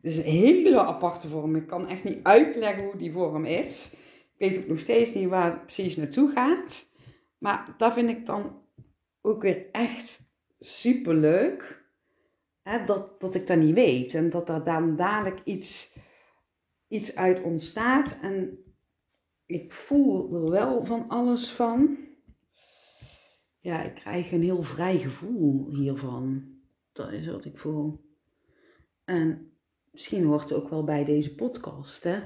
Dus 0.00 0.16
een 0.16 0.22
hele 0.22 0.84
aparte 0.84 1.28
vorm. 1.28 1.56
Ik 1.56 1.66
kan 1.66 1.88
echt 1.88 2.04
niet 2.04 2.22
uitleggen 2.22 2.84
hoe 2.84 2.96
die 2.96 3.12
vorm 3.12 3.44
is. 3.44 3.92
Ik 4.36 4.50
weet 4.50 4.58
ook 4.58 4.66
nog 4.66 4.78
steeds 4.78 5.14
niet 5.14 5.28
waar 5.28 5.50
het 5.50 5.62
precies 5.62 5.96
naartoe 5.96 6.30
gaat. 6.30 6.86
Maar 7.38 7.74
dat 7.76 7.92
vind 7.92 8.10
ik 8.10 8.26
dan 8.26 8.62
ook 9.20 9.42
weer 9.42 9.66
echt 9.72 10.20
super 10.58 11.14
leuk. 11.14 11.78
Dat, 12.86 13.20
dat 13.20 13.34
ik 13.34 13.46
dat 13.46 13.58
niet 13.58 13.74
weet. 13.74 14.14
En 14.14 14.30
dat 14.30 14.48
er 14.48 14.64
dan 14.64 14.96
dadelijk 14.96 15.40
iets, 15.44 15.96
iets 16.90 17.16
uit 17.16 17.42
ontstaat. 17.42 18.18
En 18.22 18.58
ik 19.46 19.72
voel 19.72 20.34
er 20.34 20.50
wel 20.50 20.84
van 20.84 21.08
alles 21.08 21.50
van. 21.50 21.98
Ja, 23.60 23.82
ik 23.82 23.94
krijg 23.94 24.32
een 24.32 24.42
heel 24.42 24.62
vrij 24.62 24.98
gevoel 24.98 25.74
hiervan. 25.74 26.54
Dat 26.92 27.12
is 27.12 27.26
wat 27.26 27.44
ik 27.44 27.58
voel. 27.58 28.00
En 29.04 29.52
misschien 29.90 30.24
hoort 30.24 30.48
het 30.48 30.52
ook 30.52 30.68
wel 30.68 30.84
bij 30.84 31.04
deze 31.04 31.34
podcast. 31.34 32.04
Hè? 32.04 32.20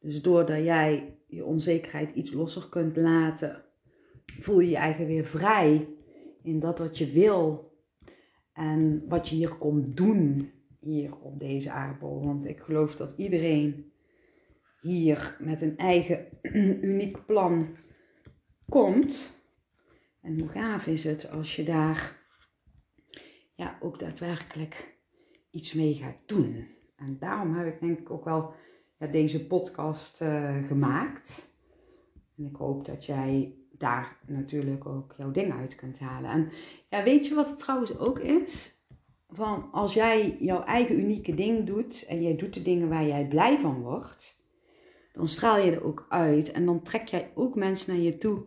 Dus 0.00 0.22
doordat 0.22 0.64
jij 0.64 1.18
je 1.26 1.44
onzekerheid 1.44 2.10
iets 2.10 2.32
losser 2.32 2.68
kunt 2.68 2.96
laten, 2.96 3.64
voel 4.40 4.60
je 4.60 4.70
je 4.70 4.76
eigen 4.76 5.06
weer 5.06 5.24
vrij 5.24 5.88
in 6.42 6.60
dat 6.60 6.78
wat 6.78 6.98
je 6.98 7.10
wil 7.10 7.72
en 8.52 9.04
wat 9.08 9.28
je 9.28 9.34
hier 9.34 9.54
komt 9.54 9.96
doen 9.96 10.52
hier 10.80 11.16
op 11.16 11.38
deze 11.38 11.70
aardbol. 11.70 12.24
Want 12.24 12.46
ik 12.46 12.60
geloof 12.60 12.96
dat 12.96 13.14
iedereen 13.16 13.89
hier 14.80 15.36
met 15.40 15.62
een 15.62 15.76
eigen 15.78 16.26
uniek 16.90 17.26
plan 17.26 17.76
komt. 18.68 19.38
En 20.22 20.38
hoe 20.38 20.48
gaaf 20.48 20.86
is 20.86 21.04
het 21.04 21.30
als 21.30 21.56
je 21.56 21.62
daar 21.62 22.16
ja, 23.54 23.78
ook 23.80 23.98
daadwerkelijk 23.98 24.98
iets 25.50 25.72
mee 25.72 25.94
gaat 25.94 26.18
doen. 26.26 26.68
En 26.96 27.16
daarom 27.18 27.54
heb 27.54 27.74
ik 27.74 27.80
denk 27.80 27.98
ik 27.98 28.10
ook 28.10 28.24
wel 28.24 28.54
ja, 28.98 29.06
deze 29.06 29.46
podcast 29.46 30.20
uh, 30.20 30.66
gemaakt. 30.66 31.48
En 32.36 32.44
ik 32.44 32.56
hoop 32.56 32.84
dat 32.84 33.04
jij 33.04 33.54
daar 33.78 34.16
natuurlijk 34.26 34.86
ook 34.86 35.14
jouw 35.18 35.30
ding 35.30 35.52
uit 35.52 35.74
kunt 35.74 35.98
halen. 35.98 36.30
En 36.30 36.50
ja, 36.88 37.02
weet 37.02 37.26
je 37.26 37.34
wat 37.34 37.48
het 37.48 37.58
trouwens 37.58 37.98
ook 37.98 38.18
is? 38.18 38.78
Van 39.28 39.70
als 39.72 39.94
jij 39.94 40.36
jouw 40.40 40.62
eigen 40.62 40.98
unieke 40.98 41.34
ding 41.34 41.66
doet 41.66 42.06
en 42.06 42.22
jij 42.22 42.36
doet 42.36 42.54
de 42.54 42.62
dingen 42.62 42.88
waar 42.88 43.06
jij 43.06 43.28
blij 43.28 43.58
van 43.58 43.82
wordt, 43.82 44.39
dan 45.12 45.28
straal 45.28 45.58
je 45.58 45.72
er 45.72 45.84
ook 45.84 46.06
uit 46.08 46.50
en 46.50 46.66
dan 46.66 46.82
trek 46.82 47.08
jij 47.08 47.32
ook 47.34 47.54
mensen 47.54 47.94
naar 47.94 48.02
je 48.02 48.16
toe 48.16 48.46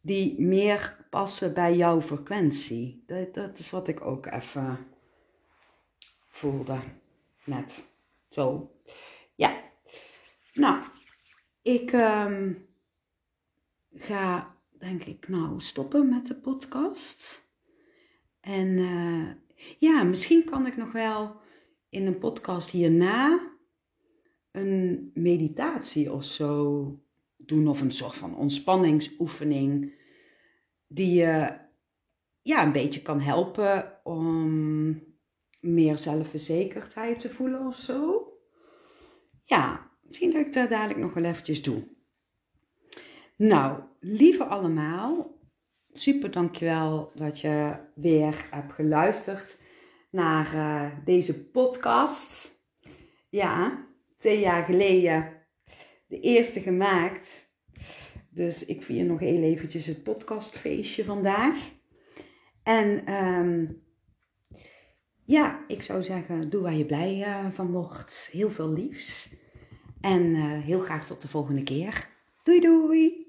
die 0.00 0.40
meer 0.40 1.06
passen 1.10 1.54
bij 1.54 1.76
jouw 1.76 2.00
frequentie. 2.00 3.02
Dat, 3.06 3.34
dat 3.34 3.58
is 3.58 3.70
wat 3.70 3.88
ik 3.88 4.00
ook 4.00 4.26
even 4.26 4.78
voelde 6.28 6.80
net. 7.44 7.90
Zo. 8.28 8.72
Ja. 9.34 9.62
Nou, 10.52 10.84
ik 11.62 11.92
um, 11.92 12.66
ga 13.94 14.56
denk 14.70 15.04
ik, 15.04 15.28
nou, 15.28 15.60
stoppen 15.60 16.08
met 16.08 16.26
de 16.26 16.34
podcast. 16.34 17.48
En 18.40 18.68
uh, 18.78 19.30
ja, 19.78 20.02
misschien 20.02 20.44
kan 20.44 20.66
ik 20.66 20.76
nog 20.76 20.92
wel 20.92 21.40
in 21.88 22.06
een 22.06 22.18
podcast 22.18 22.70
hierna 22.70 23.53
een 24.54 25.10
meditatie 25.14 26.12
of 26.12 26.24
zo 26.24 26.98
doen. 27.36 27.68
Of 27.68 27.80
een 27.80 27.92
soort 27.92 28.14
van 28.14 28.36
ontspanningsoefening. 28.36 29.92
Die 30.86 31.14
je 31.14 31.58
ja, 32.42 32.66
een 32.66 32.72
beetje 32.72 33.02
kan 33.02 33.20
helpen 33.20 34.00
om 34.04 35.02
meer 35.60 35.98
zelfverzekerdheid 35.98 37.20
te 37.20 37.28
voelen 37.28 37.66
of 37.66 37.76
zo. 37.76 38.28
Ja, 39.44 39.90
misschien 40.02 40.30
dat 40.30 40.46
ik 40.46 40.52
dat 40.52 40.70
dadelijk 40.70 40.98
nog 40.98 41.14
wel 41.14 41.24
eventjes 41.24 41.62
doe. 41.62 41.88
Nou, 43.36 43.80
lieve 44.00 44.44
allemaal, 44.44 45.38
super 45.92 46.30
dankjewel 46.30 47.12
dat 47.14 47.40
je 47.40 47.76
weer 47.94 48.46
hebt 48.50 48.72
geluisterd 48.72 49.58
naar 50.10 50.54
uh, 50.54 51.04
deze 51.04 51.50
podcast. 51.50 52.50
Ja, 53.28 53.86
twee 54.16 54.40
jaar 54.40 54.64
geleden 54.64 55.32
de 56.06 56.20
eerste 56.20 56.60
gemaakt. 56.60 57.52
Dus 58.30 58.64
ik 58.64 58.82
vier 58.82 59.04
nog 59.04 59.20
heel 59.20 59.42
eventjes 59.42 59.86
het 59.86 60.02
podcastfeestje 60.02 61.04
vandaag. 61.04 61.72
En 62.62 63.14
um, 63.14 63.82
ja, 65.24 65.64
ik 65.68 65.82
zou 65.82 66.02
zeggen, 66.02 66.50
doe 66.50 66.62
waar 66.62 66.74
je 66.74 66.86
blij 66.86 67.18
uh, 67.18 67.50
van 67.50 67.70
wordt. 67.70 68.28
Heel 68.32 68.50
veel 68.50 68.72
liefs. 68.72 69.36
En 70.00 70.22
uh, 70.22 70.62
heel 70.62 70.80
graag 70.80 71.06
tot 71.06 71.22
de 71.22 71.28
volgende 71.28 71.62
keer. 71.62 72.08
Doei 72.42 72.60
doei! 72.60 73.23